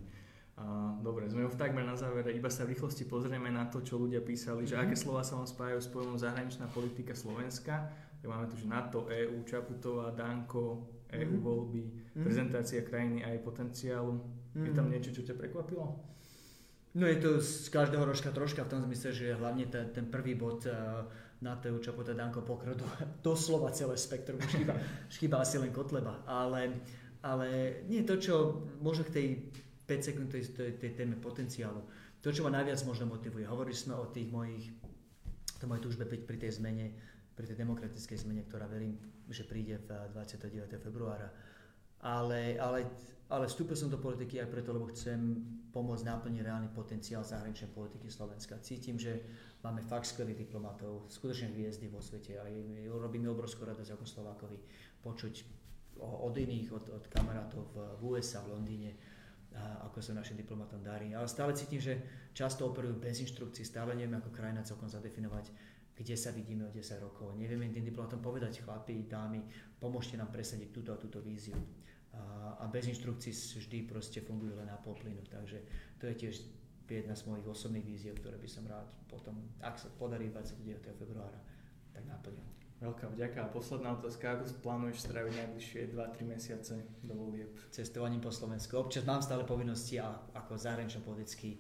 Dobre, 1.00 1.32
sme 1.32 1.48
už 1.48 1.56
takmer 1.56 1.88
na 1.88 1.96
závere, 1.96 2.36
iba 2.36 2.52
sa 2.52 2.68
v 2.68 2.76
rýchlosti 2.76 3.08
pozrieme 3.08 3.48
na 3.48 3.72
to, 3.72 3.80
čo 3.80 3.96
ľudia 3.96 4.20
písali, 4.20 4.68
že 4.68 4.76
mm-hmm. 4.76 4.92
aké 4.92 4.96
slova 5.00 5.24
sa 5.24 5.40
vám 5.40 5.48
spájajú 5.48 5.80
s 5.80 5.88
pojmom 5.88 6.20
zahraničná 6.20 6.68
politika 6.76 7.16
Slovenska. 7.16 7.88
Tak 8.20 8.28
máme 8.28 8.52
tu, 8.52 8.60
že 8.60 8.68
NATO, 8.68 9.08
EU, 9.08 9.40
Čaputová, 9.48 10.12
Danko, 10.12 10.84
EU 11.16 11.40
mm-hmm. 11.40 11.40
voľby, 11.40 11.84
mm-hmm. 11.88 12.24
prezentácia 12.28 12.84
krajiny 12.84 13.24
a 13.24 13.32
jej 13.32 13.40
potenciálu. 13.40 14.20
Mm-hmm. 14.20 14.66
Je 14.68 14.72
tam 14.76 14.86
mhm. 14.86 14.92
niečo, 14.92 15.16
čo 15.16 15.24
ťa 15.24 15.36
prekvapilo? 15.40 15.86
No 17.00 17.06
je 17.08 17.18
to 17.22 17.40
z 17.40 17.70
každého 17.72 18.04
rožka 18.04 18.34
troška 18.34 18.66
v 18.66 18.72
tom 18.76 18.82
zmysle, 18.84 19.16
že 19.16 19.38
hlavne 19.38 19.70
ten, 19.72 19.94
ten 19.96 20.06
prvý 20.12 20.36
bod 20.36 20.66
uh, 20.68 21.06
na 21.40 21.56
to, 21.56 21.72
čo 21.80 21.96
potom 21.96 22.18
Danko 22.18 22.44
pokryl 22.44 22.76
do, 22.82 22.88
doslova 23.24 23.72
celé 23.72 23.96
spektrum, 23.96 24.42
už 24.44 24.52
chýba, 24.52 24.76
chýba 25.08 25.38
asi 25.40 25.56
len 25.62 25.72
Kotleba, 25.72 26.26
ale, 26.28 26.84
ale 27.26 27.82
nie 27.92 28.06
to, 28.08 28.16
čo 28.16 28.64
možno 28.80 29.04
k 29.08 29.16
tej 29.16 29.28
5 29.88 30.08
sekúnd 30.08 30.28
tej, 30.30 30.44
tej, 30.54 30.72
tej 30.78 30.92
téme 30.96 31.18
potenciálu, 31.18 31.82
to, 32.20 32.30
čo 32.30 32.46
ma 32.46 32.52
najviac 32.54 32.80
možno 32.86 33.08
motivuje. 33.10 33.48
Hovorili 33.48 33.76
sme 33.76 33.96
o 33.96 34.12
tých 34.12 34.28
mojich, 34.30 34.72
to 35.60 35.68
mojej 35.68 35.84
túžbe 35.84 36.06
pri 36.08 36.38
tej 36.38 36.60
zmene, 36.60 36.92
pri 37.36 37.48
tej 37.48 37.58
demokratickej 37.60 38.18
zmene, 38.28 38.44
ktorá 38.48 38.68
verím, 38.68 39.00
že 39.32 39.48
príde 39.48 39.80
v 39.80 40.16
29. 40.16 40.80
februára. 40.80 41.32
Ale, 42.00 42.56
ale 42.60 42.88
ale 43.30 43.46
vstúpil 43.46 43.78
som 43.78 43.94
do 43.94 44.02
politiky 44.02 44.42
aj 44.42 44.50
preto, 44.50 44.74
lebo 44.74 44.90
chcem 44.90 45.38
pomôcť 45.70 46.02
naplniť 46.02 46.42
reálny 46.42 46.70
potenciál 46.74 47.22
zahraničnej 47.22 47.70
politiky 47.70 48.10
Slovenska. 48.10 48.58
Cítim, 48.58 48.98
že 48.98 49.22
máme 49.62 49.86
fakt 49.86 50.10
skvelých 50.10 50.50
diplomatov, 50.50 51.06
skutočne 51.14 51.54
hviezdy 51.54 51.94
vo 51.94 52.02
svete 52.02 52.42
a 52.42 52.50
robí 52.90 53.22
mi 53.22 53.30
obrovskú 53.30 53.70
radosť 53.70 53.94
ako 53.94 54.06
Slovákovi 54.10 54.58
počuť 55.06 55.34
od 56.00 56.34
iných, 56.36 56.70
od, 56.72 56.86
od 56.96 57.04
kamarátov 57.12 57.64
v, 57.72 57.76
USA, 58.08 58.42
v 58.44 58.56
Londýne, 58.56 58.92
a 59.50 59.90
ako 59.90 60.00
sa 60.00 60.14
našim 60.14 60.38
diplomatom 60.38 60.80
darí. 60.80 61.12
Ale 61.12 61.26
stále 61.26 61.58
cítim, 61.58 61.82
že 61.82 61.98
často 62.38 62.70
operujú 62.70 63.02
bez 63.02 63.20
inštrukcií, 63.20 63.66
stále 63.66 63.98
nevieme 63.98 64.22
ako 64.22 64.30
krajina 64.30 64.62
celkom 64.62 64.86
zadefinovať, 64.86 65.52
kde 65.98 66.16
sa 66.16 66.32
vidíme 66.32 66.70
o 66.70 66.72
10 66.72 66.80
rokov. 67.02 67.36
Nevieme 67.36 67.68
tým 67.74 67.84
diplomatom 67.84 68.24
povedať, 68.24 68.62
chlapi, 68.64 69.10
dámy, 69.10 69.44
pomôžte 69.82 70.16
nám 70.16 70.32
presadiť 70.32 70.70
túto 70.72 70.94
a 70.96 71.02
túto 71.02 71.20
víziu 71.20 71.58
a, 72.16 72.56
a 72.62 72.64
bez 72.72 72.88
inštrukcií 72.88 73.34
vždy 73.34 73.78
proste 73.86 74.24
fungujú 74.24 74.56
len 74.58 74.70
na 74.70 74.78
pol 74.80 74.96
plynu. 74.96 75.22
Takže 75.28 75.60
to 76.00 76.08
je 76.08 76.16
tiež 76.16 76.36
jedna 76.90 77.14
z 77.14 77.26
mojich 77.30 77.46
osobných 77.46 77.86
víziev, 77.86 78.18
ktoré 78.18 78.38
by 78.42 78.50
som 78.50 78.66
rád 78.66 78.88
potom, 79.06 79.38
ak 79.62 79.78
sa 79.78 79.94
podarí 79.94 80.34
29. 80.34 80.82
februára, 80.98 81.38
tak 81.94 82.02
naplnil. 82.10 82.59
Veľká 82.80 83.12
vďaka. 83.12 83.44
A 83.44 83.52
posledná 83.52 83.92
otázka, 83.92 84.40
ako 84.40 84.64
plánuješ 84.64 85.04
straviť 85.04 85.34
najbližšie 85.36 85.82
2-3 85.92 86.32
mesiace 86.32 86.74
do 87.04 87.12
volieb? 87.12 87.52
Cestovaním 87.76 88.24
po 88.24 88.32
Slovensku. 88.32 88.80
Občas 88.80 89.04
mám 89.04 89.20
stále 89.20 89.44
povinnosti 89.44 90.00
a 90.00 90.16
ako 90.32 90.56
zahranično 90.56 91.04
politický 91.04 91.60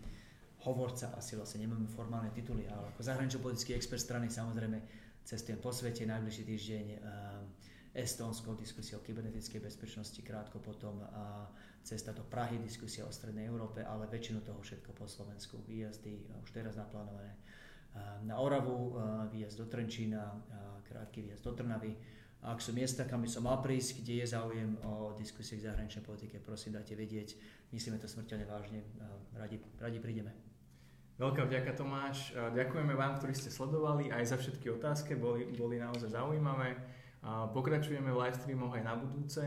hovorca, 0.63 1.11
asi 1.20 1.36
vlastne 1.36 1.67
nemám 1.67 1.88
formálne 1.91 2.32
tituly, 2.32 2.67
ale 2.72 2.95
ako 2.95 3.03
zahranično 3.03 3.43
politický 3.43 3.76
expert 3.76 3.99
strany 3.99 4.32
samozrejme 4.32 4.80
cestujem 5.28 5.59
po 5.59 5.76
svete 5.76 6.07
najbližší 6.07 6.43
týždeň. 6.47 6.86
Um, 6.88 7.51
Estónsko, 7.89 8.53
diskusia 8.53 9.01
o 9.01 9.03
kybernetickej 9.03 9.65
bezpečnosti, 9.65 10.22
krátko 10.22 10.61
potom 10.61 11.01
a 11.09 11.49
cesta 11.82 12.13
do 12.13 12.22
Prahy, 12.22 12.61
diskusia 12.61 13.01
o 13.01 13.11
Strednej 13.11 13.49
Európe, 13.49 13.82
ale 13.82 14.05
väčšinu 14.05 14.45
toho 14.45 14.61
všetko 14.61 14.93
po 14.93 15.09
Slovensku. 15.09 15.57
Výjazdy 15.65 16.30
už 16.45 16.53
teraz 16.53 16.78
naplánované 16.78 17.34
na 18.24 18.36
Oravu, 18.38 18.96
výjazd 19.32 19.58
do 19.58 19.66
Trenčína, 19.66 20.22
krátky 20.86 21.22
výjazd 21.22 21.44
do 21.44 21.54
Trnavy. 21.54 21.94
Ak 22.40 22.64
sú 22.64 22.72
miesta, 22.72 23.04
kam 23.04 23.20
by 23.20 23.30
som 23.30 23.44
mal 23.44 23.60
prísť, 23.60 24.00
kde 24.00 24.24
je 24.24 24.32
záujem 24.32 24.72
o 24.88 25.12
diskusie 25.20 25.60
k 25.60 25.68
zahraničnej 25.68 26.08
politike, 26.08 26.40
prosím, 26.40 26.80
dajte 26.80 26.96
vedieť. 26.96 27.36
Myslíme 27.76 28.00
to 28.00 28.08
smrteľne 28.08 28.48
vážne. 28.48 28.80
Radi, 29.36 29.60
radi 29.76 30.00
prídeme. 30.00 30.32
Veľká 31.20 31.44
vďaka 31.44 31.76
Tomáš. 31.76 32.32
Ďakujeme 32.32 32.96
vám, 32.96 33.20
ktorí 33.20 33.36
ste 33.36 33.52
sledovali 33.52 34.08
aj 34.08 34.24
za 34.24 34.38
všetky 34.40 34.72
otázky, 34.72 35.20
boli, 35.20 35.52
boli 35.52 35.84
naozaj 35.84 36.16
zaujímavé. 36.16 36.80
Pokračujeme 37.28 38.15
v 38.15 38.20
live 38.26 38.38
streamoch 38.39 38.72
aj 38.80 38.84
na 38.84 38.95
budúce. 38.95 39.43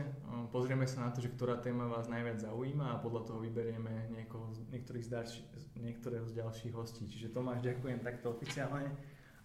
Pozrieme 0.53 0.85
sa 0.85 1.05
na 1.05 1.09
to, 1.09 1.25
že 1.25 1.33
ktorá 1.33 1.57
téma 1.57 1.89
vás 1.89 2.05
najviac 2.05 2.37
zaujíma 2.45 2.85
a 2.93 3.01
podľa 3.01 3.33
toho 3.33 3.39
vyberieme 3.41 4.13
niekoho, 4.13 4.53
niektorých 4.69 5.05
z 5.05 5.09
ďalší, 5.09 5.41
niektorého 5.81 6.25
z 6.29 6.37
ďalších 6.37 6.73
hostí. 6.77 7.09
Čiže 7.09 7.33
Tomáš, 7.33 7.65
ďakujem 7.65 8.05
takto 8.05 8.29
oficiálne 8.29 8.93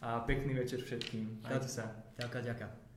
a 0.05 0.21
pekný 0.29 0.61
večer 0.61 0.85
všetkým. 0.85 1.41
Majte 1.41 1.73
sa. 1.73 1.89
Ďakujem, 2.21 2.45
ďakujem. 2.53 2.88